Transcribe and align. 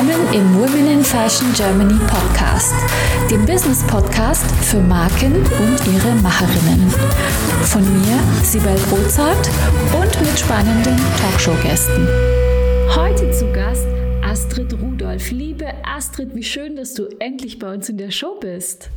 Willkommen 0.00 0.32
im 0.32 0.54
Women 0.54 0.90
in 0.90 1.04
Fashion 1.04 1.52
Germany 1.52 2.00
Podcast, 2.06 2.72
dem 3.30 3.44
Business 3.44 3.86
Podcast 3.86 4.46
für 4.62 4.80
Marken 4.80 5.36
und 5.36 5.78
ihre 5.92 6.14
Macherinnen. 6.22 6.88
Von 7.64 7.82
mir, 7.82 8.18
Sibel 8.42 8.74
Rozart 8.90 9.50
und 9.92 10.20
mit 10.22 10.38
spannenden 10.38 10.96
Talkshow-Gästen. 11.20 12.08
Heute 12.96 13.30
zu 13.32 13.52
Gast 13.52 13.86
Astrid 14.24 14.72
Rudolph. 14.80 15.32
Liebe 15.32 15.66
Astrid, 15.84 16.34
wie 16.34 16.44
schön, 16.44 16.76
dass 16.76 16.94
du 16.94 17.06
endlich 17.18 17.58
bei 17.58 17.74
uns 17.74 17.90
in 17.90 17.98
der 17.98 18.10
Show 18.10 18.38
bist. 18.40 18.88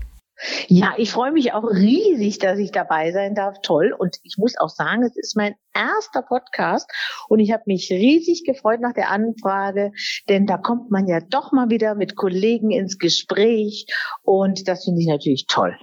Ja, 0.67 0.93
ich 0.97 1.11
freue 1.11 1.31
mich 1.31 1.53
auch 1.53 1.63
riesig, 1.63 2.39
dass 2.39 2.59
ich 2.59 2.71
dabei 2.71 3.11
sein 3.11 3.35
darf. 3.35 3.57
Toll. 3.61 3.95
Und 3.97 4.17
ich 4.23 4.37
muss 4.37 4.57
auch 4.57 4.69
sagen, 4.69 5.03
es 5.03 5.15
ist 5.15 5.37
mein 5.37 5.55
erster 5.73 6.21
Podcast 6.21 6.89
und 7.29 7.39
ich 7.39 7.51
habe 7.51 7.63
mich 7.67 7.89
riesig 7.91 8.43
gefreut 8.43 8.81
nach 8.81 8.93
der 8.93 9.09
Anfrage, 9.09 9.91
denn 10.29 10.45
da 10.45 10.57
kommt 10.57 10.91
man 10.91 11.07
ja 11.07 11.19
doch 11.19 11.51
mal 11.51 11.69
wieder 11.69 11.95
mit 11.95 12.15
Kollegen 12.15 12.71
ins 12.71 12.97
Gespräch 12.97 13.85
und 14.23 14.67
das 14.67 14.85
finde 14.85 15.01
ich 15.01 15.07
natürlich 15.07 15.45
toll. 15.47 15.77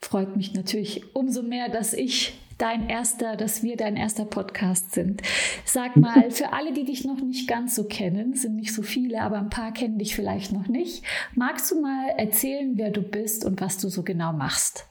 Freut 0.00 0.36
mich 0.36 0.54
natürlich 0.54 1.14
umso 1.14 1.42
mehr, 1.42 1.68
dass 1.68 1.94
ich 1.94 2.34
dein 2.58 2.88
erster, 2.88 3.36
dass 3.36 3.62
wir 3.62 3.76
dein 3.76 3.96
erster 3.96 4.24
Podcast 4.24 4.92
sind. 4.92 5.22
Sag 5.64 5.96
mal, 5.96 6.30
für 6.30 6.52
alle, 6.52 6.72
die 6.72 6.84
dich 6.84 7.04
noch 7.04 7.20
nicht 7.20 7.48
ganz 7.48 7.74
so 7.74 7.84
kennen, 7.84 8.34
sind 8.34 8.56
nicht 8.56 8.74
so 8.74 8.82
viele, 8.82 9.22
aber 9.22 9.38
ein 9.38 9.50
paar 9.50 9.72
kennen 9.72 9.98
dich 9.98 10.14
vielleicht 10.14 10.52
noch 10.52 10.68
nicht. 10.68 11.04
Magst 11.34 11.70
du 11.70 11.80
mal 11.80 12.10
erzählen, 12.16 12.72
wer 12.76 12.90
du 12.90 13.02
bist 13.02 13.44
und 13.44 13.60
was 13.60 13.78
du 13.78 13.88
so 13.88 14.02
genau 14.02 14.32
machst? 14.32 14.86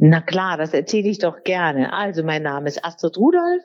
Na 0.00 0.20
klar, 0.20 0.56
das 0.56 0.74
erzähle 0.74 1.08
ich 1.08 1.18
doch 1.18 1.42
gerne. 1.42 1.92
Also 1.92 2.22
mein 2.22 2.44
Name 2.44 2.68
ist 2.68 2.84
Astrid 2.84 3.18
Rudolph. 3.18 3.64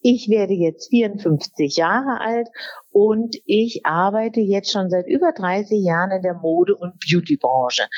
Ich 0.00 0.30
werde 0.30 0.54
jetzt 0.54 0.88
54 0.88 1.76
Jahre 1.76 2.22
alt 2.22 2.48
und 2.94 3.34
ich 3.44 3.80
arbeite 3.84 4.38
jetzt 4.38 4.70
schon 4.70 4.88
seit 4.88 5.08
über 5.08 5.32
30 5.32 5.84
Jahren 5.84 6.12
in 6.12 6.22
der 6.22 6.34
Mode- 6.34 6.76
und 6.76 6.94
Beautybranche. 7.00 7.88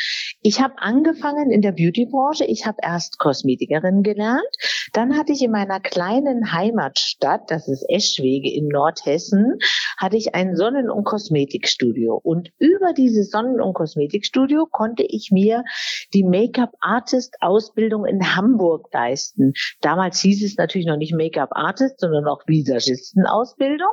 Ich 0.41 0.62
habe 0.62 0.73
angefangen 0.79 1.51
in 1.51 1.61
der 1.61 1.73
Beautybranche. 1.73 2.47
Ich 2.47 2.65
habe 2.65 2.79
erst 2.81 3.19
Kosmetikerin 3.19 4.03
gelernt. 4.03 4.41
Dann 4.95 5.19
hatte 5.19 5.33
ich 5.33 5.43
in 5.43 5.51
meiner 5.51 5.81
kleinen 5.81 6.51
Heimatstadt, 6.51 7.43
das 7.48 7.69
ist 7.69 7.84
Eschwege 7.91 8.51
in 8.51 8.69
Nordhessen, 8.69 9.59
hatte 9.98 10.17
ich 10.17 10.34
ein 10.34 10.56
Sonnen- 10.56 10.89
und 10.89 11.05
Kosmetikstudio. 11.05 12.19
Und 12.23 12.49
über 12.59 12.95
dieses 12.95 13.31
Sonnen- 13.31 13.61
und 13.61 13.75
Kosmetikstudio 13.75 14.65
konnte 14.65 15.03
ich 15.03 15.28
mir 15.31 15.62
die 16.15 16.25
Make-up-Artist-Ausbildung 16.25 18.06
in 18.06 18.34
Hamburg 18.34 18.89
leisten. 18.95 19.53
Damals 19.83 20.21
hieß 20.21 20.43
es 20.43 20.56
natürlich 20.56 20.87
noch 20.87 20.97
nicht 20.97 21.15
Make-up-Artist, 21.15 22.01
sondern 22.01 22.27
auch 22.27 22.41
Visagisten-Ausbildung. 22.47 23.93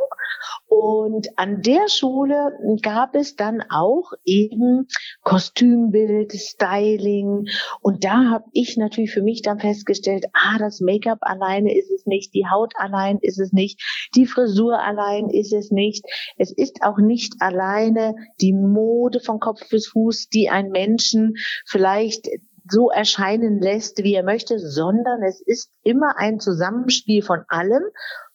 Und 0.67 0.92
an 1.35 1.61
der 1.61 1.89
Schule 1.89 2.57
gab 2.81 3.15
es 3.15 3.35
dann 3.35 3.63
auch 3.69 4.11
eben 4.25 4.87
Kostümbild, 5.23 6.33
Styling. 6.33 7.47
Und 7.81 8.03
da 8.03 8.29
habe 8.29 8.45
ich 8.53 8.77
natürlich 8.77 9.11
für 9.11 9.21
mich 9.21 9.41
dann 9.41 9.59
festgestellt, 9.59 10.25
ah, 10.33 10.57
das 10.57 10.79
Make-up 10.81 11.19
alleine 11.21 11.75
ist 11.77 11.91
es 11.91 12.05
nicht, 12.05 12.33
die 12.33 12.47
Haut 12.47 12.73
allein 12.77 13.19
ist 13.21 13.39
es 13.39 13.53
nicht, 13.53 13.81
die 14.15 14.25
Frisur 14.25 14.79
allein 14.79 15.29
ist 15.29 15.53
es 15.53 15.71
nicht. 15.71 16.05
Es 16.37 16.51
ist 16.51 16.81
auch 16.81 16.97
nicht 16.97 17.35
alleine 17.39 18.15
die 18.41 18.53
Mode 18.53 19.19
von 19.19 19.39
Kopf 19.39 19.67
bis 19.69 19.87
Fuß, 19.87 20.29
die 20.29 20.49
einen 20.49 20.71
Menschen 20.71 21.35
vielleicht 21.65 22.29
so 22.69 22.89
erscheinen 22.89 23.59
lässt, 23.59 24.03
wie 24.03 24.13
er 24.13 24.23
möchte, 24.23 24.59
sondern 24.59 25.21
es 25.23 25.41
ist 25.41 25.71
immer 25.83 26.17
ein 26.17 26.39
Zusammenspiel 26.39 27.21
von 27.21 27.43
allem 27.47 27.83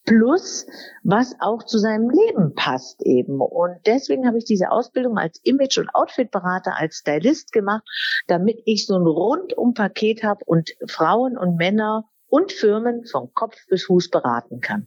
plus 0.08 0.66
was 1.02 1.34
auch 1.40 1.62
zu 1.64 1.78
seinem 1.78 2.10
Leben 2.10 2.54
passt 2.54 3.02
eben. 3.02 3.40
Und 3.40 3.76
deswegen 3.86 4.26
habe 4.26 4.38
ich 4.38 4.44
diese 4.44 4.70
Ausbildung 4.70 5.18
als 5.18 5.40
Image- 5.44 5.78
und 5.78 5.94
Outfitberater, 5.94 6.76
als 6.76 6.96
Stylist 6.96 7.52
gemacht, 7.52 7.84
damit 8.26 8.60
ich 8.64 8.86
so 8.86 8.96
ein 8.96 9.06
Rundum-Paket 9.06 10.22
habe 10.22 10.44
und 10.44 10.70
Frauen 10.86 11.36
und 11.36 11.56
Männer 11.56 12.04
und 12.28 12.52
Firmen 12.52 13.04
von 13.06 13.32
Kopf 13.34 13.56
bis 13.68 13.84
Fuß 13.84 14.10
beraten 14.10 14.60
kann. 14.60 14.86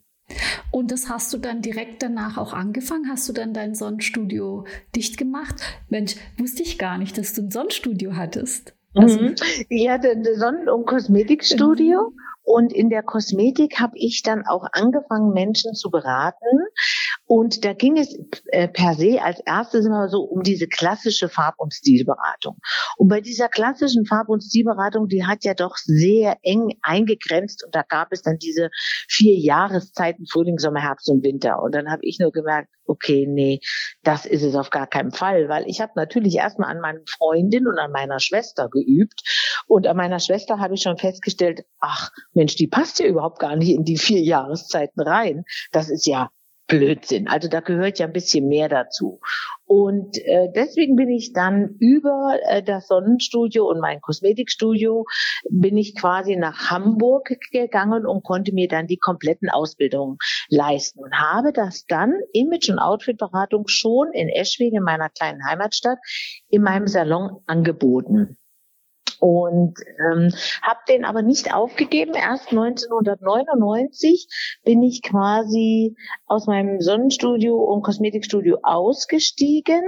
Und 0.71 0.91
das 0.91 1.09
hast 1.09 1.33
du 1.33 1.37
dann 1.37 1.61
direkt 1.61 2.01
danach 2.01 2.37
auch 2.37 2.53
angefangen? 2.53 3.09
Hast 3.09 3.27
du 3.27 3.33
dann 3.33 3.53
dein 3.53 3.75
Sonnenstudio 3.75 4.65
dicht 4.95 5.17
gemacht? 5.17 5.55
Mensch, 5.89 6.15
wusste 6.37 6.63
ich 6.63 6.77
gar 6.77 6.97
nicht, 6.97 7.17
dass 7.17 7.33
du 7.33 7.41
ein 7.41 7.51
Sonnenstudio 7.51 8.15
hattest. 8.15 8.73
Also, 8.93 9.21
mhm. 9.21 9.35
Ja, 9.69 9.95
ein 9.95 10.25
Sonnen- 10.35 10.69
und 10.69 10.85
Kosmetikstudio. 10.85 12.13
Und 12.43 12.73
in 12.73 12.89
der 12.89 13.03
Kosmetik 13.03 13.79
habe 13.79 13.93
ich 13.95 14.23
dann 14.23 14.45
auch 14.45 14.65
angefangen, 14.71 15.33
Menschen 15.33 15.73
zu 15.73 15.89
beraten. 15.89 16.65
Und 17.25 17.63
da 17.63 17.73
ging 17.73 17.97
es 17.97 18.17
äh, 18.47 18.67
per 18.67 18.95
se 18.95 19.21
als 19.21 19.39
erstes 19.45 19.85
immer 19.85 20.09
so 20.09 20.21
um 20.21 20.43
diese 20.43 20.67
klassische 20.67 21.29
Farb- 21.29 21.59
und 21.59 21.73
Stilberatung. 21.73 22.57
Und 22.97 23.07
bei 23.07 23.21
dieser 23.21 23.47
klassischen 23.47 24.05
Farb- 24.05 24.29
und 24.29 24.41
Stilberatung, 24.41 25.07
die 25.07 25.25
hat 25.25 25.43
ja 25.43 25.53
doch 25.53 25.77
sehr 25.77 26.37
eng 26.41 26.77
eingegrenzt. 26.81 27.63
Und 27.65 27.75
da 27.75 27.83
gab 27.87 28.11
es 28.11 28.21
dann 28.21 28.37
diese 28.37 28.69
vier 29.07 29.37
Jahreszeiten, 29.37 30.25
Frühling, 30.27 30.57
Sommer, 30.57 30.81
Herbst 30.81 31.09
und 31.09 31.23
Winter. 31.23 31.61
Und 31.61 31.75
dann 31.75 31.89
habe 31.89 32.01
ich 32.03 32.19
nur 32.19 32.31
gemerkt, 32.31 32.69
okay, 32.91 33.25
nee, 33.27 33.61
das 34.03 34.25
ist 34.25 34.43
es 34.43 34.55
auf 34.55 34.69
gar 34.69 34.87
keinen 34.87 35.11
Fall, 35.11 35.47
weil 35.49 35.67
ich 35.67 35.81
habe 35.81 35.93
natürlich 35.95 36.35
erstmal 36.35 36.69
an 36.69 36.81
meinen 36.81 37.05
Freundin 37.07 37.67
und 37.67 37.79
an 37.79 37.91
meiner 37.91 38.19
Schwester 38.19 38.69
geübt 38.69 39.21
und 39.67 39.87
an 39.87 39.97
meiner 39.97 40.19
Schwester 40.19 40.59
habe 40.59 40.73
ich 40.73 40.81
schon 40.81 40.97
festgestellt, 40.97 41.61
ach 41.79 42.11
Mensch, 42.33 42.55
die 42.55 42.67
passt 42.67 42.99
ja 42.99 43.05
überhaupt 43.05 43.39
gar 43.39 43.55
nicht 43.55 43.71
in 43.71 43.83
die 43.83 43.97
vier 43.97 44.21
Jahreszeiten 44.21 45.01
rein. 45.01 45.43
Das 45.71 45.89
ist 45.89 46.05
ja 46.05 46.29
Blödsinn. 46.71 47.27
Also 47.27 47.49
da 47.49 47.59
gehört 47.59 47.99
ja 47.99 48.05
ein 48.05 48.13
bisschen 48.13 48.47
mehr 48.47 48.69
dazu. 48.69 49.19
Und 49.65 50.17
äh, 50.19 50.47
deswegen 50.55 50.95
bin 50.95 51.09
ich 51.09 51.33
dann 51.33 51.75
über 51.79 52.37
äh, 52.47 52.63
das 52.63 52.87
Sonnenstudio 52.87 53.69
und 53.69 53.81
mein 53.81 53.99
Kosmetikstudio 53.99 55.05
bin 55.49 55.77
ich 55.77 55.95
quasi 55.95 56.37
nach 56.37 56.71
Hamburg 56.71 57.35
gegangen 57.51 58.05
und 58.05 58.23
konnte 58.23 58.53
mir 58.53 58.69
dann 58.69 58.87
die 58.87 58.97
kompletten 58.97 59.49
Ausbildungen 59.49 60.17
leisten 60.47 60.99
und 60.99 61.13
habe 61.13 61.51
das 61.51 61.85
dann 61.87 62.13
Image- 62.31 62.69
und 62.69 62.79
Outfitberatung 62.79 63.67
schon 63.67 64.13
in 64.13 64.29
Eschwege, 64.29 64.77
in 64.77 64.83
meiner 64.83 65.09
kleinen 65.09 65.45
Heimatstadt, 65.45 65.97
in 66.47 66.61
meinem 66.61 66.87
Salon 66.87 67.41
angeboten 67.47 68.37
und 69.21 69.75
ähm, 69.99 70.33
habe 70.63 70.79
den 70.89 71.05
aber 71.05 71.21
nicht 71.21 71.53
aufgegeben. 71.53 72.15
Erst 72.15 72.49
1999 72.49 74.27
bin 74.65 74.81
ich 74.81 75.03
quasi 75.03 75.95
aus 76.25 76.47
meinem 76.47 76.81
Sonnenstudio 76.81 77.55
und 77.55 77.83
Kosmetikstudio 77.83 78.57
ausgestiegen, 78.63 79.83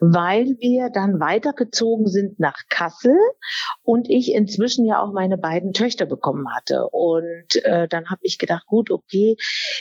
weil 0.00 0.56
wir 0.58 0.90
dann 0.90 1.20
weitergezogen 1.20 2.08
sind 2.08 2.40
nach 2.40 2.58
Kassel 2.68 3.16
und 3.84 4.10
ich 4.10 4.32
inzwischen 4.32 4.84
ja 4.84 5.00
auch 5.00 5.12
meine 5.12 5.38
beiden 5.38 5.72
Töchter 5.72 6.04
bekommen 6.04 6.52
hatte. 6.52 6.88
Und 6.90 7.64
äh, 7.64 7.86
dann 7.86 8.10
habe 8.10 8.22
ich 8.22 8.38
gedacht, 8.38 8.66
gut, 8.66 8.90
okay, 8.90 9.36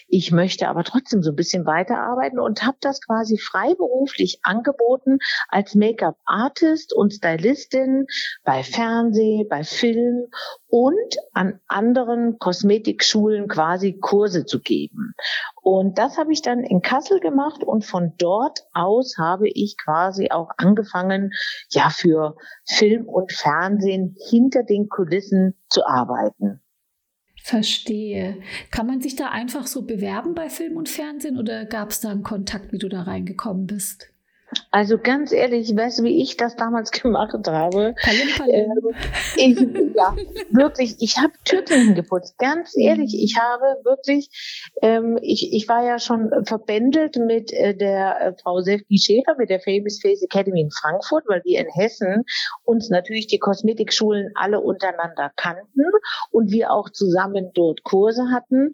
ich 0.10 0.32
möchte 0.32 0.68
aber 0.68 0.84
trotzdem 0.84 1.24
so 1.24 1.32
ein 1.32 1.36
bisschen 1.36 1.66
weiterarbeiten 1.66 2.40
und 2.40 2.64
habe 2.64 2.78
das 2.82 3.02
quasi 3.02 3.40
freiberuflich 3.40 4.42
angeboten 4.44 5.18
als 5.48 5.74
Make-up-Artist 5.74 6.94
und 6.94 7.14
Stylistin 7.14 8.06
bei 8.44 8.62
Fernsehen 8.62 8.91
Fernsehen, 8.91 9.47
bei 9.50 9.63
Film 9.63 10.28
und 10.68 11.18
an 11.34 11.59
anderen 11.68 12.38
Kosmetikschulen 12.40 13.47
quasi 13.47 13.97
Kurse 14.00 14.46
zu 14.46 14.59
geben. 14.59 15.13
Und 15.62 15.97
das 15.97 16.18
habe 16.18 16.34
ich 16.34 16.41
dann 16.41 16.63
in 16.63 16.81
Kassel 16.81 17.19
gemacht 17.19 17.63
und 17.63 17.85
von 17.85 18.13
dort 18.18 18.66
aus 18.74 19.16
habe 19.18 19.47
ich 19.50 19.78
quasi 19.78 20.29
auch 20.31 20.50
angefangen, 20.57 21.31
ja, 21.69 21.90
für 21.90 22.35
Film 22.66 23.07
und 23.07 23.31
Fernsehen 23.31 24.16
hinter 24.29 24.63
den 24.63 24.90
Kulissen 24.90 25.56
zu 25.69 25.85
arbeiten. 25.85 26.62
Verstehe. 27.44 28.38
Kann 28.69 28.88
man 28.88 29.02
sich 29.02 29.16
da 29.16 29.29
einfach 29.29 29.68
so 29.68 29.84
bewerben 29.84 30.35
bei 30.35 30.50
Film 30.50 30.78
und 30.78 30.90
Fernsehen 30.90 31.40
oder 31.40 31.66
gab 31.66 31.90
es 31.90 32.02
da 32.02 32.09
einen 32.09 32.23
Kontakt, 32.23 32.72
wie 32.72 32.78
du 32.78 32.88
da 32.88 33.03
reingekommen 33.03 33.66
bist? 33.66 34.11
Also 34.72 34.98
ganz 34.98 35.32
ehrlich, 35.32 35.76
weißt 35.76 36.00
du, 36.00 36.03
wie 36.03 36.22
ich 36.22 36.38
das 36.38 36.56
damals 36.56 36.92
gemacht 36.92 37.34
habe? 37.48 37.96
Palim, 38.02 38.28
palim. 38.38 38.53
Ähm, 38.53 38.96
ich, 39.36 39.59
ja, 39.96 40.16
wirklich, 40.50 40.96
ich 41.00 41.18
habe 41.18 41.34
Türklinken 41.46 41.96
geputzt. 41.96 42.38
Ganz 42.38 42.76
ehrlich, 42.78 43.14
ich 43.18 43.38
habe 43.38 43.84
wirklich, 43.84 44.30
ähm, 44.82 45.18
ich, 45.22 45.53
ich 45.53 45.68
war 45.68 45.84
ja 45.84 46.00
schon 46.00 46.32
verbändelt 46.46 47.18
mit 47.18 47.52
äh, 47.53 47.76
der 47.76 48.22
äh, 48.22 48.34
Frau 48.42 48.62
Sefki 48.62 48.98
Schäfer, 48.98 49.36
mit 49.38 49.50
der 49.50 49.59
Famous 49.59 50.00
Face 50.02 50.22
Academy 50.22 50.62
in 50.62 50.72
Frankfurt, 50.72 51.24
weil 51.28 51.42
wir 51.44 51.59
in 51.59 51.68
Hessen 51.70 52.24
uns 52.64 52.90
natürlich 52.90 53.28
die 53.28 53.40
Kosmetikschulen 53.40 54.32
alle 54.36 54.59
untereinander 54.59 55.32
kannten 55.36 55.86
und 56.32 56.52
wir 56.52 56.72
auch 56.72 56.90
zusammen 56.90 57.52
dort 57.54 57.84
Kurse 57.84 58.30
hatten. 58.32 58.72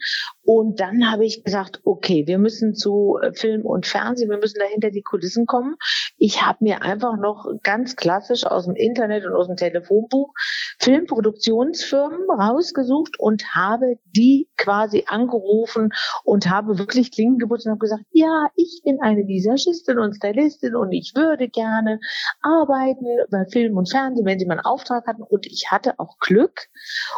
Und 0.49 0.79
dann 0.79 1.11
habe 1.11 1.25
ich 1.25 1.44
gesagt, 1.44 1.81
okay, 1.83 2.25
wir 2.25 2.38
müssen 2.38 2.73
zu 2.73 3.19
äh, 3.21 3.33
Film 3.33 3.65
und 3.65 3.85
Fernsehen, 3.85 4.29
wir 4.29 4.38
müssen 4.38 4.59
dahinter 4.59 4.91
die 4.91 5.01
Kulissen 5.01 5.45
kommen. 5.45 5.75
Ich 6.17 6.41
habe 6.41 6.59
mir 6.61 6.83
einfach 6.83 7.17
noch 7.17 7.51
ganz 7.63 7.97
klassisch 7.97 8.45
aus 8.45 8.63
dem 8.63 8.77
Internet 8.77 9.25
und 9.25 9.33
aus 9.33 9.47
dem 9.47 9.57
Telefonbuch 9.57 10.31
Filmproduktionsfirmen 10.79 12.29
rausgesucht 12.29 13.19
und 13.19 13.44
habe 13.55 13.97
die 14.15 14.47
quasi 14.55 15.03
angerufen 15.07 15.89
und 16.23 16.49
habe 16.49 16.79
wirklich 16.79 17.11
Klingen 17.11 17.39
geputzt 17.39 17.65
und 17.65 17.71
habe 17.71 17.79
gesagt, 17.79 18.05
ja, 18.11 18.47
ich 18.55 18.79
bin 18.85 19.01
eine 19.01 19.27
Visagistin 19.27 19.99
und 19.99 20.15
Stylistin 20.15 20.77
und 20.77 20.94
ich 20.94 21.11
würde 21.13 21.49
gerne 21.49 21.99
arbeiten 22.41 23.05
bei 23.29 23.44
Film 23.51 23.75
und 23.75 23.89
Fernsehen, 23.89 24.25
wenn 24.25 24.39
sie 24.39 24.45
mal 24.45 24.53
einen 24.53 24.65
Auftrag 24.65 25.07
hatten. 25.07 25.23
Und 25.23 25.45
ich 25.45 25.71
hatte 25.71 25.99
auch 25.99 26.19
Glück 26.19 26.67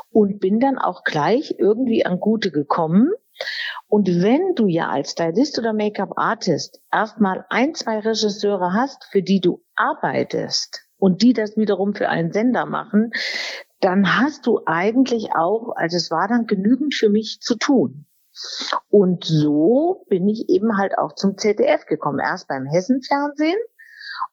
und 0.10 0.40
bin 0.40 0.60
dann 0.60 0.80
auch 0.80 1.04
gleich 1.04 1.54
irgendwie 1.60 2.08
an 2.08 2.20
Gute 2.20 2.50
gekommen 2.50 3.12
und 3.88 4.08
wenn 4.08 4.54
du 4.56 4.68
ja 4.68 4.90
als 4.90 5.12
Stylist 5.12 5.58
oder 5.58 5.74
Make-up-Artist 5.74 6.82
erstmal 6.92 7.46
ein, 7.50 7.74
zwei 7.74 8.00
Regisseure 8.00 8.74
hast, 8.74 9.06
für 9.06 9.24
die 9.24 9.42
du 9.42 9.64
arbeitest 9.76 10.86
und 10.98 11.22
die 11.22 11.34
das 11.34 11.58
wiederum 11.58 11.96
für 11.96 12.10
einen 12.10 12.32
Sender 12.32 12.66
machen, 12.66 13.12
dann 13.82 14.20
hast 14.20 14.46
du 14.46 14.62
eigentlich 14.66 15.30
auch, 15.36 15.74
also 15.76 15.98
es 15.98 16.12
war 16.12 16.28
dann 16.28 16.46
genügend 16.46 16.94
für 16.94 17.10
mich 17.10 17.40
zu 17.42 17.56
tun. 17.56 18.06
Und 18.90 19.26
so 19.26 20.06
bin 20.08 20.28
ich 20.28 20.50
eben 20.50 20.78
halt 20.78 20.98
auch 20.98 21.14
zum 21.14 21.38
ZDF 21.38 21.86
gekommen. 21.86 22.20
Erst 22.20 22.48
beim 22.48 22.66
Hessenfernsehen 22.66 23.60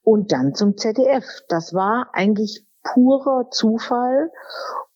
und 0.03 0.33
dann 0.33 0.55
zum 0.55 0.77
ZDF. 0.77 1.25
Das 1.49 1.75
war 1.75 2.11
eigentlich 2.13 2.65
purer 2.83 3.51
Zufall. 3.51 4.31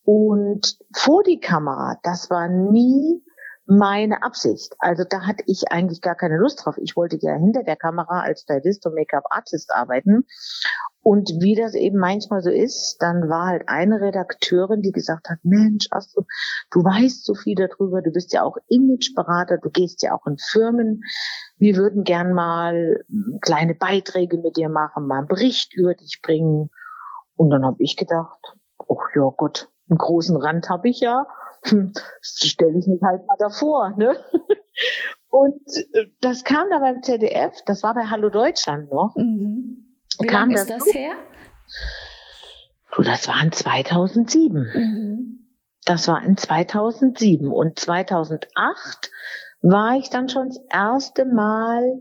Und 0.03 0.77
vor 0.95 1.23
die 1.23 1.41
Kamera, 1.41 1.99
das 2.03 2.31
war 2.31 2.49
nie 2.49 3.23
meine 3.71 4.23
Absicht. 4.23 4.75
Also 4.81 5.05
da 5.09 5.27
hatte 5.27 5.45
ich 5.47 5.71
eigentlich 5.71 6.01
gar 6.01 6.17
keine 6.17 6.37
Lust 6.37 6.65
drauf. 6.65 6.77
Ich 6.79 6.97
wollte 6.97 7.17
ja 7.21 7.35
hinter 7.35 7.63
der 7.63 7.77
Kamera 7.77 8.21
als 8.21 8.43
Stylist 8.43 8.85
und 8.87 8.95
Make-up-Artist 8.95 9.73
arbeiten. 9.73 10.27
Und 11.03 11.31
wie 11.41 11.55
das 11.55 11.75
eben 11.75 11.99
manchmal 11.99 12.43
so 12.43 12.51
ist, 12.51 12.97
dann 12.99 13.29
war 13.31 13.47
halt 13.47 13.69
eine 13.69 14.01
Redakteurin, 14.01 14.83
die 14.83 14.93
gesagt 14.93 15.31
hat, 15.31 15.39
Mensch, 15.45 15.87
Astrid, 15.91 16.27
du 16.71 16.85
weißt 16.85 17.25
so 17.25 17.35
viel 17.35 17.55
darüber, 17.55 18.03
du 18.03 18.11
bist 18.11 18.33
ja 18.33 18.43
auch 18.43 18.59
Imageberater, 18.69 19.59
du 19.59 19.71
gehst 19.71 20.03
ja 20.03 20.15
auch 20.15 20.27
in 20.27 20.37
Firmen. 20.37 21.03
Wir 21.57 21.77
würden 21.77 22.05
gern 22.05 22.35
mal 22.35 23.05
kleine 23.41 23.75
Beiträge 23.75 24.37
mit 24.39 24.57
dir 24.57 24.69
machen, 24.69 25.07
mal 25.07 25.19
einen 25.19 25.29
Bericht 25.29 25.75
über 25.75 25.95
dich 25.95 26.21
bringen. 26.23 26.71
Und 27.37 27.51
dann 27.51 27.65
habe 27.65 27.77
ich 27.79 27.97
gedacht, 27.97 28.57
oh 28.87 29.01
ja 29.15 29.31
Gott, 29.37 29.71
einen 29.89 29.99
großen 29.99 30.37
Rand 30.37 30.69
habe 30.69 30.89
ich 30.89 31.01
ja 31.01 31.27
hm, 31.63 31.93
stelle 32.21 32.79
ich 32.79 32.87
mich 32.87 33.01
halt 33.03 33.27
mal 33.27 33.37
davor. 33.39 33.95
Ne? 33.97 34.17
Und 35.29 35.63
äh, 35.93 36.07
das 36.21 36.45
kam 36.45 36.69
da 36.71 36.79
beim 36.79 37.03
ZDF, 37.03 37.53
das 37.67 37.83
war 37.83 37.95
bei 37.95 38.07
Hallo 38.07 38.31
Deutschland 38.31 38.91
noch. 38.91 39.15
Mhm. 39.17 39.97
Wie 40.19 40.27
lange 40.27 40.55
ist 40.55 40.69
das, 40.69 40.85
das 40.85 40.95
her? 40.95 41.13
Du, 42.95 43.03
das 43.03 43.29
war 43.29 43.43
in 43.43 43.53
2007. 43.53 44.71
Mhm. 44.75 45.47
Das 45.85 46.09
war 46.09 46.23
in 46.23 46.37
2007. 46.37 47.51
Und 47.51 47.79
2008 47.79 49.11
war 49.63 49.97
ich 49.97 50.11
dann 50.11 50.29
schon 50.29 50.49
das 50.49 50.61
erste 50.71 51.25
Mal 51.25 52.01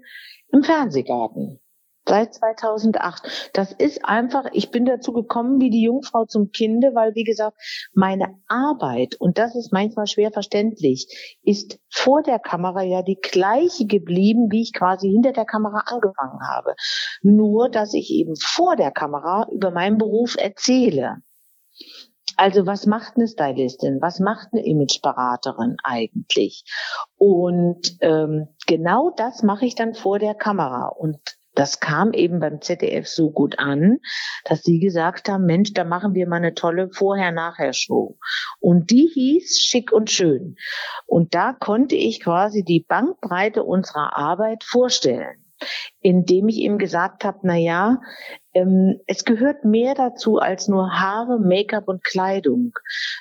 im 0.52 0.64
Fernsehgarten 0.64 1.62
seit 2.10 2.34
2008. 2.34 3.52
Das 3.54 3.72
ist 3.72 4.04
einfach, 4.04 4.46
ich 4.52 4.72
bin 4.72 4.86
dazu 4.86 5.14
gekommen 5.14 5.62
wie 5.62 5.70
die 5.70 5.84
Jungfrau 5.84 6.26
zum 6.26 6.52
Kinde, 6.52 6.92
weil 6.94 7.16
wie 7.16 7.24
gesagt, 7.24 7.58
meine 7.94 8.36
Arbeit, 8.48 9.16
und 9.20 9.38
das 9.38 9.56
ist 9.56 9.72
manchmal 9.72 10.08
schwer 10.08 10.32
verständlich, 10.32 11.08
ist 11.44 11.80
vor 11.90 12.24
der 12.24 12.40
Kamera 12.40 12.82
ja 12.82 13.02
die 13.04 13.20
gleiche 13.22 13.86
geblieben, 13.86 14.52
wie 14.52 14.64
ich 14.64 14.74
quasi 14.74 15.10
hinter 15.10 15.32
der 15.32 15.46
Kamera 15.46 15.84
angefangen 15.86 16.40
habe. 16.48 16.76
Nur, 17.22 17.70
dass 17.70 17.94
ich 17.94 18.10
eben 18.12 18.36
vor 18.36 18.76
der 18.76 18.92
Kamera 18.92 19.48
über 19.52 19.72
meinen 19.72 19.98
Beruf 19.98 20.36
erzähle. 20.38 21.18
Also 22.38 22.66
was 22.66 22.86
macht 22.86 23.18
eine 23.18 23.28
Stylistin? 23.28 24.02
Was 24.02 24.20
macht 24.20 24.48
eine 24.54 24.66
Imageberaterin 24.66 25.76
eigentlich? 25.84 26.64
Und 27.18 27.98
ähm, 28.00 28.48
genau 28.66 29.10
das 29.10 29.44
mache 29.44 29.66
ich 29.66 29.76
dann 29.76 29.94
vor 29.94 30.20
der 30.20 30.36
Kamera. 30.36 30.88
Und 30.88 31.20
das 31.60 31.82
kam 31.82 32.14
eben 32.14 32.40
beim 32.40 32.62
ZDF 32.62 33.06
so 33.06 33.32
gut 33.32 33.60
an, 33.60 33.98
dass 34.46 34.64
sie 34.64 34.80
gesagt 34.80 35.28
haben, 35.28 35.46
Mensch, 35.46 35.74
da 35.74 35.84
machen 35.84 36.14
wir 36.14 36.26
mal 36.26 36.38
eine 36.38 36.54
tolle 36.54 36.90
Vorher-Nachher-Show. 36.90 38.18
Und 38.62 38.92
die 38.92 39.10
hieß 39.14 39.60
Schick 39.60 39.92
und 39.92 40.10
Schön. 40.10 40.56
Und 41.06 41.36
da 41.36 41.52
konnte 41.52 41.96
ich 41.96 42.24
quasi 42.24 42.64
die 42.64 42.86
Bankbreite 42.88 43.64
unserer 43.64 44.16
Arbeit 44.16 44.64
vorstellen 44.64 45.49
indem 46.02 46.48
ich 46.48 46.58
ihm 46.58 46.78
gesagt 46.78 47.24
habe, 47.24 47.40
na 47.44 47.56
ja, 47.56 48.02
ähm, 48.54 49.00
es 49.08 49.26
gehört 49.26 49.66
mehr 49.66 49.94
dazu 49.94 50.38
als 50.38 50.68
nur 50.68 50.92
Haare, 50.92 51.40
Make-up 51.40 51.88
und 51.88 52.04
Kleidung, 52.04 52.74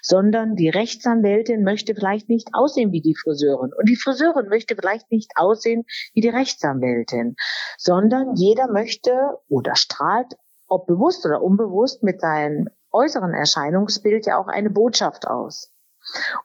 sondern 0.03 0.55
die 0.57 0.69
Rechtsanwältin 0.69 1.65
möchte 1.65 1.95
vielleicht 1.95 2.29
nicht 2.29 2.49
aussehen 2.53 2.93
wie 2.93 3.03
die 3.03 3.15
Friseurin 3.15 3.73
und 3.77 3.89
die 3.89 3.97
Friseurin 3.97 4.49
möchte 4.49 4.77
vielleicht 4.77 5.11
nicht 5.11 5.33
aussehen 5.37 5.85
wie 6.15 6.21
die 6.21 6.29
Rechtsanwältin, 6.29 7.37
sondern 7.77 8.35
jeder 8.37 8.71
möchte 8.71 9.39
oder 9.49 9.77
strahlt, 9.77 10.35
ob 10.67 10.87
bewusst 10.87 11.25
oder 11.27 11.43
unbewusst, 11.43 12.03
mit 12.03 12.21
seinem 12.21 12.69
äußeren 12.91 13.35
Erscheinungsbild 13.35 14.27
ja 14.27 14.39
auch 14.39 14.49
eine 14.49 14.71
Botschaft 14.71 15.27
aus. 15.27 15.73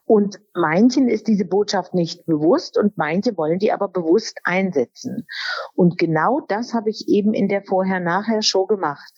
Und 0.04 0.40
manchen 0.54 1.08
ist 1.08 1.26
diese 1.26 1.44
Botschaft 1.44 1.94
nicht 1.94 2.26
bewusst 2.26 2.78
und 2.78 2.96
manche 2.96 3.36
wollen 3.36 3.58
die 3.58 3.72
aber 3.72 3.88
bewusst 3.88 4.38
einsetzen. 4.44 5.26
Und 5.74 5.98
genau 5.98 6.40
das 6.48 6.74
habe 6.74 6.90
ich 6.90 7.08
eben 7.08 7.34
in 7.34 7.48
der 7.48 7.62
Vorher-Nachher-Show 7.62 8.66
gemacht. 8.66 9.12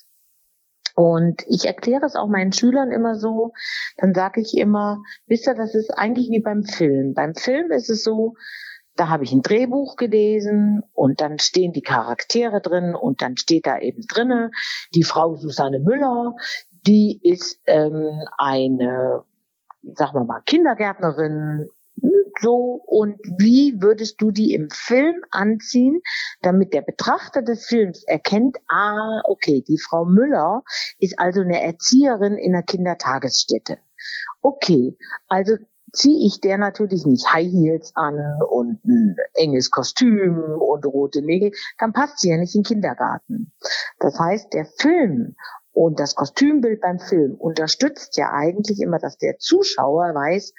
Und 0.94 1.44
ich 1.46 1.66
erkläre 1.66 2.06
es 2.06 2.16
auch 2.16 2.28
meinen 2.28 2.52
Schülern 2.52 2.90
immer 2.90 3.16
so, 3.16 3.52
dann 3.98 4.14
sage 4.14 4.40
ich 4.40 4.56
immer, 4.56 5.02
wisst 5.26 5.46
ihr, 5.46 5.54
das 5.54 5.74
ist 5.74 5.90
eigentlich 5.90 6.30
wie 6.30 6.40
beim 6.40 6.64
Film. 6.64 7.12
Beim 7.12 7.34
Film 7.34 7.70
ist 7.70 7.90
es 7.90 8.02
so, 8.02 8.34
da 8.94 9.10
habe 9.10 9.24
ich 9.24 9.32
ein 9.32 9.42
Drehbuch 9.42 9.96
gelesen 9.96 10.82
und 10.94 11.20
dann 11.20 11.38
stehen 11.38 11.74
die 11.74 11.82
Charaktere 11.82 12.62
drin 12.62 12.94
und 12.94 13.20
dann 13.20 13.36
steht 13.36 13.66
da 13.66 13.78
eben 13.78 14.06
drinne 14.08 14.50
die 14.94 15.04
Frau 15.04 15.36
Susanne 15.36 15.80
Müller, 15.80 16.34
die 16.86 17.20
ist 17.22 17.60
ähm, 17.66 18.22
eine 18.38 19.24
sagen 19.94 20.14
wir 20.14 20.24
mal, 20.24 20.42
Kindergärtnerin, 20.44 21.68
so 22.40 22.82
und 22.86 23.18
wie 23.38 23.80
würdest 23.80 24.20
du 24.20 24.30
die 24.30 24.52
im 24.52 24.68
Film 24.70 25.22
anziehen, 25.30 26.00
damit 26.42 26.74
der 26.74 26.82
Betrachter 26.82 27.42
des 27.42 27.66
Films 27.66 28.04
erkennt, 28.04 28.58
ah, 28.68 29.22
okay, 29.24 29.64
die 29.66 29.78
Frau 29.78 30.04
Müller 30.04 30.62
ist 30.98 31.18
also 31.18 31.40
eine 31.40 31.62
Erzieherin 31.62 32.36
in 32.36 32.54
einer 32.54 32.62
Kindertagesstätte. 32.62 33.78
Okay, 34.42 34.96
also 35.28 35.56
ziehe 35.92 36.26
ich 36.26 36.40
der 36.40 36.58
natürlich 36.58 37.06
nicht 37.06 37.32
High 37.32 37.50
Heels 37.50 37.92
an 37.94 38.18
und 38.50 38.84
ein 38.84 39.16
enges 39.34 39.70
Kostüm 39.70 40.38
und 40.58 40.84
rote 40.84 41.22
Nägel, 41.22 41.52
dann 41.78 41.92
passt 41.92 42.20
sie 42.20 42.30
ja 42.30 42.36
nicht 42.36 42.54
in 42.54 42.62
den 42.62 42.66
Kindergarten. 42.66 43.52
Das 43.98 44.18
heißt, 44.18 44.52
der 44.52 44.66
Film 44.66 45.36
und 45.76 46.00
das 46.00 46.14
Kostümbild 46.14 46.80
beim 46.80 46.98
Film 46.98 47.34
unterstützt 47.34 48.16
ja 48.16 48.32
eigentlich 48.32 48.80
immer, 48.80 48.98
dass 48.98 49.18
der 49.18 49.36
Zuschauer 49.36 50.14
weiß, 50.14 50.54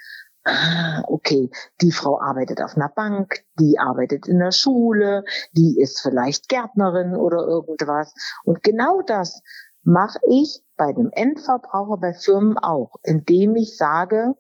ah, 0.46 1.02
okay, 1.08 1.50
die 1.82 1.92
Frau 1.92 2.22
arbeitet 2.22 2.62
auf 2.62 2.76
einer 2.76 2.90
Bank, 2.90 3.44
die 3.60 3.80
arbeitet 3.80 4.28
in 4.28 4.38
der 4.38 4.52
Schule, 4.52 5.24
die 5.54 5.82
ist 5.82 6.02
vielleicht 6.02 6.50
Gärtnerin 6.50 7.16
oder 7.16 7.48
irgendwas. 7.48 8.14
Und 8.44 8.62
genau 8.62 9.02
das 9.02 9.42
mache 9.82 10.20
ich 10.30 10.64
bei 10.76 10.94
dem 10.94 11.10
Endverbraucher 11.12 11.98
bei 11.98 12.14
Firmen 12.14 12.60
auch, 12.60 12.98
indem 13.02 13.56
ich 13.56 13.76
sage, 13.76 14.36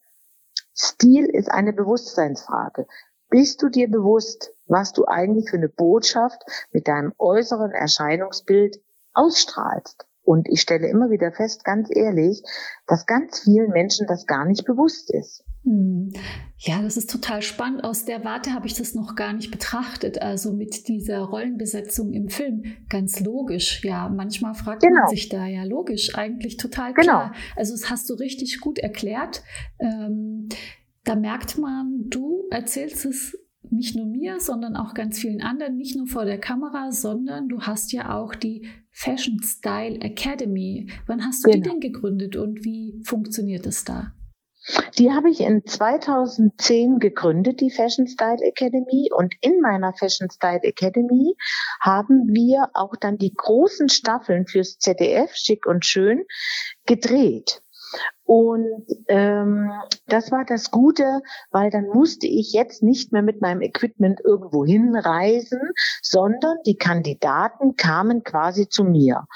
Stil 0.76 1.26
ist 1.26 1.50
eine 1.50 1.74
Bewusstseinsfrage. 1.74 2.86
Bist 3.32 3.64
du 3.64 3.70
dir 3.70 3.90
bewusst, 3.90 4.54
was 4.68 4.94
du 4.94 5.06
eigentlich 5.08 5.50
für 5.50 5.58
eine 5.58 5.70
Botschaft 5.70 6.44
mit 6.72 6.88
deinem 6.88 7.14
äußeren 7.18 7.72
Erscheinungsbild 7.72 8.80
ausstrahlst? 9.14 10.07
Und 10.28 10.50
ich 10.50 10.60
stelle 10.60 10.90
immer 10.90 11.10
wieder 11.10 11.32
fest, 11.32 11.64
ganz 11.64 11.88
ehrlich, 11.90 12.44
dass 12.86 13.06
ganz 13.06 13.40
vielen 13.40 13.70
Menschen 13.70 14.08
das 14.08 14.26
gar 14.26 14.44
nicht 14.44 14.66
bewusst 14.66 15.10
ist. 15.10 15.46
Hm. 15.64 16.12
Ja, 16.58 16.82
das 16.82 16.98
ist 16.98 17.10
total 17.10 17.42
spannend. 17.42 17.86
Aus 17.86 18.04
der 18.04 18.26
Warte 18.26 18.54
habe 18.54 18.68
ich 18.68 18.74
das 18.74 18.94
noch 18.94 19.16
gar 19.16 19.32
nicht 19.32 19.52
betrachtet. 19.52 20.22
Also 20.22 20.52
mit 20.52 20.90
dieser 20.90 21.20
Rollenbesetzung 21.20 22.12
im 22.12 22.28
Film. 22.28 22.64
Ganz 22.90 23.22
logisch. 23.22 23.82
Ja, 23.86 24.10
manchmal 24.10 24.54
fragt 24.54 24.82
genau. 24.82 25.04
man 25.04 25.08
sich 25.08 25.30
da 25.30 25.46
ja 25.46 25.64
logisch, 25.64 26.14
eigentlich 26.16 26.58
total 26.58 26.94
genau. 26.94 27.06
klar. 27.06 27.28
Genau. 27.30 27.44
Also 27.56 27.74
das 27.74 27.90
hast 27.90 28.10
du 28.10 28.16
richtig 28.16 28.60
gut 28.60 28.80
erklärt. 28.80 29.44
Ähm, 29.80 30.50
da 31.06 31.16
merkt 31.16 31.58
man, 31.58 32.10
du 32.10 32.44
erzählst 32.52 33.06
es 33.06 33.38
nicht 33.72 33.96
nur 33.96 34.06
mir, 34.06 34.40
sondern 34.40 34.76
auch 34.76 34.94
ganz 34.94 35.20
vielen 35.20 35.42
anderen, 35.42 35.78
nicht 35.78 35.96
nur 35.96 36.08
vor 36.08 36.26
der 36.26 36.40
Kamera, 36.40 36.92
sondern 36.92 37.48
du 37.48 37.62
hast 37.62 37.92
ja 37.92 38.18
auch 38.18 38.36
die 38.36 38.68
Fashion 38.92 39.40
Style 39.44 40.00
Academy. 40.02 40.90
Wann 41.06 41.26
hast 41.26 41.46
du 41.46 41.52
genau. 41.52 41.64
die 41.64 41.70
denn 41.70 41.80
gegründet 41.80 42.36
und 42.36 42.64
wie 42.64 43.02
funktioniert 43.06 43.66
es 43.66 43.84
da? 43.84 44.14
Die 44.98 45.12
habe 45.12 45.30
ich 45.30 45.40
in 45.40 45.66
2010 45.66 47.00
gegründet, 47.00 47.62
die 47.62 47.72
Fashion 47.72 48.08
Style 48.08 48.42
Academy. 48.42 49.10
Und 49.16 49.36
in 49.42 49.62
meiner 49.62 49.94
Fashion 49.94 50.30
Style 50.30 50.62
Academy 50.64 51.36
haben 51.80 52.28
wir 52.34 52.70
auch 52.74 52.96
dann 53.00 53.18
die 53.18 53.34
großen 53.34 53.90
Staffeln 53.90 54.46
fürs 54.46 54.78
ZDF, 54.78 55.32
schick 55.36 55.66
und 55.66 55.86
schön, 55.86 56.26
gedreht. 56.86 57.62
Und 58.28 58.84
ähm, 59.08 59.72
das 60.08 60.34
war 60.34 60.44
das 60.44 60.70
Gute, 60.70 61.22
weil 61.50 61.70
dann 61.70 61.88
musste 61.88 62.28
ich 62.28 62.52
jetzt 62.52 62.84
nicht 62.84 63.14
mehr 63.14 63.22
mit 63.22 63.42
meinem 63.42 63.62
Equipment 63.62 64.20
irgendwo 64.22 64.66
hinreisen, 64.66 65.62
sondern 66.02 66.58
die 66.66 66.76
Kandidaten 66.76 67.78
kamen 67.78 68.24
quasi 68.24 68.68
zu 68.68 68.84
mir. 68.84 69.28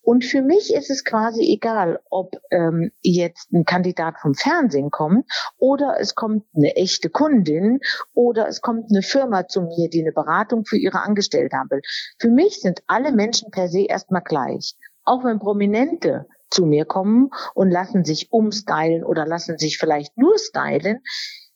Und 0.00 0.24
für 0.24 0.42
mich 0.42 0.72
ist 0.72 0.90
es 0.90 1.04
quasi 1.04 1.42
egal, 1.52 1.98
ob 2.08 2.36
ähm, 2.52 2.92
jetzt 3.02 3.52
ein 3.52 3.64
Kandidat 3.64 4.20
vom 4.20 4.34
Fernsehen 4.34 4.92
kommt 4.92 5.26
oder 5.58 5.96
es 5.98 6.14
kommt 6.14 6.44
eine 6.54 6.76
echte 6.76 7.10
Kundin 7.10 7.80
oder 8.14 8.46
es 8.46 8.60
kommt 8.60 8.92
eine 8.92 9.02
Firma 9.02 9.48
zu 9.48 9.62
mir, 9.62 9.90
die 9.90 10.02
eine 10.02 10.12
Beratung 10.12 10.64
für 10.64 10.76
ihre 10.76 11.02
Angestellten 11.02 11.56
haben 11.56 11.70
will. 11.70 11.82
Für 12.20 12.30
mich 12.30 12.60
sind 12.60 12.84
alle 12.86 13.10
Menschen 13.10 13.50
per 13.50 13.66
se 13.66 13.86
erstmal 13.86 14.22
gleich. 14.22 14.76
Auch 15.02 15.24
wenn 15.24 15.40
Prominente 15.40 16.26
zu 16.50 16.66
mir 16.66 16.84
kommen 16.84 17.30
und 17.54 17.70
lassen 17.70 18.04
sich 18.04 18.32
umstylen 18.32 19.04
oder 19.04 19.26
lassen 19.26 19.58
sich 19.58 19.78
vielleicht 19.78 20.16
nur 20.16 20.38
stylen. 20.38 21.00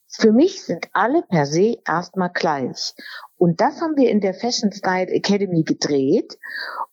Für 0.09 0.33
mich 0.33 0.63
sind 0.63 0.89
alle 0.93 1.23
per 1.23 1.47
se 1.47 1.77
erstmal 1.87 2.31
gleich. 2.33 2.95
Und 3.37 3.61
das 3.61 3.81
haben 3.81 3.97
wir 3.97 4.11
in 4.11 4.21
der 4.21 4.35
Fashion 4.35 4.73
Style 4.73 5.09
Academy 5.09 5.63
gedreht. 5.63 6.37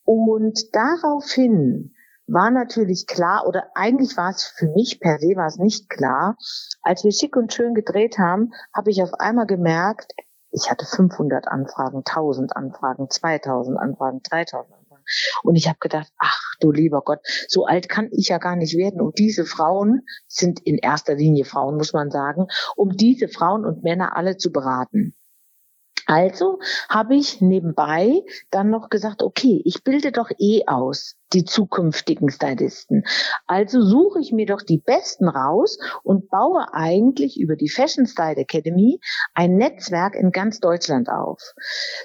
Und 0.03 0.75
daraufhin 0.75 1.95
war 2.27 2.51
natürlich 2.51 3.07
klar, 3.07 3.47
oder 3.47 3.71
eigentlich 3.73 4.15
war 4.17 4.29
es 4.29 4.43
für 4.43 4.67
mich 4.67 4.99
per 4.99 5.17
se 5.17 5.35
war 5.35 5.47
es 5.47 5.57
nicht 5.57 5.89
klar. 5.89 6.37
Als 6.81 7.03
wir 7.03 7.11
schick 7.11 7.35
und 7.35 7.53
schön 7.53 7.73
gedreht 7.73 8.19
haben, 8.19 8.51
habe 8.73 8.91
ich 8.91 9.01
auf 9.01 9.13
einmal 9.15 9.47
gemerkt, 9.47 10.13
ich 10.51 10.69
hatte 10.69 10.85
500 10.85 11.47
Anfragen, 11.47 12.03
1000 12.05 12.55
Anfragen, 12.55 13.09
2000 13.09 13.79
Anfragen, 13.79 14.21
3000 14.23 14.73
Anfragen. 14.73 14.76
Und 15.43 15.55
ich 15.55 15.67
habe 15.67 15.79
gedacht, 15.79 16.11
ach 16.17 16.41
du 16.59 16.71
lieber 16.71 17.01
Gott, 17.01 17.19
so 17.47 17.65
alt 17.65 17.89
kann 17.89 18.09
ich 18.11 18.29
ja 18.29 18.37
gar 18.37 18.55
nicht 18.55 18.77
werden. 18.77 19.01
Und 19.01 19.19
diese 19.19 19.45
Frauen 19.45 20.01
sind 20.27 20.59
in 20.61 20.77
erster 20.77 21.15
Linie 21.15 21.45
Frauen, 21.45 21.77
muss 21.77 21.93
man 21.93 22.11
sagen, 22.11 22.47
um 22.75 22.95
diese 22.95 23.27
Frauen 23.27 23.65
und 23.65 23.83
Männer 23.83 24.15
alle 24.15 24.37
zu 24.37 24.51
beraten. 24.51 25.15
Also 26.07 26.59
habe 26.87 27.15
ich 27.15 27.41
nebenbei 27.41 28.23
dann 28.49 28.69
noch 28.69 28.89
gesagt, 28.89 29.21
okay, 29.21 29.61
ich 29.65 29.83
bilde 29.83 30.13
doch 30.13 30.31
eh 30.39 30.63
aus 30.65 31.17
die 31.33 31.43
zukünftigen 31.43 32.29
Stylisten. 32.29 33.03
Also 33.45 33.81
suche 33.81 34.19
ich 34.19 34.31
mir 34.31 34.45
doch 34.45 34.61
die 34.61 34.77
Besten 34.77 35.27
raus 35.27 35.77
und 36.03 36.29
baue 36.29 36.73
eigentlich 36.73 37.39
über 37.39 37.55
die 37.55 37.69
Fashion 37.69 38.05
Style 38.05 38.37
Academy 38.37 38.99
ein 39.33 39.57
Netzwerk 39.57 40.15
in 40.15 40.31
ganz 40.31 40.59
Deutschland 40.59 41.09
auf. 41.09 41.41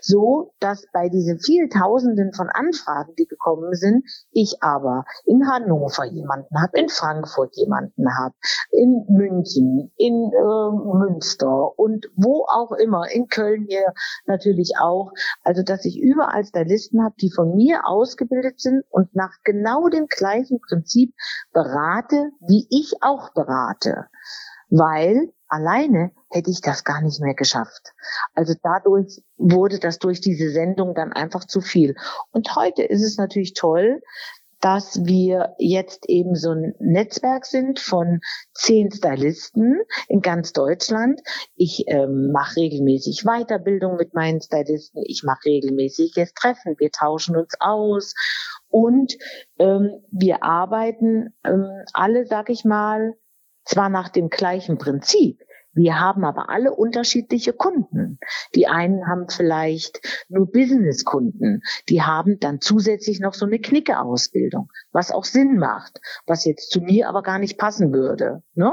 So, 0.01 0.53
dass 0.61 0.87
bei 0.93 1.09
diesen 1.09 1.39
vielen 1.39 1.71
Tausenden 1.71 2.33
von 2.33 2.49
Anfragen, 2.49 3.15
die 3.17 3.27
gekommen 3.27 3.75
sind, 3.75 4.05
ich 4.33 4.57
aber 4.61 5.05
in 5.25 5.49
Hannover 5.49 6.05
jemanden 6.05 6.61
habe, 6.61 6.79
in 6.79 6.89
Frankfurt 6.89 7.57
jemanden 7.57 8.07
habe, 8.19 8.35
in 8.71 9.05
München, 9.09 9.93
in 9.97 10.33
äh, 10.33 10.99
Münster 10.99 11.79
und 11.79 12.07
wo 12.17 12.47
auch 12.49 12.73
immer, 12.73 13.11
in 13.11 13.29
Köln 13.29 13.67
hier 13.69 13.93
natürlich 14.27 14.73
auch. 14.81 15.13
Also, 15.45 15.63
dass 15.63 15.85
ich 15.85 16.01
überall 16.01 16.45
Stylisten 16.45 17.03
habe, 17.03 17.15
die 17.21 17.31
von 17.31 17.55
mir 17.55 17.87
ausgebildet 17.87 18.61
sind 18.61 18.85
und 18.91 19.12
nach 19.15 19.33
genau 19.45 19.89
dem 19.89 20.07
gleichen 20.07 20.61
Prinzip 20.61 21.15
berate, 21.53 22.31
wie 22.41 22.67
ich 22.71 22.95
auch 23.01 23.33
berate. 23.35 24.07
Weil 24.71 25.33
alleine 25.49 26.13
hätte 26.31 26.51
ich 26.51 26.63
das 26.63 26.83
gar 26.85 27.03
nicht 27.03 27.21
mehr 27.21 27.35
geschafft. 27.35 27.93
Also 28.35 28.55
dadurch 28.63 29.23
wurde 29.37 29.79
das 29.79 29.99
durch 29.99 30.21
diese 30.21 30.51
Sendung 30.51 30.95
dann 30.95 31.13
einfach 31.13 31.45
zu 31.45 31.61
viel. 31.61 31.95
Und 32.31 32.57
heute 32.57 32.83
ist 32.83 33.03
es 33.03 33.19
natürlich 33.19 33.53
toll, 33.53 34.01
dass 34.63 35.05
wir 35.05 35.55
jetzt 35.59 36.09
eben 36.09 36.37
so 36.37 36.53
ein 36.53 36.75
Netzwerk 36.79 37.45
sind 37.45 37.81
von 37.81 38.21
zehn 38.55 38.93
Stylisten 38.93 39.83
in 40.09 40.21
ganz 40.21 40.53
Deutschland. 40.53 41.21
Ich 41.57 41.85
ähm, 41.89 42.31
mache 42.33 42.61
regelmäßig 42.61 43.25
Weiterbildung 43.25 43.97
mit 43.97 44.15
meinen 44.15 44.41
Stylisten. 44.41 45.03
Ich 45.05 45.25
mache 45.25 45.47
regelmäßig 45.47 46.15
jetzt 46.15 46.37
Treffen. 46.37 46.77
Wir 46.79 46.93
tauschen 46.93 47.37
uns 47.37 47.55
aus 47.59 48.15
und 48.69 49.19
ähm, 49.59 49.91
wir 50.13 50.45
arbeiten 50.45 51.35
ähm, 51.45 51.85
alle, 51.93 52.25
sag 52.27 52.49
ich 52.49 52.65
mal, 52.65 53.15
zwar 53.65 53.89
nach 53.89 54.11
dem 54.11 54.29
gleichen 54.29 54.79
Prinzip, 54.79 55.41
wir 55.75 55.99
haben 55.99 56.25
aber 56.25 56.51
alle 56.51 56.75
unterschiedliche 56.75 57.53
Kunden. 57.53 58.19
Die 58.55 58.67
einen 58.67 59.07
haben 59.07 59.29
vielleicht 59.29 60.01
nur 60.29 60.51
Business-Kunden. 60.51 61.63
Die 61.89 62.03
haben 62.03 62.39
dann 62.41 62.61
zusätzlich 62.61 63.21
noch 63.21 63.35
so 63.35 63.47
eine 63.47 63.59
Knicke-Ausbildung, 63.59 64.71
was 64.93 65.11
auch 65.11 65.25
Sinn 65.25 65.57
macht, 65.57 66.01
was 66.27 66.45
jetzt 66.45 66.71
zu 66.71 66.81
mir 66.81 67.09
aber 67.09 67.23
gar 67.23 67.39
nicht 67.39 67.59
passen 67.59 67.93
würde. 67.93 68.43
Ne? 68.55 68.73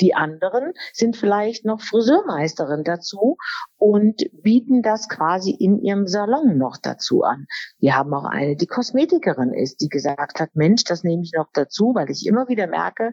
Die 0.00 0.14
anderen 0.14 0.72
sind 0.92 1.16
vielleicht 1.16 1.64
noch 1.64 1.82
Friseurmeisterin 1.82 2.82
dazu 2.82 3.36
und 3.76 4.22
bieten 4.42 4.82
das 4.82 5.08
quasi 5.08 5.50
in 5.50 5.78
ihrem 5.78 6.06
Salon 6.06 6.56
noch 6.56 6.78
dazu 6.80 7.22
an. 7.22 7.46
Wir 7.78 7.94
haben 7.94 8.14
auch 8.14 8.24
eine, 8.24 8.56
die 8.56 8.66
Kosmetikerin 8.66 9.52
ist, 9.52 9.80
die 9.80 9.88
gesagt 9.88 10.40
hat, 10.40 10.50
Mensch, 10.54 10.84
das 10.84 11.04
nehme 11.04 11.22
ich 11.22 11.32
noch 11.34 11.48
dazu, 11.52 11.92
weil 11.94 12.10
ich 12.10 12.26
immer 12.26 12.48
wieder 12.48 12.66
merke, 12.66 13.12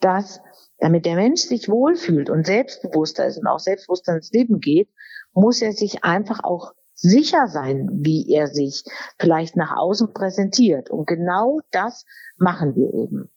dass 0.00 0.40
damit 0.84 1.06
der 1.06 1.14
Mensch 1.16 1.40
sich 1.40 1.70
wohlfühlt 1.70 2.28
und 2.28 2.44
selbstbewusster 2.44 3.24
ist 3.24 3.38
und 3.38 3.46
auch 3.46 3.58
selbstbewusster 3.58 4.16
ins 4.16 4.30
Leben 4.32 4.60
geht, 4.60 4.90
muss 5.32 5.62
er 5.62 5.72
sich 5.72 6.04
einfach 6.04 6.44
auch 6.44 6.74
sicher 6.92 7.48
sein, 7.48 7.88
wie 7.90 8.30
er 8.30 8.48
sich 8.48 8.84
vielleicht 9.18 9.56
nach 9.56 9.74
außen 9.74 10.12
präsentiert. 10.12 10.90
Und 10.90 11.06
genau 11.06 11.60
das 11.70 12.04
machen 12.36 12.76
wir 12.76 12.92
eben. 12.92 13.30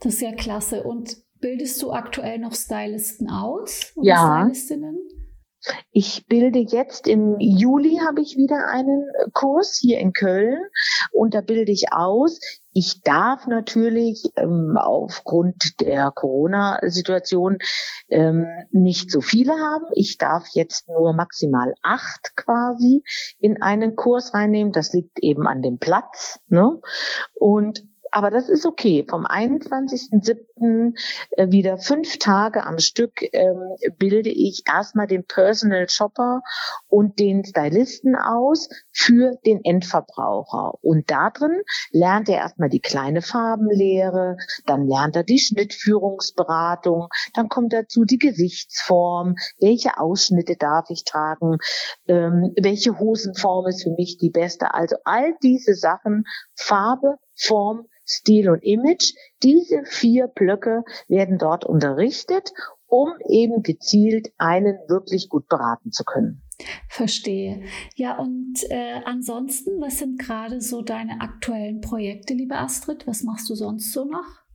Das 0.00 0.16
ist 0.16 0.20
ja 0.20 0.34
klasse. 0.34 0.82
Und 0.82 1.16
bildest 1.40 1.82
du 1.82 1.92
aktuell 1.92 2.38
noch 2.40 2.52
Stylisten 2.52 3.30
aus? 3.30 3.92
Oder 3.96 4.06
ja. 4.06 4.40
Stylistinnen? 4.42 4.98
Ich 5.90 6.26
bilde 6.26 6.58
jetzt 6.58 7.06
im 7.06 7.36
Juli 7.38 8.00
habe 8.06 8.20
ich 8.20 8.36
wieder 8.36 8.68
einen 8.68 9.06
Kurs 9.32 9.78
hier 9.80 9.98
in 9.98 10.12
Köln 10.12 10.58
und 11.12 11.34
da 11.34 11.40
bilde 11.40 11.72
ich 11.72 11.92
aus. 11.92 12.38
Ich 12.72 13.00
darf 13.00 13.46
natürlich 13.46 14.22
ähm, 14.36 14.76
aufgrund 14.78 15.80
der 15.80 16.10
Corona-Situation 16.14 17.56
ähm, 18.10 18.46
nicht 18.70 19.10
so 19.10 19.22
viele 19.22 19.54
haben. 19.54 19.86
Ich 19.94 20.18
darf 20.18 20.44
jetzt 20.52 20.86
nur 20.88 21.14
maximal 21.14 21.72
acht 21.82 22.36
quasi 22.36 23.02
in 23.38 23.62
einen 23.62 23.96
Kurs 23.96 24.34
reinnehmen. 24.34 24.72
Das 24.72 24.92
liegt 24.92 25.18
eben 25.20 25.46
an 25.46 25.62
dem 25.62 25.78
Platz. 25.78 26.38
Ne? 26.48 26.78
Und 27.34 27.82
aber 28.16 28.30
das 28.30 28.48
ist 28.48 28.64
okay. 28.64 29.04
Vom 29.06 29.26
21.07. 29.26 30.98
Äh, 31.32 31.50
wieder 31.50 31.76
fünf 31.76 32.16
Tage 32.16 32.64
am 32.64 32.78
Stück 32.78 33.22
ähm, 33.34 33.76
bilde 33.98 34.30
ich 34.30 34.62
erstmal 34.66 35.06
den 35.06 35.26
Personal 35.26 35.86
Shopper 35.90 36.40
und 36.88 37.18
den 37.18 37.44
Stylisten 37.44 38.16
aus 38.16 38.70
für 38.90 39.36
den 39.44 39.62
Endverbraucher. 39.62 40.72
Und 40.80 41.10
da 41.10 41.28
drin 41.28 41.60
lernt 41.90 42.30
er 42.30 42.38
erstmal 42.38 42.70
die 42.70 42.80
kleine 42.80 43.20
Farbenlehre, 43.20 44.38
dann 44.64 44.86
lernt 44.86 45.14
er 45.14 45.22
die 45.22 45.38
Schnittführungsberatung, 45.38 47.08
dann 47.34 47.50
kommt 47.50 47.74
dazu 47.74 48.06
die 48.06 48.16
Gesichtsform, 48.16 49.34
welche 49.60 49.98
Ausschnitte 49.98 50.56
darf 50.56 50.88
ich 50.88 51.04
tragen, 51.04 51.58
ähm, 52.08 52.54
welche 52.58 52.98
Hosenform 52.98 53.66
ist 53.66 53.82
für 53.82 53.90
mich 53.90 54.16
die 54.16 54.30
beste. 54.30 54.72
Also 54.72 54.96
all 55.04 55.34
diese 55.42 55.74
Sachen, 55.74 56.24
Farbe, 56.54 57.16
Form, 57.34 57.86
Stil 58.06 58.48
und 58.48 58.62
Image. 58.62 59.12
Diese 59.42 59.82
vier 59.84 60.28
Blöcke 60.28 60.84
werden 61.08 61.38
dort 61.38 61.64
unterrichtet, 61.64 62.52
um 62.86 63.12
eben 63.28 63.62
gezielt 63.62 64.28
einen 64.38 64.78
wirklich 64.88 65.28
gut 65.28 65.48
beraten 65.48 65.90
zu 65.92 66.04
können. 66.04 66.42
Verstehe. 66.88 67.62
Ja, 67.96 68.18
und 68.18 68.54
äh, 68.70 69.00
ansonsten, 69.04 69.80
was 69.80 69.98
sind 69.98 70.18
gerade 70.18 70.60
so 70.60 70.82
deine 70.82 71.20
aktuellen 71.20 71.80
Projekte, 71.80 72.32
liebe 72.32 72.56
Astrid? 72.56 73.06
Was 73.06 73.22
machst 73.22 73.50
du 73.50 73.54
sonst 73.54 73.92
so 73.92 74.04
noch? 74.04 74.46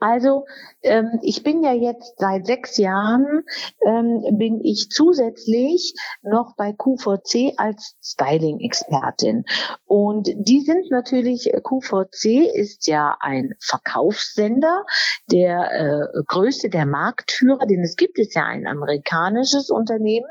Also 0.00 0.46
ähm, 0.82 1.18
ich 1.22 1.42
bin 1.42 1.62
ja 1.62 1.72
jetzt 1.72 2.18
seit 2.18 2.46
sechs 2.46 2.76
Jahren, 2.76 3.44
ähm, 3.84 4.22
bin 4.38 4.60
ich 4.62 4.90
zusätzlich 4.90 5.94
noch 6.22 6.54
bei 6.56 6.72
QVC 6.72 7.54
als 7.56 7.96
Styling-Expertin. 8.02 9.44
Und 9.86 10.28
die 10.36 10.60
sind 10.60 10.90
natürlich, 10.90 11.50
QVC 11.64 12.48
ist 12.54 12.86
ja 12.86 13.16
ein 13.20 13.54
Verkaufssender, 13.60 14.84
der 15.30 15.72
äh, 15.72 16.22
größte 16.26 16.68
der 16.68 16.86
Marktführer, 16.86 17.66
denn 17.66 17.82
es 17.82 17.96
gibt, 17.96 18.18
ist 18.18 18.34
ja 18.34 18.44
ein 18.44 18.66
amerikanisches 18.66 19.70
Unternehmen. 19.70 20.30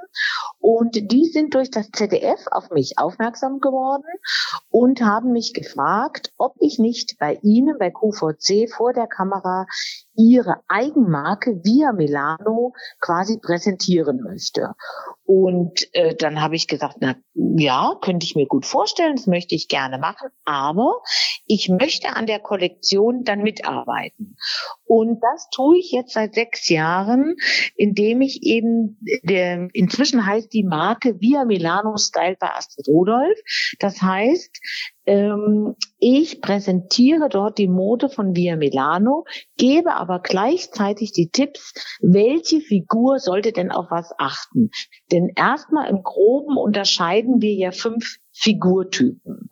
Und 0.60 1.12
die 1.12 1.26
sind 1.26 1.56
durch 1.56 1.72
das 1.72 1.92
ZDF 1.92 2.46
auf 2.52 2.70
mich 2.72 2.98
aufmerksam 2.98 3.60
geworden 3.60 4.06
und 4.70 5.02
haben 5.02 5.32
mich 5.32 5.54
gefragt, 5.54 6.32
ob 6.38 6.56
ich 6.60 6.80
nicht 6.80 7.18
bei 7.20 7.38
Ihnen, 7.42 7.78
bei 7.78 7.92
QVC, 7.92 8.70
vor 8.70 8.94
der 8.94 9.08
Kamera 9.08 9.57
ihre 10.16 10.62
Eigenmarke 10.68 11.60
via 11.64 11.94
Milano 11.94 12.74
quasi 13.00 13.40
präsentieren 13.40 14.22
möchte. 14.22 14.74
Und 15.28 15.94
äh, 15.94 16.16
dann 16.16 16.42
habe 16.42 16.56
ich 16.56 16.68
gesagt, 16.68 16.98
na 17.02 17.16
ja, 17.34 17.96
könnte 18.02 18.24
ich 18.24 18.36
mir 18.36 18.46
gut 18.46 18.66
vorstellen, 18.66 19.18
das 19.18 19.28
möchte 19.28 19.56
ich 19.56 19.68
gerne 19.68 19.98
machen, 19.98 20.30
aber 20.46 21.02
ich 21.46 21.68
möchte 21.68 22.16
an 22.16 22.28
der 22.28 22.40
Kollektion 22.40 23.26
dann 23.26 23.44
mitarbeiten. 23.44 24.38
Und 24.86 25.20
das 25.22 25.50
tue 25.52 25.80
ich 25.80 25.92
jetzt 25.92 26.14
seit 26.14 26.34
sechs 26.34 26.70
Jahren, 26.70 27.36
indem 27.76 28.22
ich 28.22 28.44
eben, 28.44 29.00
der, 29.24 29.68
inzwischen 29.74 30.26
heißt 30.26 30.54
die 30.54 30.64
Marke 30.64 31.20
Via 31.20 31.44
Milano 31.44 31.98
Style 31.98 32.38
bei 32.40 32.50
Astrid 32.50 32.88
Rudolph. 32.88 33.38
Das 33.80 34.02
heißt, 34.02 34.58
ähm, 35.08 35.76
ich 36.00 36.42
präsentiere 36.42 37.30
dort 37.30 37.58
die 37.58 37.70
Mode 37.70 38.10
von 38.10 38.36
Via 38.36 38.56
Milano, 38.56 39.26
gebe 39.58 39.96
aber 39.96 40.20
gleichzeitig 40.22 41.12
die 41.12 41.30
Tipps, 41.30 41.74
welche 42.02 42.60
Figur 42.60 43.20
sollte 43.20 43.52
denn 43.52 43.72
auf 43.72 43.88
was 43.90 44.14
achten. 44.18 44.70
Denn 45.18 45.32
erstmal 45.36 45.90
im 45.90 46.04
Groben 46.04 46.58
unterscheiden 46.58 47.42
wir 47.42 47.54
ja 47.56 47.72
fünf 47.72 48.20
Figurtypen. 48.40 49.50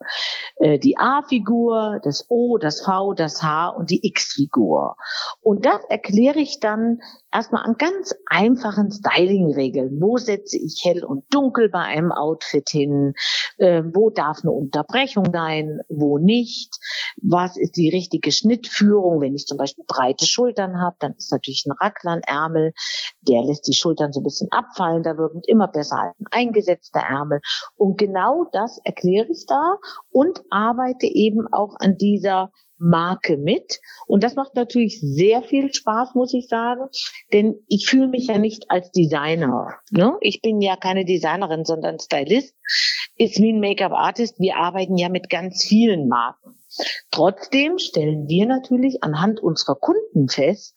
Äh, 0.56 0.78
die 0.78 0.96
A-Figur, 0.96 2.00
das 2.02 2.26
O, 2.28 2.56
das 2.58 2.82
V, 2.82 3.14
das 3.14 3.42
H 3.42 3.70
und 3.70 3.90
die 3.90 4.06
X-Figur. 4.06 4.96
Und 5.40 5.66
das 5.66 5.80
erkläre 5.88 6.38
ich 6.38 6.60
dann 6.60 7.00
erstmal 7.32 7.64
an 7.64 7.74
ganz 7.78 8.14
einfachen 8.26 8.90
Styling-Regeln. 8.90 10.00
Wo 10.00 10.16
setze 10.18 10.56
ich 10.56 10.82
hell 10.84 11.04
und 11.04 11.24
dunkel 11.30 11.68
bei 11.68 11.80
einem 11.80 12.12
Outfit 12.12 12.68
hin? 12.70 13.14
Äh, 13.58 13.82
wo 13.92 14.10
darf 14.10 14.38
eine 14.42 14.52
Unterbrechung 14.52 15.26
sein? 15.32 15.80
Wo 15.88 16.18
nicht? 16.18 16.78
Was 17.22 17.56
ist 17.56 17.76
die 17.76 17.90
richtige 17.90 18.30
Schnittführung? 18.30 19.20
Wenn 19.20 19.34
ich 19.34 19.46
zum 19.46 19.58
Beispiel 19.58 19.84
breite 19.86 20.26
Schultern 20.26 20.80
habe, 20.80 20.96
dann 21.00 21.14
ist 21.14 21.32
natürlich 21.32 21.64
ein 21.66 21.72
Racklernärmel. 21.72 22.72
Der 23.22 23.42
lässt 23.42 23.66
die 23.66 23.74
Schultern 23.74 24.12
so 24.12 24.20
ein 24.20 24.24
bisschen 24.24 24.48
abfallen. 24.52 25.02
Da 25.02 25.16
wirkt 25.16 25.48
immer 25.48 25.68
besser 25.68 25.98
als 25.98 26.14
ein 26.20 26.26
eingesetzter 26.30 27.00
Ärmel. 27.00 27.40
Und 27.76 27.98
genau 27.98 28.46
das 28.52 28.75
erkläre 28.84 29.28
ich 29.30 29.44
da 29.46 29.76
und 30.10 30.42
arbeite 30.50 31.06
eben 31.06 31.46
auch 31.52 31.74
an 31.78 31.96
dieser 31.96 32.50
Marke 32.78 33.36
mit. 33.36 33.80
Und 34.06 34.22
das 34.22 34.34
macht 34.34 34.54
natürlich 34.54 35.00
sehr 35.00 35.42
viel 35.42 35.72
Spaß, 35.72 36.14
muss 36.14 36.34
ich 36.34 36.48
sagen, 36.48 36.82
denn 37.32 37.56
ich 37.68 37.88
fühle 37.88 38.08
mich 38.08 38.26
ja 38.26 38.38
nicht 38.38 38.70
als 38.70 38.90
Designer. 38.90 39.74
Ne? 39.90 40.16
Ich 40.20 40.42
bin 40.42 40.60
ja 40.60 40.76
keine 40.76 41.04
Designerin, 41.04 41.64
sondern 41.64 41.98
Stylist. 41.98 42.54
Ist 43.18 43.40
wie 43.40 43.52
ein 43.52 43.60
Make-up-Artist. 43.60 44.38
Wir 44.38 44.56
arbeiten 44.56 44.98
ja 44.98 45.08
mit 45.08 45.30
ganz 45.30 45.64
vielen 45.64 46.06
Marken. 46.06 46.58
Trotzdem 47.10 47.78
stellen 47.78 48.28
wir 48.28 48.46
natürlich 48.46 49.02
anhand 49.02 49.40
unserer 49.40 49.76
Kunden 49.76 50.28
fest, 50.28 50.74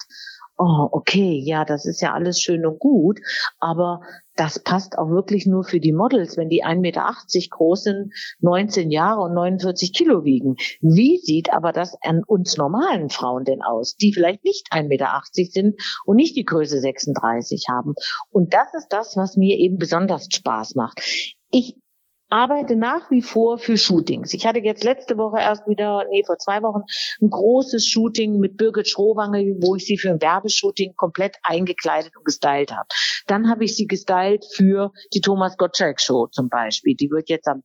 oh, 0.59 0.89
okay, 0.91 1.41
ja, 1.43 1.63
das 1.63 1.85
ist 1.85 2.01
ja 2.01 2.13
alles 2.13 2.41
schön 2.41 2.65
und 2.65 2.79
gut, 2.79 3.19
aber 3.59 4.01
das 4.35 4.59
passt 4.59 4.97
auch 4.97 5.09
wirklich 5.09 5.45
nur 5.45 5.63
für 5.63 5.79
die 5.79 5.93
Models, 5.93 6.37
wenn 6.37 6.49
die 6.49 6.63
1,80 6.63 6.79
Meter 6.79 7.15
groß 7.49 7.83
sind, 7.83 8.13
19 8.41 8.91
Jahre 8.91 9.21
und 9.21 9.33
49 9.33 9.93
Kilo 9.93 10.25
wiegen. 10.25 10.55
Wie 10.81 11.17
sieht 11.17 11.51
aber 11.53 11.71
das 11.71 11.95
an 12.03 12.23
uns 12.25 12.57
normalen 12.57 13.09
Frauen 13.09 13.45
denn 13.45 13.61
aus, 13.61 13.95
die 13.95 14.13
vielleicht 14.13 14.43
nicht 14.43 14.67
1,80 14.71 14.87
Meter 14.87 15.21
sind 15.31 15.81
und 16.05 16.17
nicht 16.17 16.35
die 16.35 16.45
Größe 16.45 16.79
36 16.79 17.67
haben? 17.69 17.93
Und 18.29 18.53
das 18.53 18.73
ist 18.73 18.89
das, 18.89 19.15
was 19.15 19.37
mir 19.37 19.57
eben 19.57 19.77
besonders 19.77 20.27
Spaß 20.29 20.75
macht. 20.75 21.01
Ich 21.51 21.75
arbeite 22.29 22.75
nach 22.75 23.09
wie 23.11 23.21
vor 23.21 23.57
für 23.57 23.77
Shootings. 23.77 24.33
Ich 24.33 24.45
hatte 24.45 24.59
jetzt 24.59 24.83
letzte 24.83 25.17
Woche 25.17 25.39
erst 25.39 25.67
wieder, 25.67 26.05
nee, 26.09 26.23
vor 26.25 26.37
zwei 26.37 26.61
Wochen, 26.61 26.81
ein 27.21 27.29
großes 27.29 27.87
Shooting 27.87 28.39
mit 28.39 28.57
Birgit 28.57 28.87
Schrowange, 28.87 29.57
wo 29.61 29.75
ich 29.75 29.85
sie 29.85 29.97
für 29.97 30.11
ein 30.11 30.21
Werbeshooting 30.21 30.93
komplett 30.95 31.37
eingekleidet 31.43 32.15
und 32.15 32.25
gestylt 32.25 32.71
habe. 32.71 32.87
Dann 33.27 33.49
habe 33.49 33.65
ich 33.65 33.75
sie 33.75 33.87
gestylt 33.87 34.45
für 34.53 34.91
die 35.13 35.21
Thomas 35.21 35.57
Gottschalk 35.57 35.99
Show 35.99 36.27
zum 36.27 36.49
Beispiel. 36.49 36.95
Die 36.95 37.09
wird 37.09 37.29
jetzt 37.29 37.47
am 37.47 37.63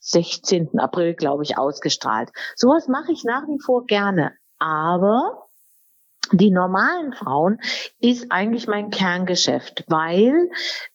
16. 0.00 0.78
April, 0.78 1.14
glaube 1.14 1.42
ich, 1.42 1.58
ausgestrahlt. 1.58 2.30
Sowas 2.56 2.88
mache 2.88 3.12
ich 3.12 3.24
nach 3.24 3.42
wie 3.48 3.60
vor 3.62 3.84
gerne. 3.86 4.32
Aber 4.58 5.49
die 6.32 6.50
normalen 6.50 7.12
Frauen 7.12 7.58
ist 7.98 8.30
eigentlich 8.30 8.68
mein 8.68 8.90
Kerngeschäft, 8.90 9.84
weil 9.88 10.50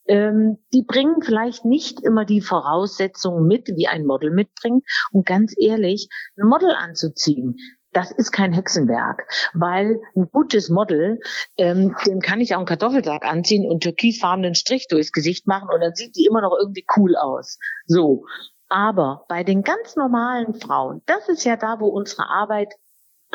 ähm, 0.07 0.57
die 0.73 0.83
bringen 0.83 1.21
vielleicht 1.21 1.65
nicht 1.65 2.01
immer 2.01 2.25
die 2.25 2.41
Voraussetzungen 2.41 3.45
mit, 3.45 3.67
wie 3.75 3.87
ein 3.87 4.05
Model 4.05 4.31
mitbringt. 4.31 4.85
Und 5.11 5.25
ganz 5.25 5.53
ehrlich, 5.59 6.09
ein 6.37 6.47
Model 6.47 6.71
anzuziehen, 6.71 7.57
das 7.91 8.11
ist 8.11 8.31
kein 8.31 8.51
Hexenwerk, 8.51 9.23
weil 9.53 10.01
ein 10.15 10.29
gutes 10.29 10.69
Model, 10.69 11.19
ähm, 11.57 11.95
dem 12.05 12.19
kann 12.19 12.41
ich 12.41 12.53
auch 12.53 12.59
einen 12.59 12.67
Kartoffelsack 12.67 13.25
anziehen 13.25 13.69
und 13.69 13.83
türkisfarbenen 13.83 14.53
Strich 14.53 14.87
durchs 14.89 15.13
Gesicht 15.13 15.47
machen 15.47 15.69
und 15.73 15.79
dann 15.79 15.95
sieht 15.95 16.15
die 16.15 16.25
immer 16.25 16.41
noch 16.41 16.55
irgendwie 16.59 16.85
cool 16.97 17.15
aus. 17.15 17.57
So. 17.87 18.25
Aber 18.67 19.25
bei 19.29 19.43
den 19.43 19.61
ganz 19.61 19.95
normalen 19.95 20.55
Frauen, 20.55 21.01
das 21.05 21.29
ist 21.29 21.45
ja 21.45 21.55
da, 21.55 21.79
wo 21.79 21.87
unsere 21.87 22.27
Arbeit 22.27 22.73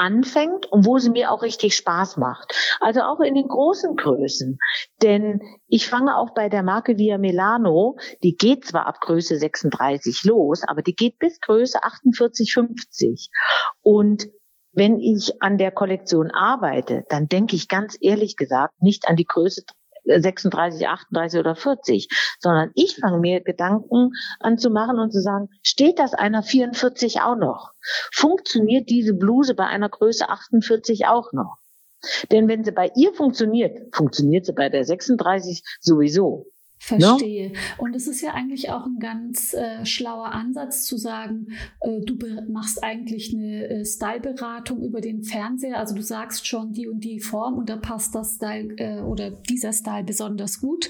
anfängt 0.00 0.66
und 0.66 0.86
wo 0.86 0.98
sie 0.98 1.10
mir 1.10 1.30
auch 1.30 1.42
richtig 1.42 1.76
Spaß 1.76 2.16
macht. 2.16 2.54
Also 2.80 3.02
auch 3.02 3.20
in 3.20 3.34
den 3.34 3.46
großen 3.46 3.96
Größen. 3.96 4.58
Denn 5.02 5.40
ich 5.68 5.86
fange 5.86 6.16
auch 6.16 6.32
bei 6.34 6.48
der 6.48 6.62
Marke 6.62 6.96
Via 6.96 7.18
Milano, 7.18 7.98
die 8.22 8.34
geht 8.34 8.64
zwar 8.64 8.86
ab 8.86 9.00
Größe 9.00 9.36
36 9.36 10.24
los, 10.24 10.62
aber 10.66 10.82
die 10.82 10.94
geht 10.94 11.18
bis 11.18 11.38
Größe 11.40 11.84
48, 11.84 12.52
50. 12.52 13.28
Und 13.82 14.26
wenn 14.72 14.98
ich 14.98 15.42
an 15.42 15.58
der 15.58 15.70
Kollektion 15.70 16.30
arbeite, 16.30 17.04
dann 17.08 17.28
denke 17.28 17.56
ich 17.56 17.68
ganz 17.68 17.98
ehrlich 18.00 18.36
gesagt 18.36 18.80
nicht 18.80 19.06
an 19.06 19.16
die 19.16 19.26
Größe 19.26 19.64
36, 20.04 20.86
38 20.88 21.40
oder 21.40 21.54
40, 21.54 22.08
sondern 22.40 22.70
ich 22.74 22.96
fange 22.96 23.18
mir 23.18 23.40
Gedanken 23.40 24.12
an 24.38 24.58
zu 24.58 24.70
machen 24.70 24.98
und 24.98 25.12
zu 25.12 25.20
sagen, 25.20 25.48
steht 25.62 25.98
das 25.98 26.14
einer 26.14 26.42
44 26.42 27.20
auch 27.22 27.36
noch? 27.36 27.72
Funktioniert 28.12 28.88
diese 28.88 29.14
Bluse 29.14 29.54
bei 29.54 29.66
einer 29.66 29.88
Größe 29.88 30.28
48 30.28 31.06
auch 31.06 31.32
noch? 31.32 31.58
Denn 32.30 32.48
wenn 32.48 32.64
sie 32.64 32.72
bei 32.72 32.90
ihr 32.96 33.12
funktioniert, 33.12 33.94
funktioniert 33.94 34.46
sie 34.46 34.52
bei 34.52 34.68
der 34.68 34.84
36 34.84 35.62
sowieso. 35.80 36.49
Verstehe. 36.82 37.50
No? 37.50 37.84
Und 37.84 37.94
es 37.94 38.08
ist 38.08 38.22
ja 38.22 38.32
eigentlich 38.32 38.70
auch 38.70 38.86
ein 38.86 38.98
ganz 38.98 39.52
äh, 39.52 39.84
schlauer 39.84 40.32
Ansatz 40.32 40.84
zu 40.84 40.96
sagen, 40.96 41.48
äh, 41.80 42.00
du 42.00 42.16
machst 42.48 42.82
eigentlich 42.82 43.34
eine 43.34 43.68
äh, 43.68 43.84
Styleberatung 43.84 44.82
über 44.82 45.02
den 45.02 45.22
Fernseher. 45.22 45.76
Also 45.76 45.94
du 45.94 46.02
sagst 46.02 46.48
schon 46.48 46.72
die 46.72 46.88
und 46.88 47.04
die 47.04 47.20
Form 47.20 47.58
und 47.58 47.68
da 47.68 47.76
passt 47.76 48.14
das 48.14 48.36
Style 48.36 48.74
äh, 48.78 49.02
oder 49.02 49.30
dieser 49.30 49.74
Style 49.74 50.04
besonders 50.04 50.62
gut. 50.62 50.88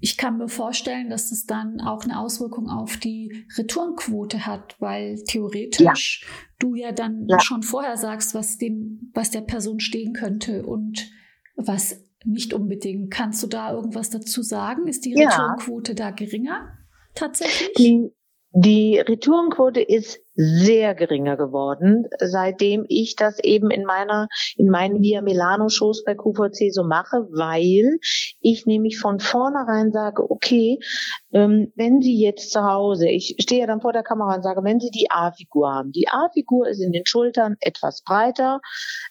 Ich 0.00 0.16
kann 0.16 0.38
mir 0.38 0.48
vorstellen, 0.48 1.10
dass 1.10 1.30
das 1.30 1.46
dann 1.46 1.80
auch 1.80 2.04
eine 2.04 2.20
Auswirkung 2.20 2.68
auf 2.68 2.96
die 2.96 3.44
Returnquote 3.56 4.46
hat, 4.46 4.76
weil 4.78 5.20
theoretisch 5.24 6.22
ja. 6.22 6.28
du 6.60 6.76
ja 6.76 6.92
dann 6.92 7.26
ja. 7.26 7.40
schon 7.40 7.64
vorher 7.64 7.96
sagst, 7.96 8.36
was 8.36 8.56
dem, 8.56 9.10
was 9.14 9.32
der 9.32 9.40
Person 9.40 9.80
stehen 9.80 10.12
könnte 10.12 10.64
und 10.64 11.10
was 11.56 12.07
nicht 12.24 12.52
unbedingt. 12.52 13.10
Kannst 13.10 13.42
du 13.42 13.46
da 13.46 13.72
irgendwas 13.72 14.10
dazu 14.10 14.42
sagen? 14.42 14.86
Ist 14.86 15.04
die 15.04 15.14
ja. 15.14 15.28
Returnquote 15.28 15.94
da 15.94 16.10
geringer 16.10 16.76
tatsächlich? 17.14 17.72
Die, 17.76 18.10
die 18.52 18.98
Returnquote 18.98 19.80
ist 19.80 20.20
sehr 20.40 20.94
geringer 20.94 21.36
geworden, 21.36 22.06
seitdem 22.20 22.86
ich 22.88 23.16
das 23.16 23.40
eben 23.40 23.72
in 23.72 23.84
meiner, 23.84 24.28
in 24.56 24.68
meinen 24.68 25.02
Via 25.02 25.20
Milano 25.20 25.68
Shows 25.68 26.04
bei 26.04 26.14
QVC 26.14 26.72
so 26.72 26.84
mache, 26.84 27.26
weil 27.32 27.98
ich 28.40 28.64
nämlich 28.64 29.00
von 29.00 29.18
vornherein 29.18 29.90
sage, 29.90 30.30
okay, 30.30 30.78
ähm, 31.32 31.72
wenn 31.74 32.00
Sie 32.00 32.22
jetzt 32.22 32.52
zu 32.52 32.62
Hause, 32.62 33.08
ich 33.08 33.34
stehe 33.40 33.62
ja 33.62 33.66
dann 33.66 33.80
vor 33.80 33.92
der 33.92 34.04
Kamera 34.04 34.36
und 34.36 34.44
sage, 34.44 34.62
wenn 34.62 34.78
Sie 34.78 34.90
die 34.90 35.10
A-Figur 35.10 35.74
haben, 35.74 35.90
die 35.90 36.06
A-Figur 36.08 36.68
ist 36.68 36.80
in 36.80 36.92
den 36.92 37.04
Schultern 37.04 37.56
etwas 37.58 38.02
breiter, 38.04 38.60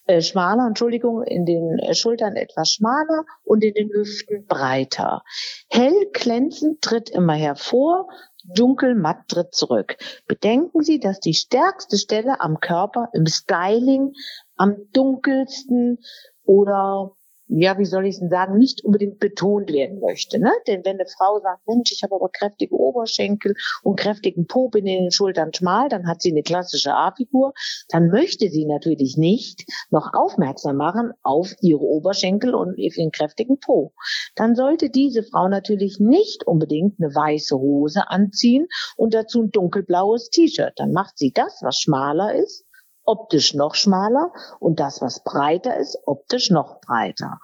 äh, 0.06 0.22
schmaler, 0.22 0.66
Entschuldigung, 0.66 1.24
in 1.24 1.46
den 1.46 1.78
äh, 1.80 1.94
Schultern 1.94 2.38
etwas 2.38 2.72
schmaler 2.72 3.26
und 3.44 3.66
in 3.66 3.74
den 3.74 3.90
Hüften 3.90 4.46
breiter. 4.48 5.24
Hell 5.70 6.08
glänzend 6.14 6.82
tritt 6.82 7.10
immer 7.10 7.36
hervor, 7.36 8.08
dunkel 8.48 8.96
matt 8.96 9.28
tritt 9.28 9.54
zurück. 9.54 9.98
Bedenken 10.28 10.82
Sie, 10.82 11.00
dass 11.00 11.20
die 11.20 11.34
stärkste 11.34 11.98
Stelle 11.98 12.42
am 12.42 12.60
Körper 12.60 13.10
im 13.14 13.26
Styling 13.26 14.14
am 14.56 14.76
dunkelsten 14.94 16.00
oder 16.44 17.17
ja, 17.50 17.78
wie 17.78 17.86
soll 17.86 18.06
ich 18.06 18.20
denn 18.20 18.30
sagen, 18.30 18.58
nicht 18.58 18.84
unbedingt 18.84 19.20
betont 19.20 19.72
werden 19.72 20.00
möchte. 20.00 20.40
Ne? 20.40 20.52
Denn 20.68 20.84
wenn 20.84 20.98
eine 20.98 21.08
Frau 21.08 21.40
sagt, 21.40 21.68
Mensch, 21.68 21.92
ich 21.92 22.04
habe 22.04 22.16
aber 22.16 22.30
kräftige 22.30 22.76
Oberschenkel 22.76 23.56
und 23.84 23.98
kräftigen 23.98 24.48
Po, 24.48 24.70
bin 24.70 24.86
in 24.86 25.04
den 25.04 25.12
Schultern 25.12 25.54
schmal, 25.54 25.90
dann 25.90 26.08
hat 26.08 26.22
sie 26.22 26.32
eine 26.32 26.44
klassische 26.44 26.94
A-Figur, 26.94 27.54
dann 27.90 28.10
möchte 28.10 28.50
sie 28.50 28.66
natürlich 28.66 29.18
nicht 29.18 29.66
noch 29.90 30.14
aufmerksam 30.14 30.78
machen 30.78 31.12
auf 31.24 31.54
ihre 31.62 31.82
Oberschenkel 31.82 32.54
und 32.54 32.78
ihren 32.78 33.12
kräftigen 33.12 33.60
Po. 33.60 33.94
Dann 34.36 34.56
sollte 34.56 34.90
diese 34.90 35.24
Frau 35.24 35.48
natürlich 35.48 36.00
nicht 36.00 36.46
unbedingt 36.46 37.00
eine 37.00 37.14
weiße 37.14 37.58
Hose 37.58 38.10
anziehen 38.10 38.68
und 38.98 39.14
dazu 39.14 39.44
ein 39.44 39.52
dunkelblaues 39.52 40.30
T-Shirt. 40.30 40.74
Dann 40.76 40.92
macht 40.92 41.18
sie 41.18 41.32
das, 41.32 41.60
was 41.62 41.80
schmaler 41.80 42.36
ist, 42.36 42.67
optisch 43.08 43.54
noch 43.56 43.74
schmaler 43.74 44.32
und 44.60 44.80
das, 44.80 45.02
was 45.02 45.24
breiter 45.24 45.78
ist, 45.78 45.98
optisch 46.06 46.52
noch 46.52 46.82
breiter. 46.82 47.40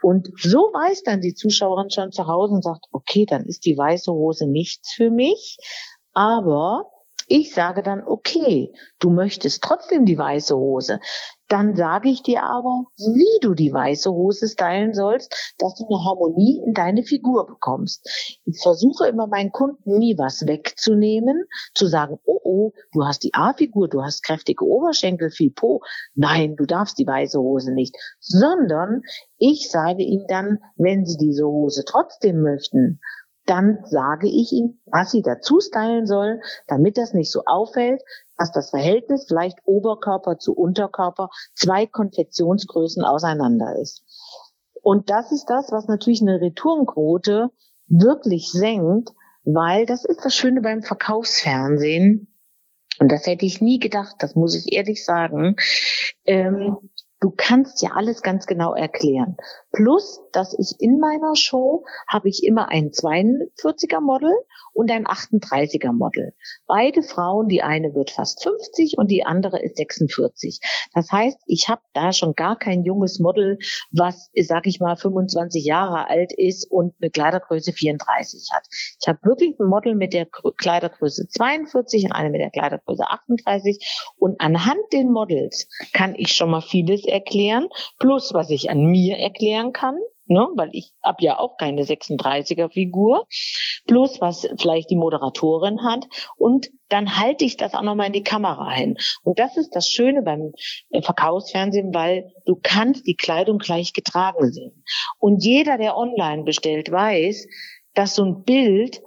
Und 0.00 0.30
so 0.38 0.70
weiß 0.72 1.02
dann 1.02 1.20
die 1.20 1.34
Zuschauerin 1.34 1.90
schon 1.90 2.12
zu 2.12 2.26
Hause 2.26 2.54
und 2.54 2.64
sagt, 2.64 2.86
okay, 2.92 3.26
dann 3.26 3.44
ist 3.44 3.66
die 3.66 3.76
weiße 3.76 4.12
Hose 4.12 4.46
nichts 4.46 4.92
für 4.92 5.10
mich, 5.10 5.58
aber 6.14 6.90
ich 7.28 7.54
sage 7.54 7.82
dann, 7.82 8.02
okay, 8.04 8.72
du 8.98 9.10
möchtest 9.10 9.62
trotzdem 9.62 10.04
die 10.06 10.18
weiße 10.18 10.56
Hose. 10.56 11.00
Dann 11.46 11.76
sage 11.76 12.10
ich 12.10 12.22
dir 12.22 12.42
aber, 12.42 12.84
wie 12.96 13.38
du 13.40 13.54
die 13.54 13.72
weiße 13.72 14.10
Hose 14.10 14.48
stylen 14.48 14.92
sollst, 14.92 15.54
dass 15.58 15.74
du 15.74 15.86
eine 15.86 16.04
Harmonie 16.04 16.62
in 16.64 16.74
deine 16.74 17.02
Figur 17.02 17.46
bekommst. 17.46 18.38
Ich 18.44 18.60
versuche 18.62 19.08
immer 19.08 19.26
meinen 19.26 19.52
Kunden 19.52 19.98
nie 19.98 20.18
was 20.18 20.46
wegzunehmen, 20.46 21.44
zu 21.74 21.86
sagen, 21.86 22.18
oh 22.24 22.38
oh, 22.48 22.72
du 22.92 23.04
hast 23.04 23.22
die 23.22 23.34
A-Figur, 23.34 23.88
du 23.88 24.02
hast 24.02 24.24
kräftige 24.24 24.64
Oberschenkel, 24.64 25.30
viel 25.30 25.50
Po. 25.50 25.82
Nein, 26.14 26.56
du 26.56 26.64
darfst 26.64 26.98
die 26.98 27.06
weiße 27.06 27.38
Hose 27.38 27.72
nicht. 27.72 27.94
Sondern 28.18 29.02
ich 29.36 29.70
sage 29.70 30.02
ihnen 30.02 30.26
dann, 30.28 30.58
wenn 30.76 31.04
sie 31.04 31.18
diese 31.18 31.46
Hose 31.46 31.84
trotzdem 31.86 32.42
möchten, 32.42 33.00
dann 33.48 33.78
sage 33.84 34.28
ich 34.28 34.52
ihm, 34.52 34.80
was 34.86 35.10
sie 35.10 35.22
dazu 35.22 35.60
stylen 35.60 36.06
sollen, 36.06 36.40
damit 36.66 36.98
das 36.98 37.14
nicht 37.14 37.30
so 37.30 37.42
auffällt, 37.46 38.02
dass 38.36 38.52
das 38.52 38.70
Verhältnis 38.70 39.24
vielleicht 39.26 39.58
Oberkörper 39.64 40.38
zu 40.38 40.54
Unterkörper 40.54 41.30
zwei 41.54 41.86
Konfektionsgrößen 41.86 43.04
auseinander 43.04 43.76
ist. 43.80 44.04
Und 44.82 45.10
das 45.10 45.32
ist 45.32 45.46
das, 45.46 45.72
was 45.72 45.88
natürlich 45.88 46.22
eine 46.22 46.40
Retourenquote 46.40 47.50
wirklich 47.86 48.50
senkt, 48.52 49.10
weil 49.44 49.86
das 49.86 50.04
ist 50.04 50.24
das 50.24 50.34
Schöne 50.34 50.60
beim 50.60 50.82
Verkaufsfernsehen. 50.82 52.32
Und 53.00 53.10
das 53.10 53.26
hätte 53.26 53.46
ich 53.46 53.60
nie 53.60 53.78
gedacht, 53.78 54.16
das 54.18 54.34
muss 54.34 54.54
ich 54.54 54.72
ehrlich 54.72 55.04
sagen. 55.04 55.56
Ähm, 56.24 56.76
Du 57.20 57.32
kannst 57.36 57.82
ja 57.82 57.90
alles 57.94 58.22
ganz 58.22 58.46
genau 58.46 58.74
erklären. 58.74 59.36
Plus, 59.72 60.20
dass 60.32 60.56
ich 60.58 60.76
in 60.80 60.98
meiner 60.98 61.36
Show 61.36 61.84
habe 62.06 62.28
ich 62.28 62.42
immer 62.42 62.68
ein 62.68 62.90
42er 62.90 64.00
Model 64.00 64.32
und 64.72 64.90
ein 64.90 65.06
38er 65.06 65.92
Model. 65.92 66.34
Beide 66.66 67.02
Frauen, 67.02 67.48
die 67.48 67.62
eine 67.62 67.94
wird 67.94 68.10
fast 68.10 68.42
50 68.42 68.96
und 68.96 69.10
die 69.10 69.24
andere 69.24 69.60
ist 69.60 69.76
46. 69.76 70.60
Das 70.94 71.10
heißt, 71.10 71.38
ich 71.46 71.68
habe 71.68 71.82
da 71.94 72.12
schon 72.12 72.34
gar 72.34 72.56
kein 72.56 72.84
junges 72.84 73.18
Model, 73.18 73.58
was, 73.90 74.30
sag 74.40 74.66
ich 74.66 74.78
mal, 74.78 74.96
25 74.96 75.64
Jahre 75.64 76.08
alt 76.08 76.32
ist 76.32 76.70
und 76.70 76.94
eine 77.00 77.10
Kleidergröße 77.10 77.72
34 77.72 78.48
hat. 78.52 78.66
Ich 79.00 79.08
habe 79.08 79.18
wirklich 79.22 79.58
ein 79.58 79.66
Model 79.66 79.94
mit 79.94 80.12
der 80.12 80.26
Kleidergröße 80.26 81.28
42 81.28 82.04
und 82.04 82.12
eine 82.12 82.30
mit 82.30 82.40
der 82.40 82.50
Kleidergröße 82.50 83.04
38 83.04 84.12
und 84.16 84.40
anhand 84.40 84.80
den 84.92 85.10
Models 85.10 85.68
kann 85.92 86.14
ich 86.14 86.32
schon 86.32 86.50
mal 86.50 86.62
vieles 86.62 87.04
erklären, 87.04 87.68
plus 87.98 88.32
was 88.32 88.50
ich 88.50 88.70
an 88.70 88.84
mir 88.86 89.16
erklären 89.58 89.72
kann, 89.72 89.96
ne, 90.26 90.48
weil 90.56 90.70
ich 90.72 90.92
habe 91.02 91.22
ja 91.22 91.38
auch 91.38 91.56
keine 91.56 91.82
36er 91.82 92.70
Figur, 92.70 93.26
plus 93.86 94.20
was 94.20 94.48
vielleicht 94.58 94.90
die 94.90 94.96
Moderatorin 94.96 95.82
hat 95.82 96.06
und 96.36 96.68
dann 96.88 97.18
halte 97.18 97.44
ich 97.44 97.56
das 97.56 97.74
auch 97.74 97.82
nochmal 97.82 98.06
in 98.06 98.12
die 98.12 98.22
Kamera 98.22 98.70
hin. 98.70 98.96
Und 99.22 99.38
das 99.38 99.56
ist 99.56 99.74
das 99.74 99.88
Schöne 99.88 100.22
beim 100.22 100.52
äh, 100.90 101.02
Verkaufsfernsehen, 101.02 101.94
weil 101.94 102.32
du 102.46 102.58
kannst 102.62 103.06
die 103.06 103.16
Kleidung 103.16 103.58
gleich 103.58 103.92
getragen 103.92 104.50
sehen. 104.50 104.84
Und 105.18 105.44
jeder, 105.44 105.76
der 105.76 105.96
online 105.96 106.44
bestellt, 106.44 106.90
weiß, 106.90 107.46
dass 107.94 108.14
so 108.14 108.24
ein 108.24 108.44
Bild 108.44 109.02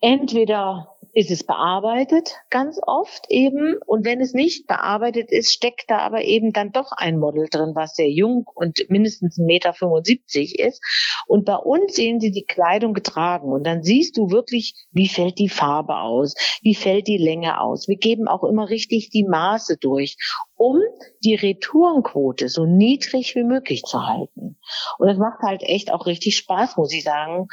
entweder 0.00 0.95
ist 1.16 1.30
es 1.30 1.44
bearbeitet, 1.44 2.34
ganz 2.50 2.78
oft 2.86 3.24
eben. 3.30 3.78
Und 3.86 4.04
wenn 4.04 4.20
es 4.20 4.34
nicht 4.34 4.66
bearbeitet 4.66 5.32
ist, 5.32 5.50
steckt 5.50 5.90
da 5.90 6.00
aber 6.00 6.24
eben 6.24 6.52
dann 6.52 6.72
doch 6.72 6.92
ein 6.92 7.18
Model 7.18 7.48
drin, 7.50 7.72
was 7.74 7.94
sehr 7.94 8.10
jung 8.10 8.44
und 8.54 8.84
mindestens 8.90 9.38
1,75 9.38 9.46
Meter 9.46 10.68
ist. 10.68 10.82
Und 11.26 11.46
bei 11.46 11.56
uns 11.56 11.94
sehen 11.94 12.20
sie 12.20 12.32
die 12.32 12.44
Kleidung 12.44 12.92
getragen. 12.92 13.50
Und 13.50 13.64
dann 13.64 13.82
siehst 13.82 14.18
du 14.18 14.28
wirklich, 14.28 14.74
wie 14.90 15.08
fällt 15.08 15.38
die 15.38 15.48
Farbe 15.48 16.00
aus, 16.00 16.34
wie 16.60 16.74
fällt 16.74 17.06
die 17.06 17.16
Länge 17.16 17.62
aus. 17.62 17.88
Wir 17.88 17.96
geben 17.96 18.28
auch 18.28 18.44
immer 18.44 18.68
richtig 18.68 19.08
die 19.08 19.24
Maße 19.24 19.78
durch, 19.78 20.18
um 20.54 20.80
die 21.24 21.34
Retourenquote 21.34 22.50
so 22.50 22.66
niedrig 22.66 23.34
wie 23.34 23.44
möglich 23.44 23.84
zu 23.84 24.06
halten. 24.06 24.58
Und 24.98 25.06
das 25.06 25.16
macht 25.16 25.40
halt 25.40 25.62
echt 25.62 25.90
auch 25.90 26.04
richtig 26.04 26.36
Spaß, 26.36 26.76
muss 26.76 26.92
ich 26.92 27.04
sagen. 27.04 27.48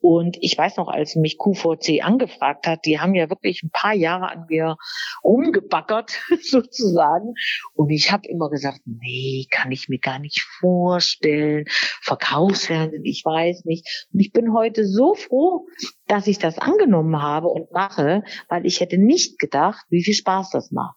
Und 0.00 0.36
ich 0.40 0.56
weiß 0.56 0.76
noch, 0.76 0.88
als 0.88 1.16
mich 1.16 1.38
QVC 1.38 2.04
angefragt 2.04 2.66
hat, 2.66 2.84
die 2.84 3.00
haben 3.00 3.14
ja 3.14 3.28
wirklich 3.28 3.62
ein 3.62 3.70
paar 3.70 3.94
Jahre 3.94 4.30
an 4.30 4.46
mir 4.48 4.76
umgebackert, 5.22 6.20
sozusagen. 6.42 7.34
Und 7.74 7.90
ich 7.90 8.12
habe 8.12 8.28
immer 8.28 8.48
gesagt, 8.48 8.80
nee, 8.84 9.46
kann 9.50 9.72
ich 9.72 9.88
mir 9.88 9.98
gar 9.98 10.18
nicht 10.18 10.40
vorstellen. 10.60 11.64
Verkaufsfernsehen, 12.02 13.04
ich 13.04 13.24
weiß 13.24 13.64
nicht. 13.64 14.06
Und 14.12 14.20
ich 14.20 14.32
bin 14.32 14.52
heute 14.52 14.86
so 14.86 15.14
froh, 15.14 15.66
dass 16.06 16.26
ich 16.26 16.38
das 16.38 16.58
angenommen 16.58 17.20
habe 17.20 17.48
und 17.48 17.72
mache, 17.72 18.22
weil 18.48 18.66
ich 18.66 18.80
hätte 18.80 18.98
nicht 18.98 19.38
gedacht, 19.38 19.84
wie 19.90 20.04
viel 20.04 20.14
Spaß 20.14 20.50
das 20.50 20.70
macht. 20.70 20.96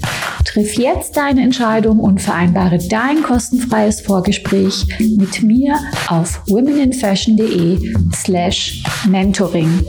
Triff 0.45 0.77
jetzt 0.77 1.17
deine 1.17 1.41
Entscheidung 1.41 1.99
und 1.99 2.21
vereinbare 2.21 2.77
dein 2.89 3.23
kostenfreies 3.23 4.01
Vorgespräch 4.01 4.85
mit 4.99 5.41
mir 5.43 5.79
auf 6.07 6.41
womeninfashion.de 6.47 7.93
slash 8.13 8.83
mentoring. 9.07 9.85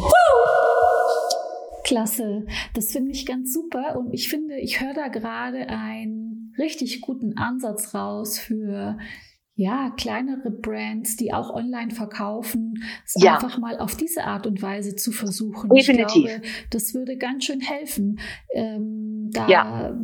Klasse, 1.85 2.47
das 2.75 2.93
finde 2.93 3.13
ich 3.13 3.27
ganz 3.27 3.53
super 3.53 3.99
und 3.99 4.13
ich 4.15 4.29
finde, 4.29 4.59
ich 4.59 4.81
höre 4.81 4.95
da 4.95 5.09
gerade 5.09 5.69
einen 5.69 6.55
richtig 6.59 7.01
guten 7.01 7.37
Ansatz 7.37 7.95
raus 7.95 8.39
für 8.39 8.97
ja, 9.55 9.91
kleinere 9.97 10.51
Brands, 10.51 11.17
die 11.17 11.33
auch 11.35 11.51
online 11.51 11.91
verkaufen, 11.91 12.83
es 13.05 13.23
ja. 13.23 13.35
einfach 13.35 13.59
mal 13.59 13.79
auf 13.79 13.97
diese 13.97 14.25
Art 14.25 14.47
und 14.47 14.63
Weise 14.63 14.97
zu 14.97 15.13
versuchen. 15.13 15.69
Definitiv. 15.71 16.25
Ich 16.25 16.31
glaube, 16.31 16.47
das 16.71 16.95
würde 16.95 17.19
ganz 17.19 17.45
schön 17.45 17.61
helfen. 17.61 18.19
Ähm, 18.55 19.31
da 19.31 19.49
ja. 19.49 19.97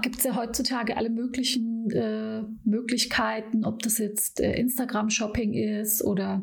gibt 0.00 0.18
es 0.18 0.24
ja 0.24 0.34
heutzutage 0.34 0.96
alle 0.96 1.10
möglichen 1.10 1.90
äh, 1.90 2.42
Möglichkeiten, 2.64 3.66
ob 3.66 3.82
das 3.82 3.98
jetzt 3.98 4.40
äh, 4.40 4.58
Instagram-Shopping 4.58 5.52
ist 5.52 6.02
oder 6.02 6.42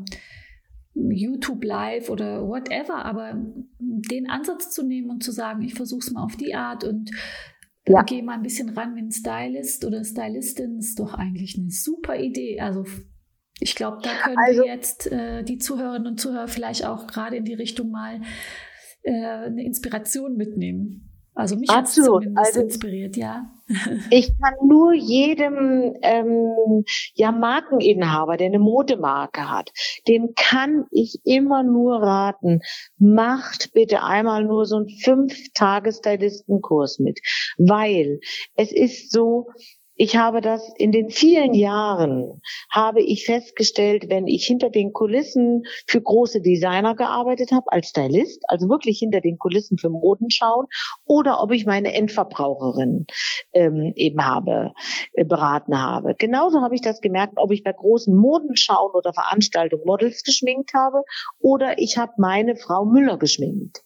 YouTube 0.94 1.64
Live 1.64 2.10
oder 2.10 2.48
whatever, 2.48 3.04
aber 3.04 3.36
den 3.80 4.30
Ansatz 4.30 4.70
zu 4.72 4.84
nehmen 4.84 5.10
und 5.10 5.24
zu 5.24 5.32
sagen, 5.32 5.64
ich 5.64 5.74
versuche 5.74 6.00
es 6.00 6.12
mal 6.12 6.24
auf 6.24 6.36
die 6.36 6.54
Art 6.54 6.84
und 6.84 7.10
ja. 7.88 8.02
Geh 8.04 8.22
mal 8.22 8.36
ein 8.36 8.44
bisschen 8.44 8.70
ran 8.70 8.96
wie 8.96 9.02
ein 9.02 9.12
Stylist 9.12 9.86
oder 9.86 10.04
Stylistin, 10.04 10.78
ist 10.78 11.00
doch 11.00 11.14
eigentlich 11.14 11.58
eine 11.58 11.70
super 11.70 12.18
Idee. 12.18 12.60
Also 12.60 12.86
ich 13.60 13.76
glaube, 13.76 14.00
da 14.02 14.10
können 14.24 14.38
also, 14.38 14.62
wir 14.62 14.68
jetzt 14.68 15.12
äh, 15.12 15.44
die 15.44 15.58
Zuhörerinnen 15.58 16.08
und 16.08 16.20
Zuhörer 16.20 16.48
vielleicht 16.48 16.86
auch 16.86 17.08
gerade 17.08 17.38
in 17.38 17.46
die 17.46 17.54
Richtung 17.54 17.92
mal 17.92 18.22
äh, 19.04 19.12
eine 19.12 19.64
Inspiration 19.64 20.36
mitnehmen. 20.36 21.10
Also 21.34 21.56
mich 21.56 21.70
hat 21.70 21.86
es 21.86 21.96
zumindest 21.96 22.38
also, 22.38 22.62
inspiriert, 22.62 23.18
ja. 23.18 23.52
Ich 24.10 24.28
kann 24.40 24.68
nur 24.68 24.94
jedem 24.94 25.96
ähm, 26.02 26.84
ja 27.16 27.32
Markeninhaber, 27.32 28.38
der 28.38 28.48
eine 28.48 28.60
Modemarke 28.60 29.50
hat, 29.50 29.72
dem 30.08 30.34
kann 30.36 30.86
ich 30.92 31.20
immer 31.24 31.64
nur 31.64 32.02
raten, 32.02 32.62
macht 32.98 33.74
bitte 33.74 34.04
einmal 34.04 34.44
nur 34.46 34.66
so 34.66 34.78
einen 34.78 34.90
fünf 34.90 35.34
Tages 35.54 35.98
Stylistenkurs 35.98 37.00
mit, 37.00 37.20
weil 37.58 38.20
es 38.56 38.72
ist 38.72 39.12
so, 39.12 39.48
ich 39.96 40.16
habe 40.18 40.42
das 40.42 40.72
in 40.78 40.92
den 40.92 41.10
vielen 41.10 41.54
Jahren, 41.54 42.42
habe 42.72 43.02
ich 43.02 43.26
festgestellt, 43.26 44.06
wenn 44.10 44.28
ich 44.28 44.46
hinter 44.46 44.70
den 44.70 44.92
Kulissen 44.92 45.64
für 45.88 46.02
große 46.02 46.42
Designer 46.42 46.96
gearbeitet 46.96 47.52
habe, 47.52 47.72
als 47.72 47.90
Stylist, 47.90 48.44
also 48.48 48.70
wirklich 48.70 49.00
hinter 49.00 49.22
den 49.22 49.38
Kulissen 49.38 49.78
für 49.78 49.90
Moden 49.90 50.32
schauen, 50.32 50.66
oder 51.06 51.42
ob 51.42 51.52
ich 51.52 51.66
meine 51.66 51.94
Endverbraucherin 51.94 53.06
ähm, 53.54 53.94
eben 53.96 54.26
habe, 54.26 54.74
äh, 55.14 55.26
beraten 55.26 55.80
habe. 55.80 56.16
Genauso 56.16 56.62
habe 56.62 56.76
ich 56.76 56.82
das 56.82 57.02
gemerkt, 57.02 57.34
ob 57.36 57.52
ich 57.52 57.64
bei 57.64 57.74
großen 57.74 58.16
Modenschauen 58.16 58.92
oder 58.94 59.14
Veranstaltungen 59.14 59.86
Models 59.86 60.24
geschminkt 60.24 60.74
habe, 60.74 61.04
oder 61.40 61.78
ich 61.78 61.98
habe 61.98 62.14
meine 62.18 62.56
Frau 62.56 62.86
Müller 62.86 63.18
geschminkt 63.18 63.84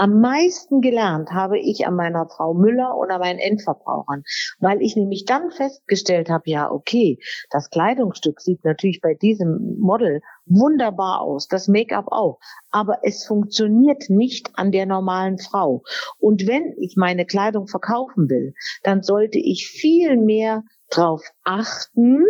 Am 0.00 0.20
meisten 0.20 0.80
gelernt 0.80 1.32
habe 1.32 1.58
ich 1.58 1.84
an 1.88 1.96
meiner 1.96 2.28
Frau 2.28 2.54
Müller 2.54 2.96
und 2.96 3.10
an 3.10 3.18
meinen 3.18 3.40
Endverbrauchern, 3.40 4.22
weil 4.60 4.80
ich 4.80 4.94
nämlich 4.94 5.24
dann 5.24 5.50
festgestellt 5.50 6.30
habe, 6.30 6.44
ja, 6.46 6.70
okay, 6.70 7.18
das 7.50 7.68
Kleidungsstück 7.68 8.40
sieht 8.40 8.64
natürlich 8.64 9.00
bei 9.00 9.14
diesem 9.14 9.76
Model 9.80 10.20
wunderbar 10.46 11.20
aus, 11.20 11.48
das 11.48 11.66
Make-up 11.66 12.06
auch, 12.12 12.38
aber 12.70 13.00
es 13.02 13.26
funktioniert 13.26 14.08
nicht 14.08 14.50
an 14.54 14.70
der 14.70 14.86
normalen 14.86 15.38
Frau. 15.38 15.82
Und 16.18 16.46
wenn 16.46 16.74
ich 16.78 16.94
meine 16.96 17.26
Kleidung 17.26 17.66
verkaufen 17.66 18.30
will, 18.30 18.54
dann 18.84 19.02
sollte 19.02 19.40
ich 19.40 19.66
viel 19.66 20.16
mehr 20.16 20.62
darauf 20.90 21.24
achten, 21.42 22.22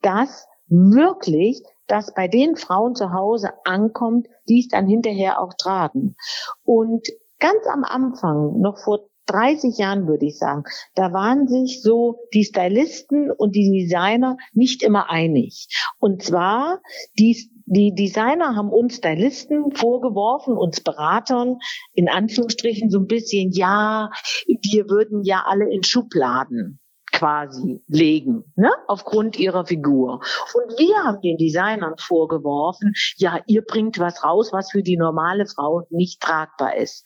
dass 0.00 0.46
wirklich 0.68 1.60
das 1.86 2.12
bei 2.14 2.28
den 2.28 2.56
Frauen 2.56 2.94
zu 2.94 3.12
Hause 3.12 3.50
ankommt, 3.64 4.28
die 4.48 4.60
es 4.60 4.68
dann 4.68 4.86
hinterher 4.86 5.40
auch 5.40 5.54
tragen. 5.54 6.16
Und 6.62 7.06
ganz 7.38 7.66
am 7.66 7.84
Anfang, 7.84 8.60
noch 8.60 8.78
vor 8.78 9.08
30 9.26 9.78
Jahren 9.78 10.06
würde 10.06 10.26
ich 10.26 10.38
sagen, 10.38 10.64
da 10.94 11.12
waren 11.12 11.48
sich 11.48 11.82
so 11.82 12.20
die 12.34 12.44
Stylisten 12.44 13.30
und 13.30 13.54
die 13.54 13.70
Designer 13.70 14.36
nicht 14.52 14.82
immer 14.82 15.10
einig. 15.10 15.68
Und 15.98 16.22
zwar, 16.22 16.80
die, 17.18 17.50
die 17.66 17.94
Designer 17.94 18.54
haben 18.54 18.70
uns 18.70 18.96
Stylisten 18.96 19.72
vorgeworfen, 19.72 20.56
uns 20.56 20.82
Beratern, 20.82 21.58
in 21.94 22.08
Anführungsstrichen 22.08 22.90
so 22.90 22.98
ein 22.98 23.06
bisschen, 23.06 23.50
ja, 23.52 24.10
wir 24.46 24.90
würden 24.90 25.22
ja 25.22 25.44
alle 25.46 25.72
in 25.72 25.82
Schubladen 25.82 26.80
quasi 27.14 27.80
legen, 27.86 28.44
ne? 28.56 28.70
aufgrund 28.88 29.38
ihrer 29.38 29.64
Figur. 29.64 30.20
Und 30.54 30.78
wir 30.78 30.96
haben 31.04 31.20
den 31.20 31.38
Designern 31.38 31.94
vorgeworfen, 31.96 32.92
ja, 33.16 33.40
ihr 33.46 33.62
bringt 33.62 33.98
was 33.98 34.24
raus, 34.24 34.50
was 34.52 34.72
für 34.72 34.82
die 34.82 34.96
normale 34.96 35.46
Frau 35.46 35.86
nicht 35.90 36.20
tragbar 36.20 36.76
ist. 36.76 37.04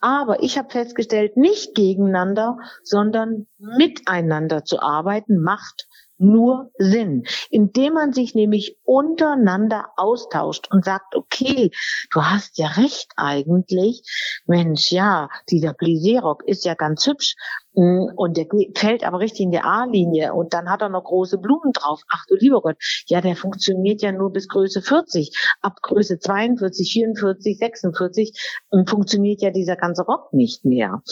Aber 0.00 0.42
ich 0.42 0.58
habe 0.58 0.70
festgestellt, 0.70 1.36
nicht 1.36 1.74
gegeneinander, 1.74 2.58
sondern 2.82 3.46
miteinander 3.58 4.64
zu 4.64 4.82
arbeiten, 4.82 5.40
macht 5.40 5.86
nur 6.18 6.70
Sinn, 6.78 7.24
indem 7.50 7.94
man 7.94 8.12
sich 8.12 8.34
nämlich 8.34 8.78
untereinander 8.84 9.88
austauscht 9.96 10.68
und 10.70 10.84
sagt, 10.84 11.14
okay, 11.16 11.70
du 12.12 12.22
hast 12.22 12.58
ja 12.58 12.68
recht 12.68 13.12
eigentlich, 13.16 14.02
Mensch, 14.46 14.92
ja, 14.92 15.28
dieser 15.50 15.72
Blisé-Rock 15.72 16.44
ist 16.46 16.64
ja 16.64 16.74
ganz 16.74 17.06
hübsch, 17.06 17.34
und 17.74 18.36
der 18.36 18.46
fällt 18.76 19.04
aber 19.04 19.18
richtig 19.18 19.40
in 19.40 19.50
die 19.50 19.58
A-Linie 19.58 20.32
und 20.32 20.54
dann 20.54 20.70
hat 20.70 20.80
er 20.80 20.88
noch 20.88 21.04
große 21.04 21.38
Blumen 21.38 21.72
drauf. 21.72 22.02
Ach 22.08 22.24
du 22.28 22.36
lieber 22.36 22.62
Gott, 22.62 22.76
ja, 23.06 23.20
der 23.20 23.34
funktioniert 23.34 24.00
ja 24.00 24.12
nur 24.12 24.32
bis 24.32 24.48
Größe 24.48 24.80
40. 24.80 25.36
Ab 25.60 25.78
Größe 25.82 26.18
42, 26.20 26.92
44, 26.92 27.58
46 27.58 28.64
funktioniert 28.86 29.42
ja 29.42 29.50
dieser 29.50 29.76
ganze 29.76 30.02
Rock 30.02 30.32
nicht 30.32 30.64
mehr. 30.64 31.02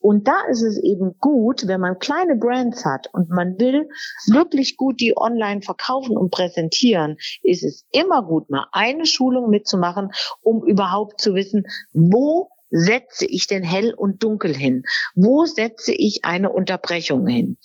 Und 0.00 0.26
da 0.26 0.40
ist 0.50 0.62
es 0.62 0.78
eben 0.82 1.16
gut, 1.20 1.68
wenn 1.68 1.80
man 1.80 1.98
kleine 1.98 2.36
Brands 2.36 2.84
hat 2.84 3.08
und 3.12 3.30
man 3.30 3.58
will 3.60 3.88
wirklich 4.26 4.76
gut 4.76 5.00
die 5.00 5.16
online 5.16 5.62
verkaufen 5.62 6.16
und 6.16 6.30
präsentieren, 6.30 7.16
ist 7.42 7.62
es 7.62 7.86
immer 7.92 8.24
gut, 8.24 8.50
mal 8.50 8.66
eine 8.72 9.06
Schulung 9.06 9.50
mitzumachen, 9.50 10.10
um 10.42 10.64
überhaupt 10.66 11.20
zu 11.20 11.34
wissen, 11.34 11.64
wo 11.92 12.50
setze 12.70 13.26
ich 13.26 13.46
denn 13.46 13.62
hell 13.62 13.94
und 13.94 14.22
dunkel 14.22 14.54
hin? 14.54 14.82
Wo 15.14 15.44
setze 15.44 15.92
ich 15.92 16.20
eine 16.24 16.50
Unterbrechung 16.50 17.26
hin? 17.26 17.58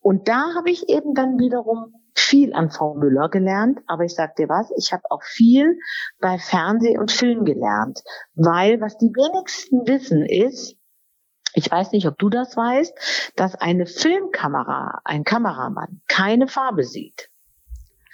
Und 0.00 0.28
da 0.28 0.54
habe 0.56 0.70
ich 0.70 0.88
eben 0.88 1.14
dann 1.14 1.38
wiederum 1.38 1.94
viel 2.14 2.52
an 2.52 2.70
Frau 2.70 2.94
Müller 2.94 3.28
gelernt, 3.28 3.80
aber 3.86 4.04
ich 4.04 4.14
sag 4.14 4.36
dir 4.36 4.48
was, 4.48 4.70
ich 4.76 4.92
habe 4.92 5.02
auch 5.10 5.22
viel 5.22 5.78
bei 6.20 6.38
Fernseh 6.38 6.98
und 6.98 7.10
Film 7.10 7.44
gelernt, 7.44 8.02
weil 8.34 8.80
was 8.80 8.98
die 8.98 9.06
wenigsten 9.06 9.86
wissen 9.86 10.24
ist, 10.24 10.76
ich 11.54 11.70
weiß 11.70 11.92
nicht, 11.92 12.06
ob 12.06 12.18
du 12.18 12.28
das 12.28 12.56
weißt, 12.56 13.32
dass 13.36 13.56
eine 13.56 13.86
Filmkamera, 13.86 15.00
ein 15.04 15.24
Kameramann 15.24 16.00
keine 16.06 16.46
Farbe 16.46 16.84
sieht. 16.84 17.30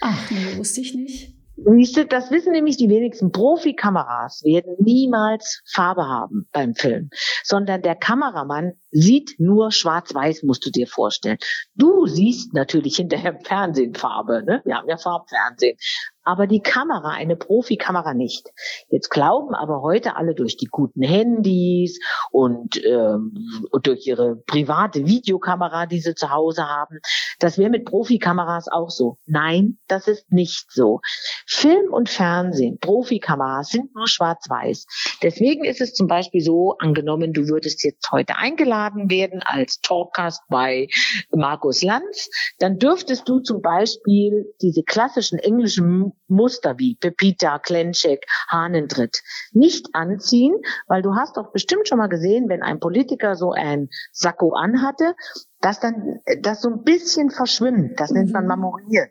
Ach, 0.01 0.31
nee, 0.31 0.57
wusste 0.57 0.81
ich 0.81 0.95
nicht. 0.95 1.36
Das 1.57 2.31
wissen 2.31 2.53
nämlich 2.53 2.77
die 2.77 2.91
wenigsten. 2.91 3.33
Profikameras 3.33 4.43
werden 4.45 4.77
niemals 4.79 5.63
Farbe 5.67 6.05
haben 6.07 6.49
beim 6.53 6.75
Film, 6.75 7.09
sondern 7.43 7.83
der 7.83 7.95
Kameramann 7.95 8.75
sieht 8.91 9.37
nur 9.39 9.73
schwarz-weiß, 9.73 10.43
musst 10.43 10.67
du 10.67 10.71
dir 10.71 10.87
vorstellen. 10.87 11.39
Du 11.75 12.07
siehst 12.07 12.53
natürlich 12.53 12.97
hinterher 12.97 13.33
im 13.33 13.41
Fernsehen 13.41 13.95
Farbe, 13.95 14.43
ne? 14.45 14.61
Wir 14.65 14.77
haben 14.77 14.89
ja 14.89 14.99
Farbfernsehen 14.99 15.79
aber 16.27 16.47
die 16.47 16.61
Kamera, 16.61 17.11
eine 17.11 17.37
Profikamera 17.37 18.13
nicht. 18.13 18.49
Jetzt 18.89 19.11
glauben 19.11 19.55
aber 19.55 19.81
heute 19.81 20.17
alle 20.17 20.35
durch 20.35 20.57
die 20.57 20.67
guten 20.67 21.03
Handys 21.03 22.01
und, 22.33 22.85
ähm, 22.85 23.67
und 23.71 23.87
durch 23.87 24.07
ihre 24.07 24.35
private 24.35 25.07
Videokamera, 25.07 25.87
die 25.87 26.01
sie 26.01 26.15
zu 26.15 26.31
Hause 26.31 26.67
haben, 26.69 26.99
das 27.39 27.59
wäre 27.59 27.71
mit 27.71 27.85
Profikameras 27.85 28.67
auch 28.69 28.91
so. 28.91 29.19
Nein, 29.27 29.79
das 29.87 30.09
ist 30.09 30.33
nicht 30.33 30.67
so. 30.73 31.01
Film 31.47 31.93
und 31.93 32.09
Fernsehen, 32.09 32.79
Profikameras 32.81 33.69
sind 33.69 33.95
nur 33.95 34.09
schwarz-weiß. 34.09 34.87
Deswegen 35.23 35.65
ist 35.65 35.81
es 35.81 35.95
zum 35.95 36.09
Beispiel 36.09 36.41
so, 36.41 36.77
angenommen, 36.79 37.33
du 37.33 37.49
würdest 37.49 37.85
jetzt 37.85 38.11
heute 38.11 38.37
eingeladen 38.37 39.11
werden 39.11 39.43
als 39.45 39.81
Talkcast 39.81 40.43
bei 40.49 40.89
Markus 41.31 41.83
Lanz, 41.83 42.29
dann 42.59 42.79
dürftest 42.79 43.29
du 43.29 43.39
zum 43.39 43.63
Beispiel 43.63 44.53
diese 44.61 44.83
klassischen 44.83 45.39
englischen 45.39 46.13
Muster 46.29 46.79
wie 46.79 46.97
Pepita, 46.97 47.59
Klenschek, 47.59 48.27
Hahnentritt 48.49 49.23
nicht 49.53 49.89
anziehen, 49.95 50.55
weil 50.87 51.03
du 51.03 51.15
hast 51.15 51.37
doch 51.37 51.53
bestimmt 51.53 51.89
schon 51.89 51.99
mal 51.99 52.09
gesehen, 52.09 52.49
wenn 52.49 52.63
ein 52.63 52.81
Politiker 52.81 53.37
so 53.37 53.53
ein 53.53 53.89
Sakko 54.13 54.55
anhatte, 54.55 55.15
dass 55.61 55.81
dann 55.81 56.21
das 56.41 56.63
so 56.63 56.71
ein 56.71 56.83
bisschen 56.83 57.31
verschwimmt. 57.31 58.01
Das 58.01 58.11
nennt 58.11 58.33
man 58.33 58.45
mhm. 58.45 58.49
marmoriert. 58.49 59.11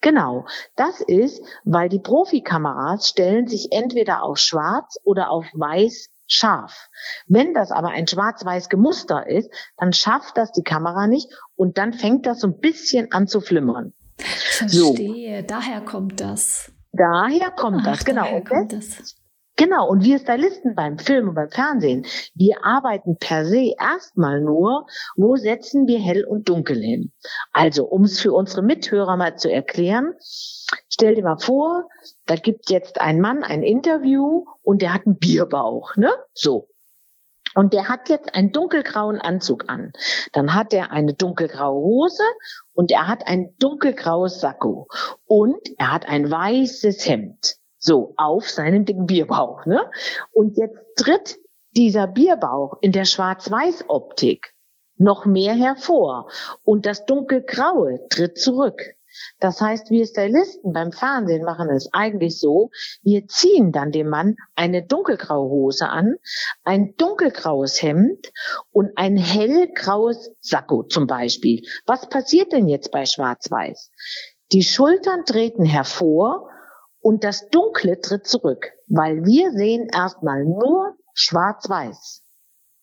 Genau, 0.00 0.46
das 0.76 1.00
ist, 1.00 1.42
weil 1.64 1.88
die 1.88 1.98
Profikameras 1.98 3.08
stellen 3.08 3.46
sich 3.46 3.68
entweder 3.72 4.22
auf 4.22 4.38
schwarz 4.38 4.96
oder 5.04 5.30
auf 5.30 5.46
weiß 5.52 6.10
scharf. 6.26 6.88
Wenn 7.26 7.54
das 7.54 7.70
aber 7.70 7.88
ein 7.88 8.06
schwarz-weiß 8.06 8.68
Gemuster 8.68 9.26
ist, 9.26 9.50
dann 9.76 9.92
schafft 9.92 10.36
das 10.36 10.52
die 10.52 10.64
Kamera 10.64 11.06
nicht 11.06 11.32
und 11.54 11.78
dann 11.78 11.92
fängt 11.92 12.26
das 12.26 12.40
so 12.40 12.48
ein 12.48 12.58
bisschen 12.58 13.12
an 13.12 13.26
zu 13.26 13.40
flimmern. 13.40 13.94
Verstehe, 14.18 15.40
so. 15.40 15.46
daher 15.46 15.80
kommt 15.82 16.20
das. 16.20 16.72
Daher 16.92 17.50
kommt 17.50 17.78
Ach, 17.80 17.92
das, 17.92 18.04
genau. 18.04 18.22
Daher 18.22 18.44
kommt 18.44 18.72
das. 18.72 19.16
Genau, 19.58 19.88
und 19.88 20.04
wir 20.04 20.18
Stylisten 20.18 20.74
beim 20.74 20.98
Film 20.98 21.30
und 21.30 21.34
beim 21.34 21.48
Fernsehen, 21.48 22.04
wir 22.34 22.62
arbeiten 22.62 23.16
per 23.16 23.46
se 23.46 23.74
erstmal 23.80 24.42
nur, 24.42 24.86
wo 25.16 25.36
setzen 25.36 25.86
wir 25.86 25.98
hell 25.98 26.26
und 26.26 26.50
dunkel 26.50 26.78
hin. 26.78 27.12
Also, 27.52 27.86
um 27.86 28.04
es 28.04 28.20
für 28.20 28.34
unsere 28.34 28.62
Mithörer 28.62 29.16
mal 29.16 29.36
zu 29.38 29.50
erklären, 29.50 30.12
stell 30.90 31.14
dir 31.14 31.24
mal 31.24 31.38
vor, 31.38 31.88
da 32.26 32.36
gibt 32.36 32.68
jetzt 32.68 33.00
ein 33.00 33.18
Mann 33.18 33.42
ein 33.44 33.62
Interview 33.62 34.44
und 34.60 34.82
der 34.82 34.92
hat 34.92 35.06
einen 35.06 35.18
Bierbauch, 35.18 35.96
ne? 35.96 36.12
So. 36.34 36.68
Und 37.54 37.72
der 37.72 37.88
hat 37.88 38.10
jetzt 38.10 38.34
einen 38.34 38.52
dunkelgrauen 38.52 39.18
Anzug 39.18 39.70
an. 39.70 39.92
Dann 40.34 40.52
hat 40.52 40.74
er 40.74 40.90
eine 40.90 41.14
dunkelgraue 41.14 41.80
Hose 41.80 42.22
und 42.76 42.92
er 42.92 43.08
hat 43.08 43.26
ein 43.26 43.54
dunkelgraues 43.58 44.40
Sakko. 44.40 44.86
Und 45.24 45.56
er 45.78 45.92
hat 45.92 46.06
ein 46.06 46.30
weißes 46.30 47.08
Hemd. 47.08 47.56
So, 47.78 48.14
auf 48.16 48.48
seinem 48.48 48.84
dicken 48.84 49.06
Bierbauch, 49.06 49.64
ne? 49.64 49.90
Und 50.32 50.56
jetzt 50.58 50.78
tritt 50.96 51.38
dieser 51.72 52.06
Bierbauch 52.06 52.78
in 52.82 52.92
der 52.92 53.04
Schwarz-Weiß-Optik 53.04 54.54
noch 54.98 55.24
mehr 55.24 55.54
hervor. 55.54 56.30
Und 56.64 56.86
das 56.86 57.06
dunkelgraue 57.06 58.08
tritt 58.08 58.38
zurück. 58.38 58.80
Das 59.40 59.60
heißt, 59.60 59.90
wir 59.90 60.06
Stylisten 60.06 60.72
beim 60.72 60.92
Fernsehen 60.92 61.44
machen 61.44 61.68
es 61.70 61.88
eigentlich 61.92 62.38
so, 62.38 62.70
wir 63.02 63.26
ziehen 63.26 63.72
dann 63.72 63.92
dem 63.92 64.08
Mann 64.08 64.36
eine 64.54 64.84
dunkelgraue 64.84 65.48
Hose 65.48 65.88
an, 65.88 66.16
ein 66.64 66.94
dunkelgraues 66.96 67.82
Hemd 67.82 68.32
und 68.72 68.90
ein 68.96 69.16
hellgraues 69.16 70.32
Sakko 70.40 70.84
zum 70.84 71.06
Beispiel. 71.06 71.62
Was 71.86 72.08
passiert 72.08 72.52
denn 72.52 72.68
jetzt 72.68 72.90
bei 72.90 73.06
Schwarz-Weiß? 73.06 73.90
Die 74.52 74.62
Schultern 74.62 75.24
treten 75.24 75.64
hervor 75.64 76.48
und 77.00 77.24
das 77.24 77.48
Dunkle 77.48 78.00
tritt 78.00 78.26
zurück, 78.26 78.72
weil 78.88 79.24
wir 79.24 79.52
sehen 79.52 79.88
erstmal 79.92 80.44
nur 80.44 80.96
schwarz-weiß. 81.14 82.22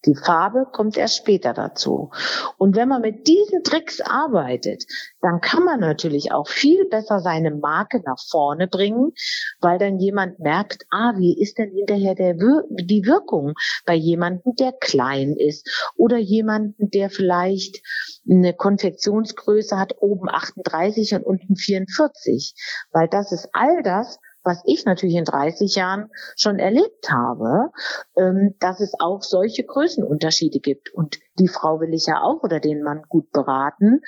Die 0.05 0.15
Farbe 0.15 0.67
kommt 0.71 0.97
erst 0.97 1.17
später 1.17 1.53
dazu. 1.53 2.11
Und 2.57 2.75
wenn 2.75 2.89
man 2.89 3.01
mit 3.01 3.27
diesen 3.27 3.63
Tricks 3.63 4.01
arbeitet, 4.01 4.85
dann 5.21 5.39
kann 5.39 5.63
man 5.63 5.79
natürlich 5.79 6.31
auch 6.31 6.47
viel 6.47 6.85
besser 6.89 7.19
seine 7.19 7.51
Marke 7.51 8.01
nach 8.05 8.19
vorne 8.29 8.67
bringen, 8.67 9.13
weil 9.61 9.79
dann 9.79 9.99
jemand 9.99 10.39
merkt, 10.39 10.85
ah, 10.89 11.13
wie 11.17 11.39
ist 11.39 11.57
denn 11.57 11.71
hinterher 11.71 12.15
der 12.15 12.37
Wir 12.37 12.63
die 12.69 13.05
Wirkung 13.05 13.53
bei 13.85 13.95
jemandem, 13.95 14.55
der 14.55 14.73
klein 14.73 15.35
ist 15.37 15.91
oder 15.95 16.17
jemanden, 16.17 16.89
der 16.89 17.09
vielleicht 17.09 17.81
eine 18.29 18.53
Konfektionsgröße 18.53 19.77
hat, 19.77 19.95
oben 19.99 20.29
38 20.29 21.15
und 21.15 21.23
unten 21.25 21.55
44. 21.55 22.55
Weil 22.91 23.07
das 23.07 23.31
ist 23.31 23.49
all 23.53 23.83
das, 23.83 24.19
was 24.43 24.61
ich 24.65 24.85
natürlich 24.85 25.15
in 25.15 25.25
30 25.25 25.75
Jahren 25.75 26.09
schon 26.35 26.59
erlebt 26.59 27.09
habe, 27.09 27.71
ähm, 28.17 28.55
dass 28.59 28.79
es 28.79 28.93
auch 28.99 29.21
solche 29.21 29.63
Größenunterschiede 29.63 30.59
gibt. 30.59 30.93
Und 30.93 31.19
die 31.39 31.47
Frau 31.47 31.79
will 31.79 31.93
ich 31.93 32.05
ja 32.05 32.21
auch 32.21 32.43
oder 32.43 32.59
den 32.59 32.83
Mann 32.83 33.03
gut 33.07 33.31
beraten. 33.31 34.01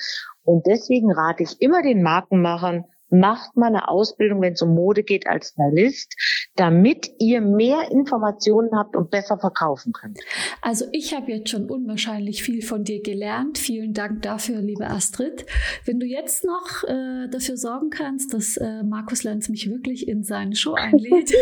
Und 0.44 0.66
deswegen 0.68 1.12
rate 1.12 1.44
ich 1.44 1.62
immer 1.62 1.82
den 1.82 2.04
Markenmachern, 2.04 2.86
macht 3.10 3.56
mal 3.56 3.68
eine 3.68 3.88
Ausbildung, 3.88 4.42
wenn 4.42 4.54
es 4.54 4.62
um 4.62 4.74
Mode 4.74 5.04
geht, 5.04 5.28
als 5.28 5.50
Stylist, 5.50 6.16
damit 6.56 7.12
ihr 7.20 7.42
mehr 7.42 7.92
Informationen 7.92 8.72
habt 8.78 8.96
und 8.96 9.12
besser 9.12 9.38
verkaufen 9.38 9.94
könnt. 9.94 10.20
Also 10.62 10.86
ich 10.92 11.14
habe 11.14 11.32
jetzt 11.32 11.50
schon 11.50 11.70
unwahrscheinlich 11.70 12.44
viel 12.44 12.62
von 12.62 12.84
dir 12.84 13.02
gelernt. 13.02 13.58
Vielen 13.58 13.94
Dank 13.94 14.22
dafür, 14.22 14.62
liebe 14.62 14.88
Astrid. 14.88 15.46
Wenn 15.86 16.00
du 16.00 16.06
jetzt 16.06 16.44
noch 16.44 16.84
äh, 16.84 17.28
dafür 17.30 17.58
sorgen 17.58 17.90
kannst, 17.90 18.34
dass 18.34 18.58
äh, 18.58 18.84
Markus 18.84 19.24
Lenz 19.24 19.50
mich 19.50 19.70
wirklich 19.70 20.08
in 20.08 20.24
seine 20.24 20.56
Show 20.56 20.74
einlädt, 20.74 21.34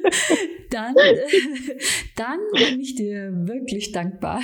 dann, 0.70 0.96
äh, 0.96 1.16
dann 2.16 2.38
bin 2.52 2.80
ich 2.80 2.94
dir 2.94 3.30
wirklich 3.46 3.92
dankbar. 3.92 4.40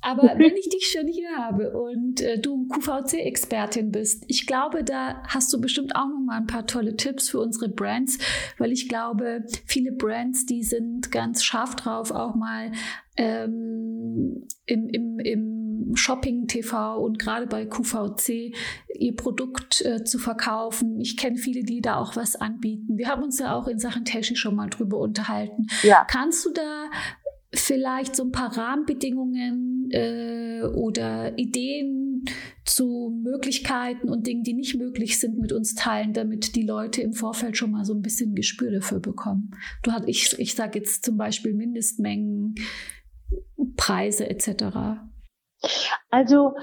Aber 0.00 0.22
wenn 0.38 0.56
ich 0.56 0.68
dich 0.68 0.90
schon 0.90 1.06
hier 1.06 1.30
habe 1.36 1.78
und 1.78 2.20
äh, 2.20 2.38
du 2.38 2.66
QVC-Expertin 2.68 3.90
bist, 3.90 4.24
ich 4.26 4.46
glaube, 4.46 4.84
da 4.84 5.22
hast 5.28 5.52
du 5.52 5.60
bestimmt 5.60 5.87
auch 5.96 6.08
noch 6.08 6.20
mal 6.24 6.38
ein 6.38 6.46
paar 6.46 6.66
tolle 6.66 6.96
Tipps 6.96 7.30
für 7.30 7.40
unsere 7.40 7.68
Brands, 7.68 8.18
weil 8.58 8.72
ich 8.72 8.88
glaube, 8.88 9.44
viele 9.66 9.92
Brands, 9.92 10.46
die 10.46 10.62
sind 10.62 11.10
ganz 11.10 11.44
scharf 11.44 11.76
drauf, 11.76 12.10
auch 12.10 12.34
mal 12.34 12.72
ähm, 13.16 14.46
im, 14.66 14.88
im, 14.88 15.18
im 15.18 15.96
Shopping-TV 15.96 16.98
und 16.98 17.18
gerade 17.18 17.46
bei 17.46 17.66
QVC 17.66 18.54
ihr 18.94 19.16
Produkt 19.16 19.84
äh, 19.84 20.04
zu 20.04 20.18
verkaufen. 20.18 21.00
Ich 21.00 21.16
kenne 21.16 21.36
viele, 21.36 21.62
die 21.62 21.80
da 21.80 21.96
auch 21.96 22.16
was 22.16 22.36
anbieten. 22.36 22.96
Wir 22.96 23.08
haben 23.08 23.22
uns 23.22 23.38
ja 23.38 23.54
auch 23.54 23.66
in 23.66 23.78
Sachen 23.78 24.04
Teschi 24.04 24.36
schon 24.36 24.54
mal 24.54 24.68
drüber 24.68 24.98
unterhalten. 24.98 25.66
Ja. 25.82 26.06
Kannst 26.08 26.44
du 26.44 26.52
da 26.52 26.90
vielleicht 27.52 28.14
so 28.14 28.24
ein 28.24 28.32
paar 28.32 28.56
Rahmenbedingungen 28.56 29.88
äh, 29.90 30.62
oder 30.62 31.38
Ideen 31.38 32.24
zu 32.64 33.18
Möglichkeiten 33.22 34.08
und 34.10 34.26
Dingen, 34.26 34.42
die 34.42 34.54
nicht 34.54 34.76
möglich 34.76 35.18
sind, 35.18 35.38
mit 35.38 35.52
uns 35.52 35.74
teilen, 35.74 36.12
damit 36.12 36.54
die 36.56 36.62
Leute 36.62 37.00
im 37.00 37.12
Vorfeld 37.12 37.56
schon 37.56 37.70
mal 37.70 37.84
so 37.84 37.94
ein 37.94 38.02
bisschen 38.02 38.34
Gespür 38.34 38.70
dafür 38.70 39.00
bekommen. 39.00 39.50
Du 39.82 39.92
hast, 39.92 40.06
ich, 40.06 40.38
ich 40.38 40.54
sage 40.54 40.78
jetzt 40.78 41.04
zum 41.04 41.16
Beispiel 41.16 41.54
Mindestmengen, 41.54 42.54
Preise 43.76 44.28
etc. 44.28 45.00
Also 46.10 46.54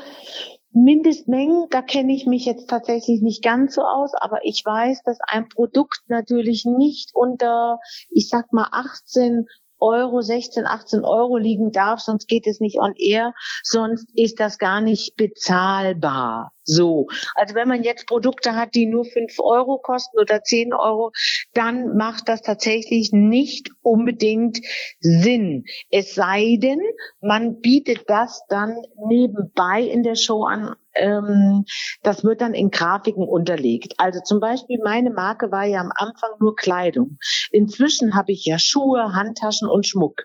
Mindestmengen, 0.71 1.67
da 1.69 1.81
kenne 1.81 2.13
ich 2.13 2.25
mich 2.25 2.45
jetzt 2.45 2.69
tatsächlich 2.69 3.21
nicht 3.21 3.43
ganz 3.43 3.75
so 3.75 3.81
aus, 3.81 4.13
aber 4.13 4.39
ich 4.43 4.61
weiß, 4.65 5.03
dass 5.03 5.17
ein 5.21 5.47
Produkt 5.47 6.01
natürlich 6.07 6.65
nicht 6.65 7.11
unter, 7.13 7.79
ich 8.09 8.27
sag 8.27 8.51
mal, 8.51 8.67
18 8.71 9.45
Euro, 9.79 10.21
16, 10.21 10.65
18 10.65 11.03
Euro 11.03 11.37
liegen 11.37 11.71
darf, 11.71 11.99
sonst 11.99 12.27
geht 12.27 12.47
es 12.47 12.59
nicht 12.59 12.79
on 12.79 12.93
air, 12.97 13.33
sonst 13.63 14.07
ist 14.15 14.39
das 14.39 14.57
gar 14.57 14.81
nicht 14.81 15.15
bezahlbar. 15.15 16.54
So. 16.65 17.07
Also 17.35 17.55
wenn 17.55 17.67
man 17.67 17.83
jetzt 17.83 18.07
Produkte 18.07 18.55
hat, 18.55 18.75
die 18.75 18.87
nur 18.87 19.05
5 19.05 19.39
Euro 19.39 19.77
kosten 19.77 20.17
oder 20.19 20.43
10 20.43 20.73
Euro, 20.73 21.11
dann 21.53 21.95
macht 21.95 22.27
das 22.27 22.41
tatsächlich 22.41 23.11
nicht 23.13 23.69
unbedingt 23.81 24.59
Sinn. 24.99 25.65
Es 25.91 26.15
sei 26.15 26.57
denn, 26.59 26.81
man 27.21 27.61
bietet 27.61 28.09
das 28.09 28.43
dann 28.49 28.75
nebenbei 29.07 29.81
in 29.81 30.03
der 30.03 30.15
Show 30.15 30.43
an 30.43 30.75
ähm, 30.97 31.65
das 32.03 32.23
wird 32.23 32.39
dann 32.39 32.53
in 32.53 32.71
Grafiken 32.71 33.27
unterlegt. 33.27 33.95
Also 33.97 34.21
zum 34.23 34.39
Beispiel 34.39 34.79
meine 34.81 35.11
Marke 35.11 35.51
war 35.51 35.65
ja 35.65 35.81
am 35.81 35.91
Anfang 35.93 36.31
nur 36.39 36.55
Kleidung. 36.55 37.17
Inzwischen 37.51 38.15
habe 38.15 38.31
ich 38.31 38.45
ja 38.45 38.57
Schuhe, 38.57 39.13
Handtaschen 39.13 39.67
und 39.67 39.85
Schmuck. 39.85 40.23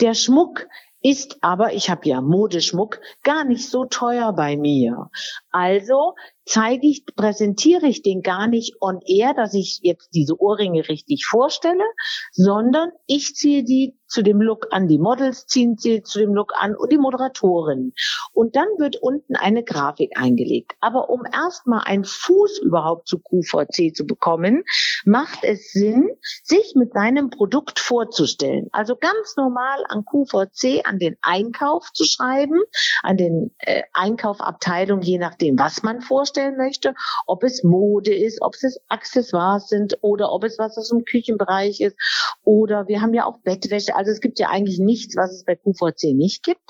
Der 0.00 0.14
Schmuck 0.14 0.66
ist 1.00 1.38
aber, 1.42 1.74
ich 1.74 1.90
habe 1.90 2.08
ja 2.08 2.20
Modeschmuck, 2.20 3.00
gar 3.22 3.44
nicht 3.44 3.68
so 3.68 3.84
teuer 3.84 4.32
bei 4.32 4.56
mir. 4.56 5.10
Also 5.50 6.14
zeige 6.44 6.86
ich, 6.86 7.04
präsentiere 7.06 7.86
ich 7.86 8.02
den 8.02 8.22
gar 8.22 8.46
nicht 8.46 8.76
on 8.80 9.00
air, 9.06 9.34
dass 9.34 9.54
ich 9.54 9.80
jetzt 9.82 10.10
diese 10.14 10.40
Ohrringe 10.40 10.88
richtig 10.88 11.26
vorstelle, 11.26 11.84
sondern 12.32 12.90
ich 13.06 13.34
ziehe 13.34 13.64
die 13.64 13.98
zu 14.08 14.22
dem 14.22 14.40
Look 14.40 14.68
an, 14.70 14.88
die 14.88 14.98
Models 14.98 15.46
ziehen 15.46 15.76
sie 15.76 16.02
zu 16.02 16.18
dem 16.18 16.34
Look 16.34 16.52
an 16.58 16.74
und 16.74 16.90
die 16.90 16.98
Moderatorin. 16.98 17.92
Und 18.32 18.56
dann 18.56 18.68
wird 18.78 18.96
unten 18.96 19.36
eine 19.36 19.62
Grafik 19.62 20.12
eingelegt. 20.16 20.72
Aber 20.80 21.10
um 21.10 21.22
erstmal 21.30 21.82
einen 21.84 22.04
Fuß 22.04 22.60
überhaupt 22.60 23.06
zu 23.06 23.18
QVC 23.18 23.94
zu 23.94 24.06
bekommen, 24.06 24.64
macht 25.04 25.44
es 25.44 25.72
Sinn, 25.72 26.08
sich 26.42 26.72
mit 26.74 26.94
seinem 26.94 27.30
Produkt 27.30 27.78
vorzustellen. 27.78 28.68
Also 28.72 28.96
ganz 28.96 29.36
normal 29.36 29.84
an 29.88 30.04
QVC, 30.04 30.86
an 30.86 30.98
den 30.98 31.16
Einkauf 31.20 31.92
zu 31.92 32.04
schreiben, 32.04 32.60
an 33.02 33.18
den 33.18 33.54
äh, 33.58 33.82
Einkaufabteilung, 33.92 35.02
je 35.02 35.18
nachdem, 35.38 35.58
was 35.58 35.82
man 35.82 36.00
vorstellen 36.00 36.56
möchte, 36.56 36.94
ob 37.26 37.44
es 37.44 37.62
Mode 37.62 38.14
ist, 38.14 38.42
ob 38.42 38.54
es 38.54 38.80
Accessoires 38.88 39.68
sind 39.68 39.96
oder 40.00 40.32
ob 40.32 40.44
es 40.44 40.58
was 40.58 40.76
aus 40.76 40.88
dem 40.88 41.04
Küchenbereich 41.04 41.80
ist 41.80 41.96
oder 42.42 42.88
wir 42.88 43.00
haben 43.00 43.14
ja 43.14 43.24
auch 43.24 43.38
Bettwäsche. 43.38 43.94
Also 43.94 44.10
es 44.10 44.20
gibt 44.20 44.38
ja 44.38 44.48
eigentlich 44.48 44.78
nichts, 44.78 45.16
was 45.16 45.32
es 45.32 45.44
bei 45.44 45.54
QVC 45.54 46.14
nicht 46.14 46.42
gibt. 46.42 46.60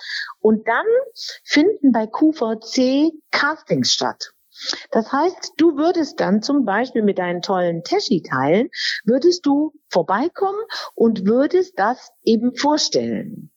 Und 0.41 0.69
dann 0.69 0.85
finden 1.45 1.93
bei 1.93 2.07
QVC 2.07 3.13
Castings 3.31 3.93
statt. 3.93 4.33
Das 4.91 5.13
heißt, 5.13 5.53
du 5.57 5.77
würdest 5.77 6.21
dann 6.21 6.43
zum 6.43 6.65
Beispiel 6.65 7.03
mit 7.03 7.19
deinen 7.19 7.43
tollen 7.43 7.85
Teschi-Teilen, 7.85 8.71
würdest 9.05 9.47
du 9.47 9.73
vorbeikommen 9.89 10.59
und 10.95 11.27
würdest 11.27 11.79
das 11.79 12.11
eben 12.25 12.57
vorstellen 12.57 13.51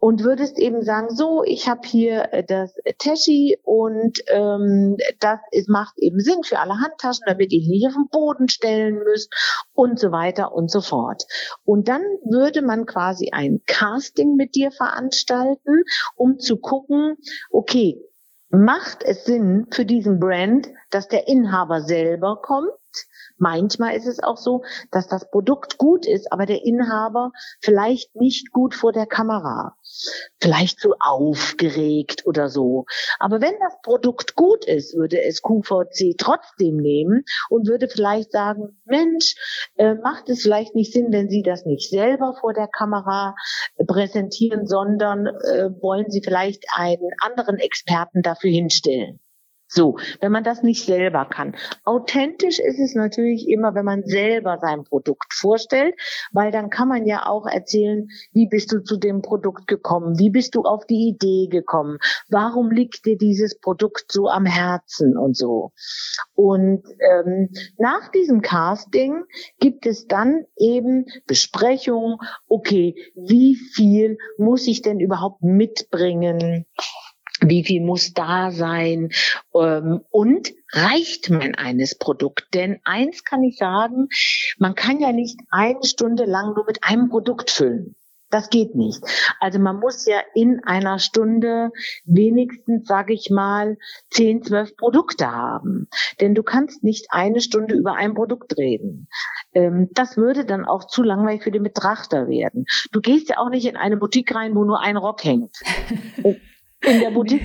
und 0.00 0.24
würdest 0.24 0.58
eben 0.58 0.82
sagen, 0.82 1.14
so, 1.14 1.44
ich 1.44 1.68
habe 1.68 1.86
hier 1.86 2.32
äh, 2.32 2.42
das 2.42 2.74
Teschi 2.98 3.58
und 3.62 4.18
ähm, 4.28 4.96
das 5.20 5.38
ist, 5.52 5.68
macht 5.68 5.94
eben 5.98 6.20
Sinn 6.20 6.42
für 6.42 6.58
alle 6.58 6.80
Handtaschen, 6.80 7.24
damit 7.26 7.52
ihr 7.52 7.60
nicht 7.68 7.86
auf 7.86 7.92
den 7.92 8.08
Boden 8.08 8.48
stellen 8.48 8.98
müsst 9.04 9.32
und 9.74 9.98
so 10.00 10.10
weiter 10.10 10.52
und 10.52 10.70
so 10.70 10.80
fort. 10.80 11.24
Und 11.64 11.88
dann 11.88 12.00
würde 12.24 12.62
man 12.62 12.86
quasi 12.86 13.28
ein 13.32 13.60
Casting 13.66 14.36
mit 14.36 14.54
dir 14.54 14.72
veranstalten, 14.72 15.84
um 16.16 16.38
zu 16.38 16.56
gucken, 16.56 17.16
okay, 17.50 18.02
macht 18.48 19.02
es 19.04 19.26
Sinn 19.26 19.66
für 19.70 19.84
diesen 19.84 20.18
Brand, 20.18 20.68
dass 20.88 21.08
der 21.08 21.28
Inhaber 21.28 21.82
selber 21.82 22.40
kommt? 22.42 22.70
Manchmal 23.40 23.96
ist 23.96 24.06
es 24.06 24.22
auch 24.22 24.36
so, 24.36 24.62
dass 24.90 25.08
das 25.08 25.30
Produkt 25.30 25.78
gut 25.78 26.06
ist, 26.06 26.30
aber 26.30 26.44
der 26.44 26.62
Inhaber 26.66 27.32
vielleicht 27.62 28.14
nicht 28.14 28.52
gut 28.52 28.74
vor 28.74 28.92
der 28.92 29.06
Kamera, 29.06 29.76
vielleicht 30.38 30.78
zu 30.78 30.94
aufgeregt 31.00 32.26
oder 32.26 32.50
so. 32.50 32.84
Aber 33.18 33.40
wenn 33.40 33.54
das 33.60 33.80
Produkt 33.82 34.36
gut 34.36 34.66
ist, 34.66 34.94
würde 34.94 35.22
es 35.22 35.40
QVC 35.40 36.18
trotzdem 36.18 36.76
nehmen 36.76 37.24
und 37.48 37.66
würde 37.66 37.88
vielleicht 37.88 38.30
sagen, 38.30 38.78
Mensch, 38.84 39.36
äh, 39.76 39.94
macht 39.94 40.28
es 40.28 40.42
vielleicht 40.42 40.74
nicht 40.74 40.92
Sinn, 40.92 41.06
wenn 41.10 41.30
Sie 41.30 41.42
das 41.42 41.64
nicht 41.64 41.88
selber 41.88 42.36
vor 42.38 42.52
der 42.52 42.68
Kamera 42.68 43.34
präsentieren, 43.86 44.66
sondern 44.66 45.26
äh, 45.26 45.70
wollen 45.80 46.10
Sie 46.10 46.20
vielleicht 46.22 46.64
einen 46.76 47.10
anderen 47.22 47.56
Experten 47.56 48.20
dafür 48.20 48.50
hinstellen. 48.50 49.18
So, 49.72 49.98
wenn 50.20 50.32
man 50.32 50.42
das 50.42 50.64
nicht 50.64 50.84
selber 50.84 51.24
kann. 51.26 51.54
Authentisch 51.84 52.58
ist 52.58 52.80
es 52.80 52.96
natürlich 52.96 53.48
immer, 53.48 53.72
wenn 53.76 53.84
man 53.84 54.02
selber 54.04 54.58
sein 54.60 54.82
Produkt 54.82 55.32
vorstellt, 55.32 55.94
weil 56.32 56.50
dann 56.50 56.70
kann 56.70 56.88
man 56.88 57.06
ja 57.06 57.26
auch 57.26 57.46
erzählen, 57.46 58.08
wie 58.32 58.48
bist 58.48 58.72
du 58.72 58.82
zu 58.82 58.96
dem 58.96 59.22
Produkt 59.22 59.68
gekommen, 59.68 60.18
wie 60.18 60.30
bist 60.30 60.56
du 60.56 60.62
auf 60.62 60.86
die 60.86 61.08
Idee 61.08 61.46
gekommen, 61.48 61.98
warum 62.28 62.72
liegt 62.72 63.06
dir 63.06 63.16
dieses 63.16 63.60
Produkt 63.60 64.10
so 64.10 64.28
am 64.28 64.44
Herzen 64.44 65.16
und 65.16 65.36
so. 65.36 65.70
Und 66.34 66.82
ähm, 66.98 67.50
nach 67.78 68.10
diesem 68.10 68.42
Casting 68.42 69.22
gibt 69.60 69.86
es 69.86 70.08
dann 70.08 70.46
eben 70.56 71.06
Besprechungen, 71.28 72.18
okay, 72.48 72.96
wie 73.14 73.54
viel 73.54 74.18
muss 74.36 74.66
ich 74.66 74.82
denn 74.82 74.98
überhaupt 74.98 75.42
mitbringen? 75.42 76.66
Wie 77.40 77.64
viel 77.64 77.82
muss 77.82 78.12
da 78.12 78.50
sein 78.50 79.10
ähm, 79.54 80.00
und 80.10 80.52
reicht 80.72 81.30
mein 81.30 81.54
eines 81.54 81.96
Produkt? 81.96 82.54
Denn 82.54 82.80
eins 82.84 83.24
kann 83.24 83.42
ich 83.42 83.56
sagen, 83.56 84.08
man 84.58 84.74
kann 84.74 85.00
ja 85.00 85.12
nicht 85.12 85.38
eine 85.50 85.84
Stunde 85.84 86.24
lang 86.24 86.54
nur 86.54 86.66
mit 86.66 86.84
einem 86.84 87.08
Produkt 87.08 87.50
füllen. 87.50 87.96
Das 88.30 88.48
geht 88.48 88.76
nicht. 88.76 89.02
Also 89.40 89.58
man 89.58 89.80
muss 89.80 90.06
ja 90.06 90.20
in 90.34 90.62
einer 90.62 91.00
Stunde 91.00 91.72
wenigstens, 92.04 92.86
sage 92.86 93.12
ich 93.12 93.28
mal, 93.28 93.76
zehn, 94.08 94.42
zwölf 94.42 94.76
Produkte 94.76 95.32
haben. 95.32 95.88
Denn 96.20 96.36
du 96.36 96.44
kannst 96.44 96.84
nicht 96.84 97.08
eine 97.10 97.40
Stunde 97.40 97.74
über 97.74 97.94
ein 97.94 98.14
Produkt 98.14 98.56
reden. 98.56 99.08
Ähm, 99.52 99.88
das 99.94 100.16
würde 100.16 100.44
dann 100.44 100.64
auch 100.64 100.86
zu 100.86 101.02
langweilig 101.02 101.42
für 101.42 101.50
den 101.50 101.64
Betrachter 101.64 102.28
werden. 102.28 102.66
Du 102.92 103.00
gehst 103.00 103.28
ja 103.30 103.38
auch 103.38 103.50
nicht 103.50 103.66
in 103.66 103.76
eine 103.76 103.96
Boutique 103.96 104.32
rein, 104.32 104.54
wo 104.54 104.64
nur 104.64 104.80
ein 104.80 104.96
Rock 104.96 105.24
hängt. 105.24 105.56
In 106.82 107.00
der 107.00 107.10
Boutique 107.14 107.42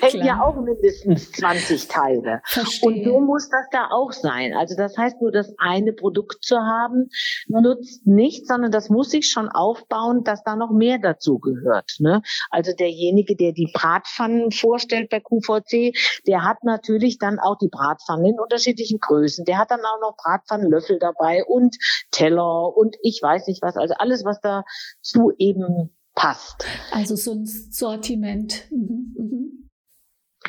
hängen 0.00 0.26
ja 0.26 0.42
auch 0.42 0.56
mindestens 0.56 1.30
20 1.32 1.88
Teile. 1.88 2.40
Verstehe. 2.44 2.88
Und 2.88 3.04
so 3.04 3.20
muss 3.20 3.48
das 3.48 3.66
da 3.70 3.88
auch 3.90 4.12
sein. 4.12 4.54
Also 4.54 4.76
das 4.76 4.96
heißt, 4.96 5.20
nur 5.20 5.30
das 5.30 5.54
eine 5.58 5.92
Produkt 5.92 6.42
zu 6.44 6.56
haben, 6.56 7.10
nutzt 7.48 8.06
nichts, 8.06 8.48
sondern 8.48 8.72
das 8.72 8.88
muss 8.88 9.10
sich 9.10 9.28
schon 9.28 9.48
aufbauen, 9.48 10.24
dass 10.24 10.42
da 10.42 10.56
noch 10.56 10.70
mehr 10.70 10.98
dazu 10.98 11.38
gehört. 11.38 11.96
Ne? 11.98 12.22
Also 12.50 12.72
derjenige, 12.72 13.36
der 13.36 13.52
die 13.52 13.70
Bratpfannen 13.72 14.50
vorstellt 14.52 15.10
bei 15.10 15.20
QVC, 15.20 15.94
der 16.26 16.44
hat 16.44 16.64
natürlich 16.64 17.18
dann 17.18 17.38
auch 17.38 17.58
die 17.58 17.68
Bratpfannen 17.68 18.24
in 18.24 18.40
unterschiedlichen 18.40 18.98
Größen. 18.98 19.44
Der 19.44 19.58
hat 19.58 19.70
dann 19.70 19.80
auch 19.80 20.00
noch 20.00 20.16
Bratpfannenlöffel 20.16 20.98
dabei 20.98 21.44
und 21.44 21.76
Teller 22.10 22.76
und 22.76 22.96
ich 23.02 23.20
weiß 23.22 23.46
nicht 23.48 23.62
was. 23.62 23.76
Also 23.76 23.94
alles, 23.98 24.24
was 24.24 24.40
dazu 24.40 25.32
eben 25.38 25.90
passt. 26.14 26.64
Also 26.90 27.16
so 27.16 27.32
ein 27.32 27.46
Sortiment. 27.46 28.70
Mhm, 28.70 29.14
mhm. 29.16 29.68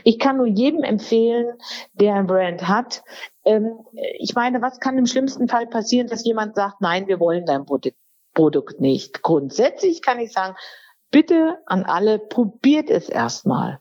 Ich 0.04 0.20
kann 0.20 0.38
nur 0.38 0.48
jedem 0.48 0.84
empfehlen, 0.84 1.58
der 1.94 2.16
ein 2.16 2.28
Brand 2.28 2.68
hat. 2.68 3.04
Ähm, 3.46 3.80
ich 4.18 4.34
meine, 4.36 4.62
was 4.62 4.80
kann 4.80 4.98
im 4.98 5.06
schlimmsten 5.06 5.48
Fall 5.48 5.68
passieren, 5.68 6.08
dass 6.08 6.26
jemand 6.26 6.56
sagt, 6.56 6.82
nein, 6.82 7.08
wir 7.08 7.20
wollen 7.20 7.46
dein 7.46 7.66
Produkt 8.34 8.82
nicht. 8.82 9.22
Grundsätzlich 9.22 10.02
kann 10.02 10.20
ich 10.20 10.32
sagen, 10.32 10.56
bitte 11.12 11.60
an 11.68 11.84
alle, 11.84 12.20
probiert 12.20 12.90
es 12.90 13.08
erstmal. 13.08 13.80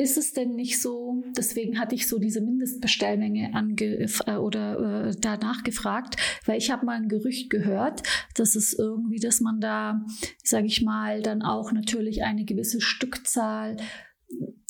Ist 0.00 0.16
es 0.16 0.32
denn 0.32 0.54
nicht 0.54 0.80
so, 0.80 1.22
deswegen 1.36 1.78
hatte 1.78 1.94
ich 1.94 2.08
so 2.08 2.18
diese 2.18 2.40
Mindestbestellmenge 2.40 3.52
ange 3.52 4.08
äh, 4.26 4.36
oder 4.36 5.08
äh, 5.08 5.14
danach 5.20 5.62
gefragt, 5.62 6.16
weil 6.46 6.56
ich 6.56 6.70
habe 6.70 6.86
mal 6.86 6.96
ein 6.96 7.10
Gerücht 7.10 7.50
gehört, 7.50 8.02
dass 8.34 8.54
es 8.54 8.72
irgendwie, 8.72 9.20
dass 9.20 9.42
man 9.42 9.60
da, 9.60 10.06
sage 10.42 10.64
ich 10.64 10.80
mal, 10.80 11.20
dann 11.20 11.42
auch 11.42 11.70
natürlich 11.72 12.22
eine 12.22 12.46
gewisse 12.46 12.80
Stückzahl 12.80 13.76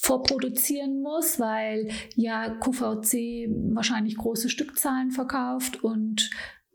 vorproduzieren 0.02 1.00
muss, 1.00 1.38
weil 1.38 1.90
ja 2.16 2.50
QVC 2.50 3.50
wahrscheinlich 3.72 4.16
große 4.16 4.48
Stückzahlen 4.48 5.12
verkauft 5.12 5.84
und 5.84 6.28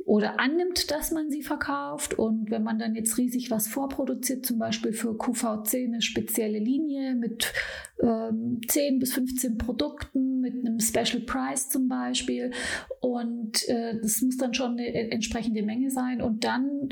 oder 0.06 0.40
annimmt, 0.40 0.92
dass 0.92 1.12
man 1.12 1.32
sie 1.32 1.42
verkauft. 1.42 2.14
Und 2.14 2.52
wenn 2.52 2.62
man 2.64 2.78
dann 2.78 2.96
jetzt 2.96 3.18
riesig 3.18 3.50
was 3.50 3.68
vorproduziert, 3.68 4.46
zum 4.46 4.60
Beispiel 4.60 4.94
für 4.94 5.18
QVC 5.18 5.86
eine 5.86 6.02
spezielle 6.02 6.60
Linie 6.60 7.16
mit 7.16 7.52
ähm, 8.00 8.62
10 8.68 9.00
bis 9.00 9.14
15 9.14 9.58
Produkten, 9.58 10.40
mit 10.42 10.54
einem 10.54 10.80
Special 10.80 11.22
Price 11.22 11.70
zum 11.70 11.88
Beispiel. 11.88 12.52
Und 13.00 13.68
äh, 13.68 14.00
das 14.00 14.22
muss 14.22 14.38
dann 14.38 14.54
schon 14.54 14.74
eine 14.74 15.12
entsprechende 15.12 15.64
Menge 15.64 15.90
sein. 15.90 16.22
Und 16.22 16.44
dann 16.44 16.90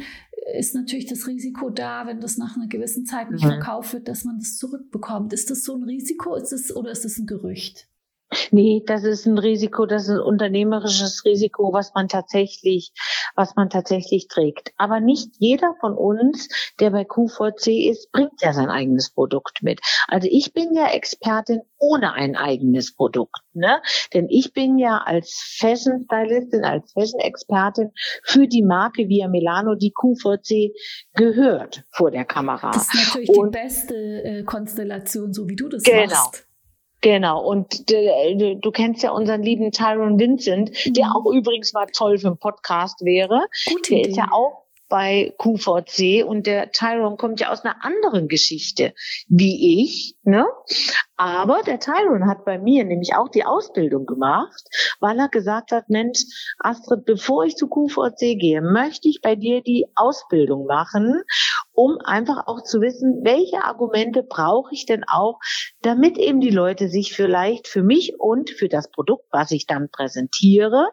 ist 0.58 0.74
natürlich 0.74 1.06
das 1.06 1.28
Risiko 1.28 1.70
da, 1.70 2.08
wenn 2.08 2.20
das 2.20 2.38
nach 2.38 2.56
einer 2.56 2.68
gewissen 2.68 3.06
Zeit 3.06 3.30
nicht 3.30 3.44
mhm. 3.44 3.50
verkauft 3.50 3.94
wird, 3.94 4.08
dass 4.08 4.24
man 4.24 4.40
das 4.40 4.58
zurückbekommt. 4.58 5.34
Ist 5.34 5.52
das 5.52 5.64
so 5.64 5.76
ein 5.76 5.84
Risiko 5.84 6.36
ist 6.36 6.52
das, 6.52 6.76
oder 6.76 6.90
ist 6.90 7.06
das 7.06 7.20
ein 7.20 7.28
Gerücht? 7.28 7.88
Nee, 8.52 8.84
das 8.86 9.04
ist 9.04 9.26
ein 9.26 9.38
Risiko, 9.38 9.86
das 9.86 10.04
ist 10.04 10.10
ein 10.10 10.20
unternehmerisches 10.20 11.24
Risiko, 11.26 11.74
was 11.74 11.94
man 11.94 12.08
tatsächlich, 12.08 12.92
was 13.36 13.56
man 13.56 13.70
tatsächlich 13.70 14.28
trägt. 14.28 14.72
Aber 14.78 15.00
nicht 15.00 15.30
jeder 15.40 15.76
von 15.80 15.96
uns, 15.96 16.50
der 16.80 16.92
bei 16.92 17.04
QVC 17.04 17.90
ist, 17.90 18.12
bringt 18.12 18.42
ja 18.42 18.54
sein 18.54 18.70
eigenes 18.70 19.12
Produkt 19.12 19.64
mit. 19.64 19.82
Also 20.08 20.28
ich 20.32 20.54
bin 20.54 20.74
ja 20.74 20.88
Expertin 20.92 21.62
ohne 21.78 22.14
ein 22.14 22.36
eigenes 22.36 22.96
Produkt, 22.96 23.42
ne? 23.54 23.82
Denn 24.14 24.28
ich 24.30 24.54
bin 24.54 24.78
ja 24.78 24.98
als 24.98 25.56
Fashion 25.60 26.06
Stylistin, 26.06 26.64
als 26.64 26.92
Fashion 26.94 27.20
Expertin 27.20 27.92
für 28.24 28.48
die 28.48 28.64
Marke 28.64 29.10
Via 29.10 29.28
Milano, 29.28 29.76
die 29.76 29.92
QVC 29.92 30.74
gehört 31.14 31.84
vor 31.92 32.12
der 32.12 32.26
Kamera. 32.26 32.72
Das 32.72 32.94
ist 32.94 33.08
natürlich 33.08 33.30
Und 33.30 33.54
die 33.54 33.60
beste 33.60 33.96
äh, 33.96 34.44
Konstellation, 34.44 35.34
so 35.34 35.50
wie 35.50 35.56
du 35.56 35.70
das 35.70 35.84
genau. 35.84 36.08
machst. 36.08 36.48
Genau, 37.04 37.44
und 37.44 37.92
äh, 37.92 38.56
du 38.56 38.72
kennst 38.72 39.04
ja 39.04 39.12
unseren 39.12 39.44
lieben 39.44 39.72
Tyron 39.72 40.18
Vincent, 40.18 40.72
mhm. 40.86 40.94
der 40.94 41.08
auch 41.14 41.30
übrigens 41.32 41.74
mal 41.74 41.86
toll 41.88 42.18
für 42.18 42.28
einen 42.28 42.38
Podcast 42.38 43.04
wäre. 43.04 43.42
Gute 43.68 43.90
der 43.90 44.00
Idee. 44.00 44.10
ist 44.10 44.18
ja 44.18 44.30
auch 44.32 44.64
bei 44.94 45.34
QVC 45.40 46.24
und 46.24 46.46
der 46.46 46.72
Tyrone 46.72 47.18
kommt 47.18 47.40
ja 47.40 47.52
aus 47.52 47.66
einer 47.66 47.84
anderen 47.84 48.28
Geschichte 48.28 48.94
wie 49.28 49.82
ich, 49.82 50.16
ne? 50.24 50.46
Aber 51.18 51.62
der 51.64 51.80
Tyrone 51.80 52.28
hat 52.28 52.46
bei 52.46 52.60
mir 52.60 52.86
nämlich 52.86 53.16
auch 53.16 53.28
die 53.30 53.44
Ausbildung 53.44 54.06
gemacht, 54.06 54.64
weil 55.00 55.18
er 55.18 55.30
gesagt 55.30 55.72
hat, 55.72 55.90
Mensch, 55.90 56.20
Astrid, 56.60 57.06
bevor 57.06 57.44
ich 57.44 57.56
zu 57.56 57.68
QVC 57.68 58.38
gehe, 58.40 58.62
möchte 58.62 59.10
ich 59.10 59.20
bei 59.22 59.36
dir 59.36 59.62
die 59.62 59.88
Ausbildung 59.96 60.68
machen, 60.68 61.24
um 61.74 61.98
einfach 62.04 62.48
auch 62.48 62.64
zu 62.64 62.82
wissen, 62.82 63.22
welche 63.24 63.64
Argumente 63.64 64.24
brauche 64.24 64.74
ich 64.74 64.86
denn 64.86 65.04
auch, 65.08 65.40
damit 65.82 66.18
eben 66.18 66.40
die 66.40 66.50
Leute 66.50 66.88
sich 66.88 67.14
vielleicht 67.14 67.68
für 67.68 67.84
mich 67.84 68.14
und 68.20 68.50
für 68.50 68.70
das 68.70 68.90
Produkt, 68.90 69.26
was 69.32 69.52
ich 69.52 69.66
dann 69.66 69.90
präsentiere, 69.90 70.90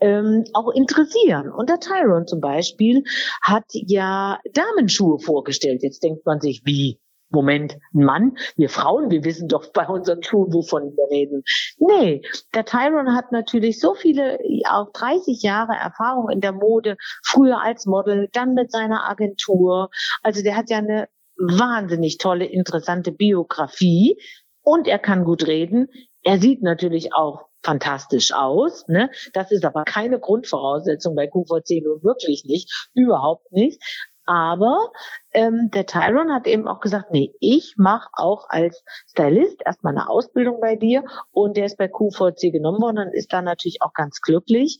ähm, 0.00 0.44
auch 0.54 0.70
interessieren. 0.72 1.50
Und 1.52 1.68
der 1.68 1.80
Tyrone 1.80 2.26
zum 2.26 2.40
Beispiel 2.40 3.04
hat 3.42 3.64
ja 3.72 4.38
Damenschuhe 4.52 5.18
vorgestellt. 5.18 5.82
Jetzt 5.82 6.02
denkt 6.02 6.24
man 6.24 6.40
sich, 6.40 6.62
wie? 6.64 7.00
Moment, 7.30 7.78
Mann? 7.92 8.36
Wir 8.56 8.68
Frauen, 8.68 9.10
wir 9.10 9.24
wissen 9.24 9.48
doch 9.48 9.72
bei 9.72 9.86
unseren 9.86 10.22
Schuhen, 10.22 10.52
wovon 10.52 10.96
wir 10.96 11.10
reden. 11.10 11.42
Nee, 11.78 12.22
der 12.54 12.64
Tyron 12.64 13.14
hat 13.14 13.32
natürlich 13.32 13.80
so 13.80 13.94
viele, 13.94 14.38
auch 14.70 14.92
30 14.92 15.42
Jahre 15.42 15.72
Erfahrung 15.72 16.30
in 16.30 16.40
der 16.40 16.52
Mode, 16.52 16.96
früher 17.24 17.60
als 17.60 17.86
Model, 17.86 18.28
dann 18.32 18.54
mit 18.54 18.70
seiner 18.70 19.08
Agentur. 19.08 19.90
Also 20.22 20.42
der 20.42 20.56
hat 20.56 20.70
ja 20.70 20.78
eine 20.78 21.08
wahnsinnig 21.36 22.18
tolle, 22.18 22.44
interessante 22.44 23.10
Biografie 23.10 24.16
und 24.62 24.86
er 24.86 24.98
kann 24.98 25.24
gut 25.24 25.46
reden. 25.46 25.88
Er 26.22 26.38
sieht 26.38 26.62
natürlich 26.62 27.12
auch 27.14 27.48
fantastisch 27.62 28.32
aus. 28.32 28.86
Ne? 28.88 29.10
Das 29.32 29.50
ist 29.50 29.64
aber 29.64 29.84
keine 29.84 30.20
Grundvoraussetzung 30.20 31.14
bei 31.14 31.26
QVC 31.26 31.82
nun 31.82 32.02
wirklich 32.02 32.44
nicht, 32.44 32.88
überhaupt 32.94 33.50
nicht. 33.52 33.82
Aber 34.26 34.90
ähm, 35.32 35.70
der 35.72 35.86
Tyron 35.86 36.32
hat 36.32 36.46
eben 36.46 36.66
auch 36.66 36.80
gesagt, 36.80 37.10
nee, 37.10 37.32
ich 37.40 37.74
mache 37.76 38.08
auch 38.14 38.46
als 38.48 38.82
Stylist 39.08 39.62
erstmal 39.64 39.92
eine 39.92 40.08
Ausbildung 40.08 40.60
bei 40.60 40.76
dir 40.76 41.04
und 41.30 41.56
der 41.56 41.66
ist 41.66 41.76
bei 41.76 41.88
QVC 41.88 42.52
genommen 42.52 42.80
worden 42.80 42.98
und 42.98 43.14
ist 43.14 43.32
da 43.32 43.42
natürlich 43.42 43.82
auch 43.82 43.92
ganz 43.92 44.20
glücklich. 44.20 44.78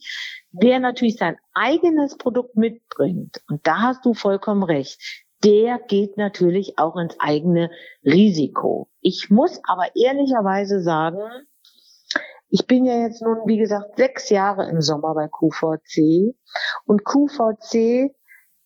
Wer 0.51 0.79
natürlich 0.79 1.17
sein 1.17 1.37
eigenes 1.53 2.17
Produkt 2.17 2.55
mitbringt, 2.55 3.41
und 3.49 3.65
da 3.67 3.81
hast 3.81 4.05
du 4.05 4.13
vollkommen 4.13 4.63
recht, 4.63 5.25
der 5.43 5.79
geht 5.79 6.17
natürlich 6.17 6.79
auch 6.79 6.95
ins 6.97 7.15
eigene 7.19 7.69
Risiko. 8.03 8.89
Ich 9.01 9.29
muss 9.29 9.59
aber 9.67 9.95
ehrlicherweise 9.95 10.81
sagen, 10.81 11.19
ich 12.49 12.65
bin 12.67 12.85
ja 12.85 12.99
jetzt 13.01 13.21
nun, 13.21 13.39
wie 13.45 13.57
gesagt, 13.57 13.97
sechs 13.97 14.29
Jahre 14.29 14.69
im 14.69 14.81
Sommer 14.81 15.13
bei 15.13 15.27
QVC 15.27 16.35
und 16.85 17.03
QVC 17.03 18.15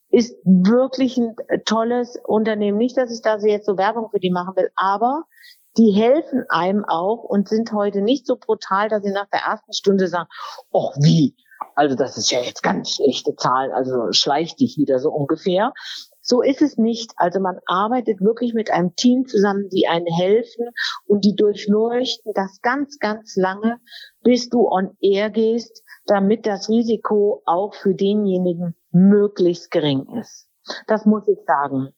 ist 0.10 0.36
wirklich 0.44 1.18
ein 1.18 1.36
tolles 1.66 2.20
Unternehmen. 2.26 2.78
Nicht, 2.78 2.98
dass 2.98 3.12
ich 3.12 3.22
da 3.22 3.38
jetzt 3.38 3.66
so 3.66 3.78
Werbung 3.78 4.10
für 4.10 4.20
die 4.20 4.32
machen 4.32 4.56
will, 4.56 4.70
aber 4.76 5.24
die 5.78 5.92
helfen 5.92 6.46
einem 6.50 6.84
auch 6.86 7.24
und 7.24 7.48
sind 7.48 7.72
heute 7.74 8.02
nicht 8.02 8.26
so 8.26 8.36
brutal, 8.36 8.90
dass 8.90 9.04
sie 9.04 9.12
nach 9.12 9.30
der 9.32 9.42
ersten 9.42 9.74
Stunde 9.74 10.08
sagen, 10.08 10.28
oh 10.72 10.92
wie, 10.98 11.36
also 11.76 11.96
das 11.96 12.18
ist 12.18 12.32
ja 12.32 12.42
jetzt 12.42 12.64
ganz 12.64 12.96
schlechte 12.96 13.36
Zahl, 13.36 13.72
also 13.72 14.12
schleich 14.12 14.56
dich 14.56 14.78
wieder 14.78 15.00
so 15.00 15.12
ungefähr. 15.12 15.74
So 16.22 16.42
ist 16.42 16.62
es 16.62 16.78
nicht. 16.78 17.14
Also 17.18 17.40
man 17.40 17.60
arbeitet 17.66 18.22
wirklich 18.22 18.54
mit 18.54 18.72
einem 18.72 18.96
Team 18.96 19.26
zusammen, 19.26 19.70
die 19.70 19.88
einen 19.88 20.06
helfen 20.06 20.70
und 21.06 21.24
die 21.24 21.36
durchleuchten 21.36 22.34
das 22.36 22.60
ganz, 22.62 23.00
ganz 23.00 23.36
lange, 23.36 23.78
bis 24.22 24.50
du 24.50 24.68
on 24.68 24.96
air 25.00 25.30
gehst, 25.30 25.84
damit 26.06 26.46
das 26.46 26.70
Risiko 26.70 27.42
auch 27.46 27.74
für 27.74 27.96
denjenigen 27.96 28.76
möglichst 28.92 29.72
gering 29.72 30.06
ist. 30.20 30.50
Das 30.88 31.06
muss 31.06 31.28
ich 31.28 31.38
sagen. 31.46 31.90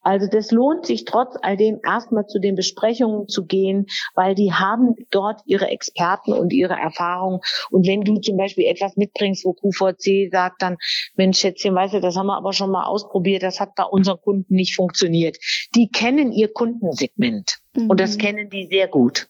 Also 0.00 0.26
das 0.26 0.50
lohnt 0.50 0.86
sich 0.86 1.04
trotz 1.04 1.36
all 1.42 1.56
dem 1.56 1.80
erstmal 1.84 2.26
zu 2.26 2.38
den 2.38 2.54
Besprechungen 2.54 3.28
zu 3.28 3.46
gehen, 3.46 3.86
weil 4.14 4.34
die 4.34 4.52
haben 4.52 4.94
dort 5.10 5.40
ihre 5.46 5.68
Experten 5.68 6.32
und 6.32 6.52
ihre 6.52 6.74
Erfahrung. 6.74 7.40
Und 7.70 7.86
wenn 7.86 8.02
du 8.02 8.20
zum 8.20 8.36
Beispiel 8.36 8.66
etwas 8.66 8.96
mitbringst, 8.96 9.44
wo 9.44 9.52
QVC 9.52 10.30
sagt 10.30 10.62
dann, 10.62 10.76
Mensch, 11.14 11.38
Schätzchen, 11.38 11.74
weißt 11.74 11.94
du, 11.94 12.00
das 12.00 12.16
haben 12.16 12.26
wir 12.26 12.36
aber 12.36 12.52
schon 12.52 12.70
mal 12.70 12.84
ausprobiert, 12.84 13.42
das 13.42 13.60
hat 13.60 13.74
bei 13.74 13.84
unseren 13.84 14.20
Kunden 14.20 14.54
nicht 14.54 14.74
funktioniert. 14.74 15.36
Die 15.74 15.88
kennen 15.88 16.32
ihr 16.32 16.52
Kundensegment. 16.52 17.58
Mhm. 17.74 17.90
Und 17.90 18.00
das 18.00 18.16
mhm. 18.16 18.20
kennen 18.20 18.50
die 18.50 18.66
sehr 18.66 18.88
gut. 18.88 19.28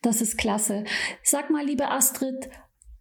Das 0.00 0.22
ist 0.22 0.38
klasse. 0.38 0.84
Sag 1.22 1.50
mal, 1.50 1.64
liebe 1.64 1.90
Astrid, 1.90 2.48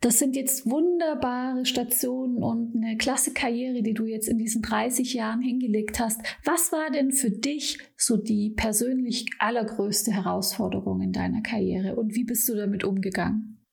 das 0.02 0.20
sind 0.20 0.36
jetzt 0.36 0.70
wunderbare 0.70 1.66
Stationen 1.66 2.44
und 2.44 2.76
eine 2.76 2.98
klasse 2.98 3.34
Karriere, 3.34 3.82
die 3.82 3.94
du 3.94 4.06
jetzt 4.06 4.28
in 4.28 4.38
diesen 4.38 4.62
30 4.62 5.14
Jahren 5.14 5.42
hingelegt 5.42 6.00
hast. 6.00 6.22
Was 6.44 6.72
war 6.72 6.92
denn 6.92 7.12
für 7.12 7.32
dich 7.32 7.80
so 7.96 8.18
die 8.18 8.52
persönlich 8.56 9.26
allergrößte 9.40 10.12
Herausforderung 10.12 11.02
in 11.02 11.14
deiner 11.14 11.42
Karriere 11.42 11.96
und 11.96 12.16
wie 12.16 12.26
bist 12.26 12.48
du 12.48 12.56
damit 12.56 12.84
umgegangen? 12.84 13.66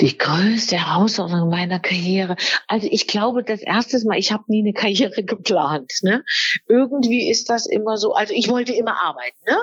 Die 0.00 0.18
größte 0.18 0.76
Herausforderung 0.76 1.48
meiner 1.48 1.80
Karriere. 1.80 2.36
Also 2.68 2.86
ich 2.90 3.06
glaube, 3.06 3.42
das 3.42 3.62
erste 3.62 3.98
Mal, 4.06 4.18
ich 4.18 4.30
habe 4.30 4.44
nie 4.48 4.60
eine 4.60 4.74
Karriere 4.74 5.24
geplant. 5.24 5.90
Ne? 6.02 6.22
Irgendwie 6.68 7.30
ist 7.30 7.48
das 7.48 7.66
immer 7.66 7.96
so. 7.96 8.12
Also 8.12 8.34
ich 8.34 8.50
wollte 8.50 8.74
immer 8.74 9.00
arbeiten. 9.00 9.38
Ne? 9.46 9.56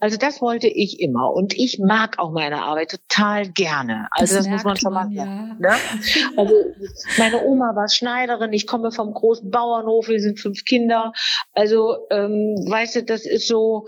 Also 0.00 0.16
das 0.16 0.40
wollte 0.40 0.66
ich 0.66 0.98
immer. 0.98 1.32
Und 1.32 1.54
ich 1.54 1.78
mag 1.78 2.18
auch 2.18 2.32
meine 2.32 2.64
Arbeit 2.64 2.90
total 2.90 3.48
gerne. 3.48 4.08
Also 4.10 4.34
das, 4.34 4.46
das 4.46 4.52
muss 4.52 4.64
man 4.64 4.76
schon 4.76 4.92
mal. 4.92 5.08
Ja. 5.12 5.24
Ne? 5.24 5.74
Also 6.36 6.54
meine 7.18 7.44
Oma 7.44 7.76
war 7.76 7.88
Schneiderin. 7.88 8.52
Ich 8.52 8.66
komme 8.66 8.90
vom 8.90 9.14
großen 9.14 9.50
Bauernhof. 9.50 10.08
Wir 10.08 10.18
sind 10.20 10.40
fünf 10.40 10.64
Kinder. 10.64 11.12
Also 11.52 12.08
ähm, 12.10 12.56
weißt 12.68 12.96
du, 12.96 13.04
das 13.04 13.24
ist 13.24 13.46
so. 13.46 13.86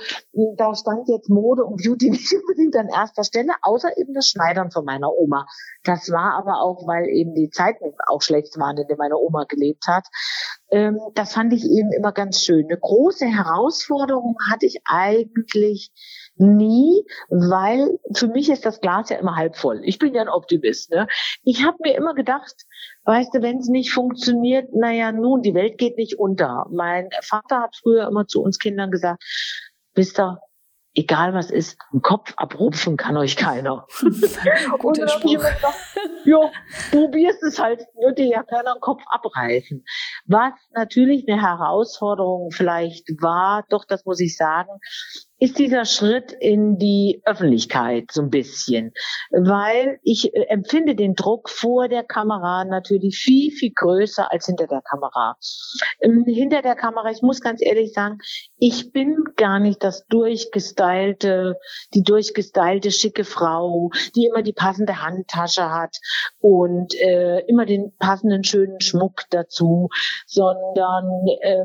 Da 0.56 0.76
stand 0.76 1.08
jetzt 1.08 1.28
Mode 1.28 1.64
und 1.64 1.82
Beauty 1.82 2.10
nicht 2.10 2.32
unbedingt 2.32 2.76
an 2.76 2.88
erster 2.88 3.24
Stelle, 3.24 3.54
außer 3.62 3.98
eben 3.98 4.14
das 4.14 4.28
Schneidern 4.28 4.70
von 4.70 4.84
meiner 4.84 5.10
Oma. 5.12 5.46
Das 5.88 6.12
war 6.12 6.34
aber 6.34 6.60
auch, 6.60 6.86
weil 6.86 7.08
eben 7.08 7.34
die 7.34 7.48
Zeiten 7.48 7.94
auch 8.08 8.20
schlecht 8.20 8.58
waren, 8.58 8.76
in 8.76 8.86
denen 8.86 8.98
meine 8.98 9.16
Oma 9.16 9.44
gelebt 9.44 9.86
hat. 9.86 10.06
Ähm, 10.70 11.00
das 11.14 11.32
fand 11.32 11.54
ich 11.54 11.64
eben 11.64 11.92
immer 11.92 12.12
ganz 12.12 12.44
schön. 12.44 12.66
Eine 12.66 12.76
große 12.78 13.24
Herausforderung 13.24 14.36
hatte 14.50 14.66
ich 14.66 14.82
eigentlich 14.84 15.90
nie, 16.36 17.06
weil 17.30 17.98
für 18.14 18.28
mich 18.28 18.50
ist 18.50 18.66
das 18.66 18.82
Glas 18.82 19.08
ja 19.08 19.16
immer 19.16 19.36
halb 19.36 19.56
voll. 19.56 19.80
Ich 19.82 19.98
bin 19.98 20.14
ja 20.14 20.20
ein 20.20 20.28
Optimist. 20.28 20.90
Ne? 20.90 21.08
Ich 21.42 21.64
habe 21.64 21.78
mir 21.80 21.96
immer 21.96 22.12
gedacht, 22.12 22.66
weißt 23.04 23.32
du, 23.32 23.40
wenn 23.40 23.56
es 23.56 23.68
nicht 23.68 23.90
funktioniert, 23.90 24.74
naja, 24.74 25.10
nun, 25.10 25.40
die 25.40 25.54
Welt 25.54 25.78
geht 25.78 25.96
nicht 25.96 26.18
unter. 26.18 26.66
Mein 26.70 27.08
Vater 27.22 27.62
hat 27.62 27.76
früher 27.76 28.06
immer 28.06 28.26
zu 28.26 28.42
uns 28.42 28.58
Kindern 28.58 28.90
gesagt, 28.90 29.24
wisst 29.94 30.20
ihr, 30.20 30.38
egal 30.94 31.34
was 31.34 31.50
ist, 31.50 31.78
einen 31.92 32.02
Kopf 32.02 32.34
abrupfen 32.36 32.96
kann 32.96 33.16
euch 33.16 33.36
keiner. 33.36 33.86
und 34.82 34.98
dann 34.98 35.08
Spruch. 35.08 35.32
gedacht, 35.32 35.76
ja, 36.24 36.50
probierst 36.90 37.42
es 37.42 37.58
halt, 37.58 37.80
würde 37.94 38.22
ja 38.22 38.42
keiner 38.42 38.72
einen 38.72 38.80
Kopf 38.80 39.02
abreißen. 39.06 39.84
Was 40.26 40.52
natürlich 40.74 41.26
eine 41.28 41.40
Herausforderung 41.40 42.50
vielleicht 42.50 43.08
war, 43.20 43.64
doch 43.68 43.84
das 43.84 44.04
muss 44.04 44.20
ich 44.20 44.36
sagen, 44.36 44.70
ist 45.38 45.58
dieser 45.58 45.84
Schritt 45.84 46.32
in 46.32 46.78
die 46.78 47.22
Öffentlichkeit 47.24 48.10
so 48.10 48.22
ein 48.22 48.30
bisschen, 48.30 48.92
weil 49.30 50.00
ich 50.02 50.34
äh, 50.34 50.46
empfinde 50.48 50.96
den 50.96 51.14
Druck 51.14 51.48
vor 51.48 51.88
der 51.88 52.02
Kamera 52.02 52.64
natürlich 52.64 53.18
viel, 53.18 53.52
viel 53.52 53.72
größer 53.74 54.30
als 54.32 54.46
hinter 54.46 54.66
der 54.66 54.82
Kamera. 54.82 55.36
Ähm, 56.00 56.24
hinter 56.26 56.62
der 56.62 56.74
Kamera, 56.74 57.10
ich 57.10 57.22
muss 57.22 57.40
ganz 57.40 57.62
ehrlich 57.62 57.92
sagen, 57.92 58.18
ich 58.58 58.92
bin 58.92 59.16
gar 59.36 59.60
nicht 59.60 59.84
das 59.84 60.06
durchgestylte, 60.06 61.56
die 61.94 62.02
durchgestylte 62.02 62.90
schicke 62.90 63.24
Frau, 63.24 63.90
die 64.16 64.26
immer 64.26 64.42
die 64.42 64.52
passende 64.52 65.02
Handtasche 65.02 65.70
hat 65.70 65.96
und 66.40 66.94
äh, 66.96 67.40
immer 67.46 67.64
den 67.64 67.94
passenden 67.98 68.42
schönen 68.42 68.80
Schmuck 68.80 69.22
dazu, 69.30 69.88
sondern 70.26 71.04
äh, 71.42 71.64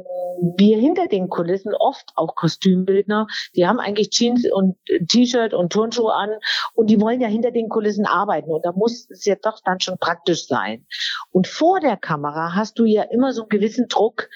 wir 0.57 0.77
hinter 0.77 1.07
den 1.07 1.29
Kulissen 1.29 1.73
oft 1.73 2.11
auch 2.15 2.35
Kostümbildner, 2.35 3.27
die 3.55 3.62
die 3.63 3.67
haben 3.67 3.79
eigentlich 3.79 4.09
Jeans 4.09 4.45
und 4.51 4.75
T-Shirt 5.09 5.53
und 5.53 5.71
Turnschuhe 5.71 6.13
an 6.13 6.31
und 6.73 6.89
die 6.89 6.99
wollen 6.99 7.21
ja 7.21 7.29
hinter 7.29 7.51
den 7.51 7.69
Kulissen 7.69 8.05
arbeiten 8.05 8.51
und 8.51 8.65
da 8.65 8.73
muss 8.73 9.09
es 9.09 9.23
ja 9.23 9.35
doch 9.41 9.61
dann 9.63 9.79
schon 9.79 9.97
praktisch 9.97 10.47
sein. 10.47 10.85
Und 11.31 11.47
vor 11.47 11.79
der 11.79 11.95
Kamera 11.95 12.55
hast 12.55 12.77
du 12.77 12.83
ja 12.83 13.03
immer 13.03 13.31
so 13.31 13.43
einen 13.43 13.49
gewissen 13.49 13.87
Druck, 13.87 14.27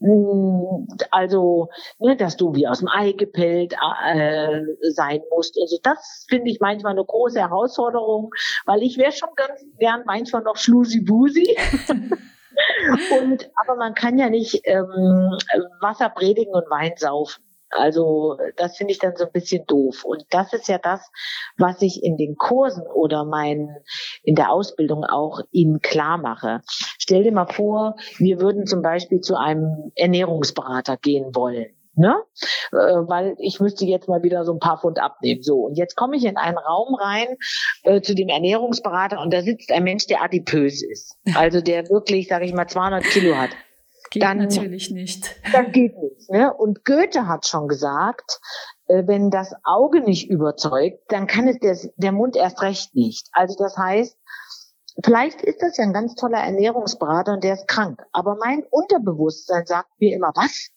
hm, 0.00 0.88
also, 1.10 1.70
ne, 1.98 2.16
dass 2.16 2.36
du 2.36 2.54
wie 2.54 2.68
aus 2.68 2.80
dem 2.80 2.88
Ei 2.88 3.12
gepellt 3.12 3.72
äh, 3.72 4.60
sein 4.90 5.22
musst. 5.30 5.58
Also 5.58 5.78
das 5.82 6.26
finde 6.28 6.50
ich 6.50 6.60
manchmal 6.60 6.92
eine 6.92 7.04
große 7.04 7.40
Herausforderung, 7.40 8.30
weil 8.66 8.82
ich 8.82 8.98
wäre 8.98 9.12
schon 9.12 9.30
ganz 9.36 9.64
gern 9.78 10.02
manchmal 10.04 10.42
noch 10.42 10.56
schlusi-busi. 10.58 11.56
und 13.22 13.50
aber 13.56 13.76
man 13.76 13.94
kann 13.94 14.18
ja 14.18 14.28
nicht 14.28 14.60
ähm, 14.64 15.38
Wasser 15.80 16.10
predigen 16.10 16.52
und 16.52 16.68
Wein 16.68 16.92
saufen. 16.98 17.45
Also 17.70 18.38
das 18.56 18.76
finde 18.76 18.92
ich 18.92 18.98
dann 18.98 19.16
so 19.16 19.24
ein 19.24 19.32
bisschen 19.32 19.64
doof. 19.66 20.04
Und 20.04 20.24
das 20.30 20.52
ist 20.52 20.68
ja 20.68 20.78
das, 20.78 21.10
was 21.58 21.82
ich 21.82 22.02
in 22.02 22.16
den 22.16 22.36
Kursen 22.36 22.86
oder 22.86 23.24
mein, 23.24 23.76
in 24.22 24.34
der 24.34 24.50
Ausbildung 24.50 25.04
auch 25.04 25.40
ihnen 25.50 25.80
klar 25.80 26.18
mache. 26.18 26.60
Stell 26.98 27.24
dir 27.24 27.32
mal 27.32 27.46
vor, 27.46 27.96
wir 28.18 28.40
würden 28.40 28.66
zum 28.66 28.82
Beispiel 28.82 29.20
zu 29.20 29.36
einem 29.36 29.92
Ernährungsberater 29.94 30.96
gehen 30.96 31.34
wollen. 31.34 31.76
Ne? 31.98 32.14
Äh, 32.72 32.76
weil 32.76 33.36
ich 33.38 33.58
müsste 33.58 33.86
jetzt 33.86 34.06
mal 34.06 34.22
wieder 34.22 34.44
so 34.44 34.52
ein 34.52 34.58
paar 34.58 34.78
Pfund 34.78 34.98
abnehmen. 34.98 35.42
So, 35.42 35.60
und 35.60 35.78
jetzt 35.78 35.96
komme 35.96 36.16
ich 36.16 36.26
in 36.26 36.36
einen 36.36 36.58
Raum 36.58 36.94
rein 36.94 37.26
äh, 37.84 38.02
zu 38.02 38.14
dem 38.14 38.28
Ernährungsberater 38.28 39.18
und 39.18 39.32
da 39.32 39.40
sitzt 39.40 39.72
ein 39.72 39.82
Mensch, 39.84 40.06
der 40.06 40.22
adipös 40.22 40.82
ist. 40.82 41.16
Also 41.34 41.60
der 41.60 41.88
wirklich, 41.88 42.28
sage 42.28 42.44
ich 42.44 42.52
mal, 42.52 42.66
200 42.66 43.02
Kilo 43.02 43.36
hat. 43.36 43.50
Geht 44.16 44.22
dann, 44.22 44.38
natürlich 44.38 44.90
nicht. 44.90 45.36
Dann 45.52 45.72
geht 45.72 45.98
nicht. 45.98 46.30
Ne? 46.30 46.54
Und 46.54 46.86
Goethe 46.86 47.28
hat 47.28 47.46
schon 47.46 47.68
gesagt, 47.68 48.40
äh, 48.86 49.06
wenn 49.06 49.28
das 49.30 49.54
Auge 49.62 50.00
nicht 50.00 50.30
überzeugt, 50.30 51.00
dann 51.08 51.26
kann 51.26 51.48
es 51.48 51.58
der, 51.58 51.76
der 51.96 52.12
Mund 52.12 52.34
erst 52.34 52.62
recht 52.62 52.94
nicht. 52.94 53.28
Also 53.32 53.62
das 53.62 53.76
heißt, 53.76 54.16
vielleicht 55.04 55.42
ist 55.42 55.60
das 55.60 55.76
ja 55.76 55.84
ein 55.84 55.92
ganz 55.92 56.14
toller 56.14 56.38
Ernährungsberater 56.38 57.34
und 57.34 57.44
der 57.44 57.54
ist 57.54 57.68
krank. 57.68 58.02
Aber 58.12 58.38
mein 58.42 58.64
Unterbewusstsein 58.70 59.66
sagt 59.66 59.90
mir 60.00 60.16
immer, 60.16 60.32
was? 60.34 60.70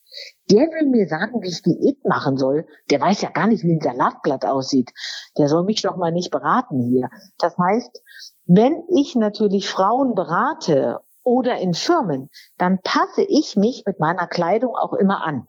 Der 0.49 0.63
will 0.63 0.89
mir 0.89 1.07
sagen, 1.07 1.41
wie 1.41 1.47
ich 1.47 1.61
Diät 1.61 2.03
machen 2.03 2.35
soll. 2.35 2.67
Der 2.89 2.99
weiß 2.99 3.21
ja 3.21 3.29
gar 3.29 3.47
nicht, 3.47 3.63
wie 3.63 3.71
ein 3.71 3.81
Salatblatt 3.81 4.43
aussieht. 4.43 4.91
Der 5.37 5.47
soll 5.47 5.63
mich 5.63 5.81
doch 5.81 5.95
mal 5.95 6.11
nicht 6.11 6.29
beraten 6.29 6.81
hier. 6.81 7.09
Das 7.37 7.57
heißt, 7.57 8.03
wenn 8.47 8.83
ich 8.97 9.15
natürlich 9.15 9.69
Frauen 9.69 10.13
berate 10.13 10.99
oder 11.29 11.59
in 11.59 11.75
Firmen, 11.75 12.29
dann 12.57 12.79
passe 12.83 13.21
ich 13.21 13.55
mich 13.55 13.83
mit 13.85 13.99
meiner 13.99 14.27
Kleidung 14.27 14.75
auch 14.75 14.93
immer 14.93 15.23
an. 15.23 15.47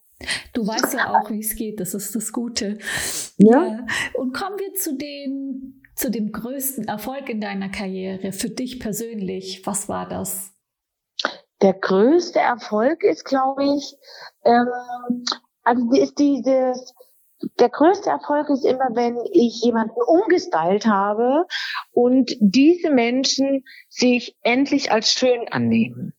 Du 0.53 0.66
weißt 0.66 0.93
ja 0.93 1.14
auch, 1.14 1.31
wie 1.31 1.41
es 1.41 1.57
geht, 1.57 1.81
das 1.81 1.95
ist 1.95 2.14
das 2.14 2.33
Gute. 2.33 2.78
Ja. 3.39 3.66
ja. 3.66 3.87
Und 4.14 4.35
kommen 4.35 4.59
wir 4.59 4.74
zu 4.74 4.95
dem, 4.95 5.83
zu 5.95 6.11
dem 6.11 6.31
größten 6.31 6.89
Erfolg 6.89 7.31
in 7.31 7.41
deiner 7.41 7.70
Karriere, 7.70 8.33
für 8.33 8.51
dich 8.51 8.81
persönlich. 8.81 9.62
Was 9.64 9.89
war 9.89 10.07
das? 10.07 10.53
Der 11.62 11.72
größte 11.72 12.39
Erfolg 12.39 13.03
ist, 13.03 13.24
glaube 13.24 13.64
ich, 13.64 13.97
ähm, 14.45 14.68
also 15.62 15.91
ist 15.93 16.18
dieses 16.18 16.95
der 17.59 17.68
größte 17.68 18.11
Erfolg 18.11 18.49
ist 18.51 18.64
immer, 18.64 18.88
wenn 18.95 19.18
ich 19.32 19.61
jemanden 19.62 20.01
umgestylt 20.07 20.86
habe 20.86 21.47
und 21.93 22.36
diese 22.41 22.91
Menschen 22.91 23.64
sich 23.88 24.36
endlich 24.43 24.93
als 24.93 25.12
schön 25.12 25.49
annehmen. 25.51 26.14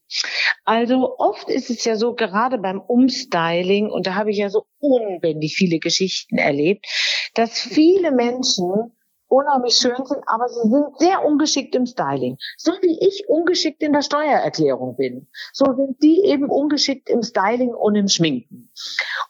Also 0.64 1.16
oft 1.18 1.48
ist 1.48 1.70
es 1.70 1.84
ja 1.84 1.96
so, 1.96 2.14
gerade 2.14 2.58
beim 2.58 2.80
Umstyling, 2.80 3.90
und 3.90 4.06
da 4.06 4.14
habe 4.14 4.30
ich 4.30 4.38
ja 4.38 4.50
so 4.50 4.66
unbändig 4.78 5.54
viele 5.56 5.78
Geschichten 5.78 6.38
erlebt, 6.38 6.86
dass 7.34 7.58
viele 7.58 8.12
Menschen 8.12 8.92
unheimlich 9.32 9.76
schön 9.76 10.04
sind, 10.04 10.22
aber 10.26 10.48
sie 10.48 10.68
sind 10.68 10.98
sehr 10.98 11.24
ungeschickt 11.24 11.74
im 11.74 11.86
Styling. 11.86 12.36
So 12.58 12.72
wie 12.82 12.98
ich 13.00 13.24
ungeschickt 13.28 13.82
in 13.82 13.94
der 13.94 14.02
Steuererklärung 14.02 14.96
bin, 14.96 15.26
so 15.52 15.64
sind 15.74 16.02
die 16.02 16.22
eben 16.26 16.50
ungeschickt 16.50 17.08
im 17.08 17.22
Styling 17.22 17.72
und 17.74 17.94
im 17.94 18.08
Schminken. 18.08 18.70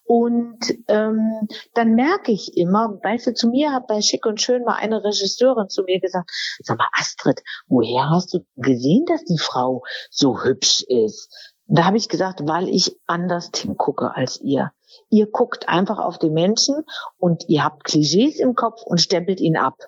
Und 0.04 0.58
ähm, 0.88 1.46
dann 1.74 1.94
merke 1.94 2.32
ich 2.32 2.56
immer, 2.56 2.98
weißt 3.02 3.28
du, 3.28 3.34
zu 3.34 3.48
mir 3.48 3.72
hat 3.72 3.86
bei 3.86 4.02
Schick 4.02 4.26
und 4.26 4.42
Schön 4.42 4.64
mal 4.64 4.74
eine 4.74 5.04
Regisseurin 5.04 5.68
zu 5.68 5.84
mir 5.84 6.00
gesagt, 6.00 6.30
sag 6.60 6.78
mal 6.78 6.88
Astrid, 6.98 7.40
woher 7.68 8.10
hast 8.10 8.34
du 8.34 8.40
gesehen, 8.56 9.04
dass 9.06 9.24
die 9.24 9.38
Frau 9.38 9.84
so 10.10 10.42
hübsch 10.42 10.82
ist? 10.88 11.51
Da 11.66 11.84
habe 11.84 11.96
ich 11.96 12.08
gesagt, 12.08 12.46
weil 12.46 12.68
ich 12.68 12.98
anders 13.06 13.50
hingucke 13.54 14.14
als 14.14 14.40
ihr. 14.40 14.72
Ihr 15.08 15.30
guckt 15.30 15.68
einfach 15.68 15.98
auf 15.98 16.18
den 16.18 16.34
Menschen 16.34 16.84
und 17.18 17.48
ihr 17.48 17.64
habt 17.64 17.84
Klischees 17.84 18.38
im 18.40 18.54
Kopf 18.54 18.82
und 18.82 19.00
stempelt 19.00 19.40
ihn 19.40 19.56
ab 19.56 19.78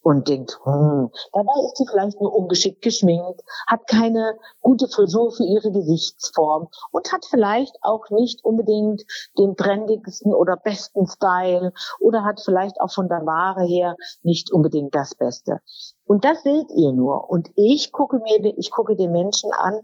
und 0.00 0.28
denkt, 0.28 0.58
hm, 0.64 1.10
dabei 1.32 1.52
ist 1.66 1.76
sie 1.76 1.86
vielleicht 1.86 2.20
nur 2.20 2.34
ungeschickt 2.34 2.80
geschminkt, 2.82 3.42
hat 3.66 3.86
keine 3.88 4.38
gute 4.60 4.88
Frisur 4.88 5.32
für 5.32 5.44
ihre 5.44 5.70
Gesichtsform 5.70 6.68
und 6.92 7.12
hat 7.12 7.26
vielleicht 7.26 7.76
auch 7.82 8.08
nicht 8.10 8.42
unbedingt 8.44 9.04
den 9.36 9.56
trendigsten 9.56 10.32
oder 10.32 10.56
besten 10.56 11.06
Style 11.06 11.72
oder 12.00 12.24
hat 12.24 12.40
vielleicht 12.40 12.80
auch 12.80 12.90
von 12.90 13.08
der 13.08 13.26
Ware 13.26 13.66
her 13.66 13.96
nicht 14.22 14.50
unbedingt 14.50 14.94
das 14.94 15.14
Beste. 15.14 15.60
Und 16.06 16.24
das 16.24 16.42
seht 16.42 16.70
ihr 16.74 16.92
nur. 16.92 17.28
Und 17.28 17.50
ich 17.54 17.92
gucke 17.92 18.18
mir, 18.18 18.54
ich 18.56 18.70
gucke 18.70 18.96
den 18.96 19.12
Menschen 19.12 19.52
an, 19.52 19.80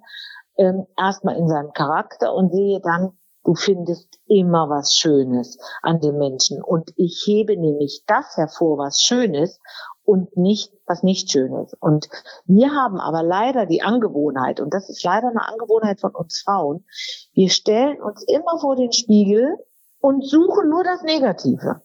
ähm, 0.56 0.86
erstmal 0.96 1.36
in 1.36 1.48
seinem 1.48 1.72
Charakter 1.72 2.34
und 2.34 2.52
sehe 2.52 2.80
dann, 2.80 3.18
du 3.44 3.54
findest 3.54 4.08
immer 4.26 4.68
was 4.70 4.94
Schönes 4.94 5.58
an 5.82 6.00
dem 6.00 6.16
Menschen. 6.16 6.62
Und 6.62 6.92
ich 6.96 7.24
hebe 7.26 7.56
nämlich 7.56 8.04
das 8.06 8.36
hervor, 8.36 8.78
was 8.78 9.02
Schönes 9.02 9.60
und 10.04 10.36
nicht 10.36 10.72
was 10.86 11.02
nicht 11.02 11.30
Schönes. 11.30 11.74
Und 11.80 12.08
wir 12.46 12.72
haben 12.72 12.98
aber 12.98 13.22
leider 13.22 13.66
die 13.66 13.82
Angewohnheit, 13.82 14.60
und 14.60 14.72
das 14.72 14.88
ist 14.88 15.02
leider 15.04 15.28
eine 15.28 15.46
Angewohnheit 15.46 16.00
von 16.00 16.14
uns 16.14 16.42
Frauen, 16.44 16.84
wir 17.32 17.50
stellen 17.50 18.00
uns 18.02 18.22
immer 18.26 18.58
vor 18.60 18.76
den 18.76 18.92
Spiegel 18.92 19.56
und 20.00 20.26
suchen 20.26 20.68
nur 20.68 20.84
das 20.84 21.02
Negative. 21.02 21.82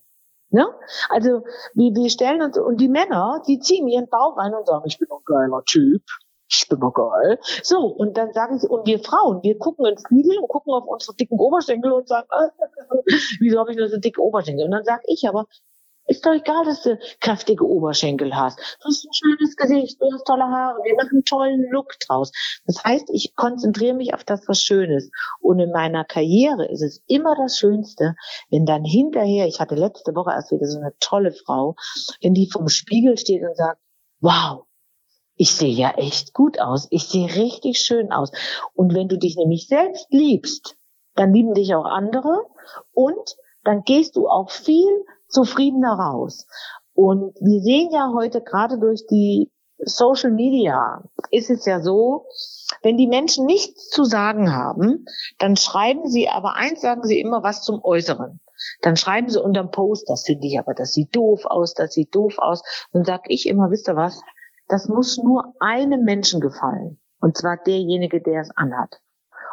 Ne? 0.49 0.65
Also 1.09 1.43
wir, 1.73 1.93
wir 1.93 2.09
stellen 2.09 2.41
uns, 2.41 2.57
und 2.57 2.81
die 2.81 2.89
Männer, 2.89 3.41
die 3.47 3.59
ziehen 3.59 3.87
ihren 3.87 4.09
Bauch 4.09 4.37
ein 4.37 4.53
und 4.53 4.67
sagen, 4.67 4.83
ich 4.87 4.97
bin 4.97 5.07
ein 5.11 5.23
geiler 5.25 5.63
Typ, 5.65 6.01
ich 6.49 6.67
bin. 6.67 6.79
So, 7.63 7.85
und 7.85 8.17
dann 8.17 8.33
sagen 8.33 8.59
sie, 8.59 8.67
und 8.67 8.85
wir 8.87 8.99
Frauen, 8.99 9.43
wir 9.43 9.57
gucken 9.57 9.85
ins 9.85 10.01
Spiegel 10.01 10.37
und 10.39 10.47
gucken 10.47 10.73
auf 10.73 10.85
unsere 10.87 11.15
dicken 11.15 11.39
Oberschenkel 11.39 11.91
und 11.91 12.07
sagen, 12.07 12.27
äh, 12.31 12.49
wieso 13.39 13.59
habe 13.59 13.71
ich 13.71 13.77
nur 13.77 13.87
so 13.87 13.97
dicke 13.97 14.21
Oberschenkel? 14.21 14.65
Und 14.65 14.71
dann 14.71 14.83
sage 14.83 15.03
ich 15.05 15.27
aber, 15.27 15.45
ist 16.09 16.25
doch 16.25 16.33
egal, 16.33 16.65
dass 16.65 16.81
du 16.81 16.97
kräftige 17.21 17.63
Oberschenkel 17.67 18.35
hast. 18.35 18.57
Du 18.81 18.87
hast 18.87 19.05
ein 19.05 19.13
schönes 19.13 19.55
Gesicht, 19.55 20.01
du 20.01 20.11
hast 20.11 20.25
tolle 20.25 20.45
Haare, 20.45 20.79
wir 20.83 20.95
machen 20.95 21.09
einen 21.11 21.23
tollen 21.23 21.69
Look 21.69 21.99
draus. 21.99 22.31
Das 22.65 22.83
heißt, 22.83 23.11
ich 23.13 23.35
konzentriere 23.35 23.93
mich 23.93 24.15
auf 24.15 24.23
das, 24.23 24.47
was 24.47 24.63
schön 24.63 24.89
ist. 24.89 25.11
Und 25.39 25.59
in 25.59 25.71
meiner 25.71 26.05
Karriere 26.05 26.67
ist 26.67 26.81
es 26.81 27.03
immer 27.05 27.35
das 27.35 27.59
Schönste, 27.59 28.15
wenn 28.49 28.65
dann 28.65 28.83
hinterher, 28.85 29.45
ich 29.45 29.59
hatte 29.59 29.75
letzte 29.75 30.15
Woche 30.15 30.31
erst 30.31 30.51
wieder 30.51 30.65
so 30.65 30.79
eine 30.79 30.93
tolle 30.99 31.31
Frau, 31.31 31.75
wenn 32.23 32.33
die 32.33 32.49
vom 32.51 32.69
Spiegel 32.69 33.15
steht 33.19 33.43
und 33.43 33.55
sagt, 33.55 33.79
wow, 34.19 34.65
ich 35.39 35.55
sehe 35.55 35.73
ja 35.73 35.91
echt 35.91 36.33
gut 36.33 36.59
aus, 36.59 36.87
ich 36.91 37.07
sehe 37.07 37.33
richtig 37.33 37.79
schön 37.79 38.11
aus. 38.11 38.29
Und 38.73 38.93
wenn 38.93 39.07
du 39.07 39.17
dich 39.17 39.37
nämlich 39.37 39.67
selbst 39.67 40.07
liebst, 40.11 40.75
dann 41.15 41.33
lieben 41.33 41.53
dich 41.53 41.73
auch 41.73 41.85
andere 41.85 42.45
und 42.91 43.37
dann 43.63 43.83
gehst 43.83 44.17
du 44.17 44.27
auch 44.27 44.51
viel 44.51 45.05
zufriedener 45.29 45.93
raus. 45.93 46.45
Und 46.93 47.35
wir 47.39 47.61
sehen 47.61 47.89
ja 47.91 48.11
heute 48.13 48.41
gerade 48.41 48.79
durch 48.79 49.07
die 49.09 49.49
Social 49.77 50.31
Media 50.31 51.05
ist 51.31 51.49
es 51.49 51.65
ja 51.65 51.79
so, 51.79 52.25
wenn 52.83 52.97
die 52.97 53.07
Menschen 53.07 53.45
nichts 53.45 53.87
zu 53.87 54.03
sagen 54.03 54.53
haben, 54.53 55.05
dann 55.37 55.55
schreiben 55.55 56.09
sie 56.09 56.27
aber 56.27 56.55
eins, 56.55 56.81
sagen 56.81 57.03
sie 57.03 57.21
immer 57.21 57.43
was 57.43 57.63
zum 57.63 57.81
Äußeren. 57.81 58.41
Dann 58.81 58.97
schreiben 58.97 59.29
sie 59.29 59.41
unterm 59.41 59.71
Post, 59.71 60.09
das 60.09 60.25
finde 60.25 60.47
ich 60.47 60.59
aber, 60.59 60.73
das 60.73 60.91
sieht 60.91 61.15
doof 61.15 61.45
aus, 61.45 61.75
das 61.75 61.93
sieht 61.93 62.13
doof 62.13 62.39
aus. 62.39 62.61
Und 62.91 63.05
sag 63.05 63.21
ich 63.29 63.47
immer, 63.47 63.71
wisst 63.71 63.87
ihr 63.87 63.95
was? 63.95 64.21
Das 64.69 64.87
muss 64.87 65.17
nur 65.17 65.53
einem 65.59 66.03
Menschen 66.03 66.39
gefallen. 66.39 66.99
Und 67.19 67.35
zwar 67.35 67.57
derjenige, 67.57 68.21
der 68.21 68.41
es 68.41 68.51
anhat. 68.55 69.01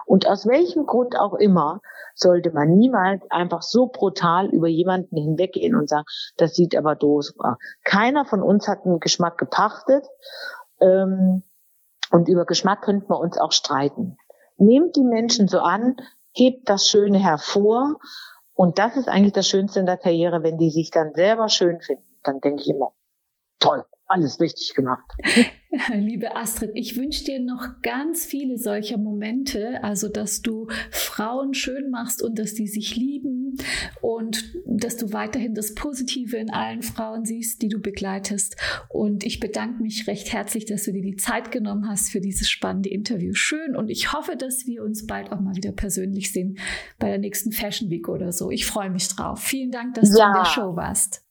Und 0.05 0.29
aus 0.29 0.47
welchem 0.47 0.87
Grund 0.87 1.19
auch 1.19 1.35
immer 1.35 1.81
sollte 2.15 2.53
man 2.53 2.77
niemals 2.77 3.23
einfach 3.31 3.63
so 3.63 3.89
brutal 3.89 4.47
über 4.51 4.69
jemanden 4.69 5.17
hinweggehen 5.17 5.75
und 5.75 5.89
sagen, 5.89 6.07
das 6.37 6.55
sieht 6.55 6.77
aber 6.77 6.95
doof 6.95 7.27
aus. 7.39 7.57
Keiner 7.83 8.25
von 8.25 8.41
uns 8.41 8.69
hat 8.69 8.85
einen 8.85 9.01
Geschmack 9.01 9.37
gepachtet. 9.37 10.07
Ähm, 10.81 11.43
und 12.13 12.29
über 12.29 12.45
Geschmack 12.45 12.83
könnten 12.83 13.11
wir 13.11 13.19
uns 13.19 13.37
auch 13.37 13.53
streiten. 13.53 14.17
Nehmt 14.59 14.95
die 14.95 15.03
Menschen 15.03 15.49
so 15.49 15.59
an, 15.59 15.97
hebt 16.33 16.69
das 16.69 16.87
Schöne 16.87 17.19
hervor. 17.19 17.97
Und 18.55 18.79
das 18.79 18.97
ist 18.97 19.09
eigentlich 19.09 19.33
das 19.33 19.49
Schönste 19.49 19.81
in 19.81 19.87
der 19.87 19.99
Karriere, 19.99 20.43
wenn 20.43 20.57
die 20.57 20.71
sich 20.71 20.91
dann 20.91 21.15
selber 21.15 21.49
schön 21.49 21.81
finden. 21.81 22.05
Dann 22.23 22.41
denke 22.41 22.63
ich 22.63 22.69
immer, 22.69 22.93
toll, 23.59 23.85
alles 24.07 24.41
richtig 24.41 24.75
gemacht. 24.75 25.05
Liebe 25.93 26.35
Astrid, 26.37 26.71
ich 26.75 26.97
wünsche 26.97 27.25
dir 27.25 27.41
noch 27.41 27.83
ganz 27.83 28.25
viele 28.25 28.57
solcher 28.57 28.97
Momente, 28.99 29.83
also 29.83 30.09
dass 30.09 30.41
du 30.41 30.69
Frauen 30.91 31.55
schön 31.55 31.91
machst 31.91 32.23
und 32.23 32.39
dass 32.39 32.55
die 32.55 32.69
sich 32.69 32.97
lieben 32.97 33.57
und 34.01 34.55
dass 34.65 34.97
du 34.97 35.13
weiterhin 35.13 35.55
das 35.55 35.75
Positive 35.75 36.37
in 36.37 36.51
allen 36.51 36.83
Frauen 36.83 37.25
siehst, 37.25 37.61
die 37.63 37.69
du 37.69 37.79
begleitest. 37.79 38.57
Und 38.89 39.25
ich 39.25 39.41
bedanke 39.41 39.83
mich 39.83 40.07
recht 40.07 40.33
herzlich, 40.33 40.65
dass 40.65 40.85
du 40.85 40.93
dir 40.93 41.03
die 41.03 41.17
Zeit 41.17 41.51
genommen 41.51 41.89
hast 41.89 42.11
für 42.11 42.21
dieses 42.21 42.49
spannende 42.49 42.89
Interview. 42.89 43.35
Schön 43.35 43.77
und 43.77 43.91
ich 43.91 44.13
hoffe, 44.13 44.37
dass 44.37 44.67
wir 44.67 44.83
uns 44.83 45.07
bald 45.07 45.33
auch 45.33 45.41
mal 45.41 45.57
wieder 45.57 45.73
persönlich 45.73 46.33
sehen 46.33 46.59
bei 46.99 47.09
der 47.09 47.19
nächsten 47.19 47.53
Fashion 47.53 47.91
Week 47.91 48.09
oder 48.09 48.33
so. 48.33 48.51
Ich 48.51 48.67
freue 48.67 48.91
mich 48.91 49.09
drauf. 49.09 49.41
Vielen 49.41 49.73
Dank, 49.73 49.95
dass 49.95 50.17
ja. 50.17 50.27
du 50.27 50.39
in 50.39 50.45
der 50.45 50.51
Show 50.51 50.77
warst. 50.77 51.26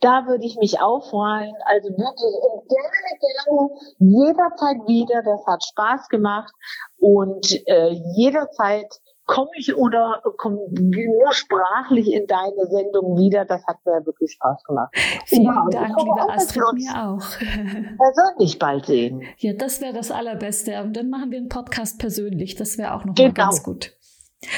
Da 0.00 0.26
würde 0.26 0.44
ich 0.46 0.56
mich 0.56 0.80
auch 0.80 1.08
freuen. 1.10 1.54
Also 1.66 1.90
wirklich 1.90 2.34
und 2.42 2.68
gerne, 2.68 3.18
gerne, 3.20 3.70
jederzeit 3.98 4.88
wieder. 4.88 5.22
Das 5.22 5.46
hat 5.46 5.62
Spaß 5.64 6.08
gemacht 6.08 6.52
und 6.98 7.46
äh, 7.66 7.90
jederzeit 8.16 8.86
komme 9.30 9.50
ich 9.56 9.76
oder 9.76 10.22
komme 10.38 10.58
nur 10.72 11.32
sprachlich 11.32 12.12
in 12.12 12.26
deine 12.26 12.66
Sendung 12.68 13.16
wieder. 13.16 13.44
Das 13.44 13.64
hat 13.66 13.76
mir 13.84 14.04
wirklich 14.04 14.32
Spaß 14.32 14.64
gemacht. 14.64 14.92
Vielen 15.26 15.44
ja, 15.44 15.66
Dank, 15.70 15.96
liebe 15.98 16.32
Astrid, 16.32 16.72
mir 16.72 17.08
auch. 17.08 17.38
Persönlich 17.38 18.58
bald 18.58 18.86
sehen. 18.86 19.22
Ja, 19.38 19.52
das 19.52 19.80
wäre 19.80 19.92
das 19.92 20.10
Allerbeste. 20.10 20.82
Und 20.82 20.96
dann 20.96 21.10
machen 21.10 21.30
wir 21.30 21.38
einen 21.38 21.48
Podcast 21.48 22.00
persönlich. 22.00 22.56
Das 22.56 22.76
wäre 22.76 22.94
auch 22.94 23.04
noch 23.04 23.14
genau. 23.14 23.28
mal 23.28 23.34
ganz 23.34 23.62
gut. 23.62 23.92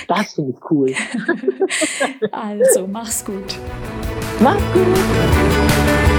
Das 0.09 0.35
finde 0.35 0.53
ich 0.53 0.71
cool. 0.71 0.95
also, 2.33 2.87
mach's 2.87 3.25
gut. 3.25 3.59
Mach's 4.41 4.63
gut. 4.75 6.12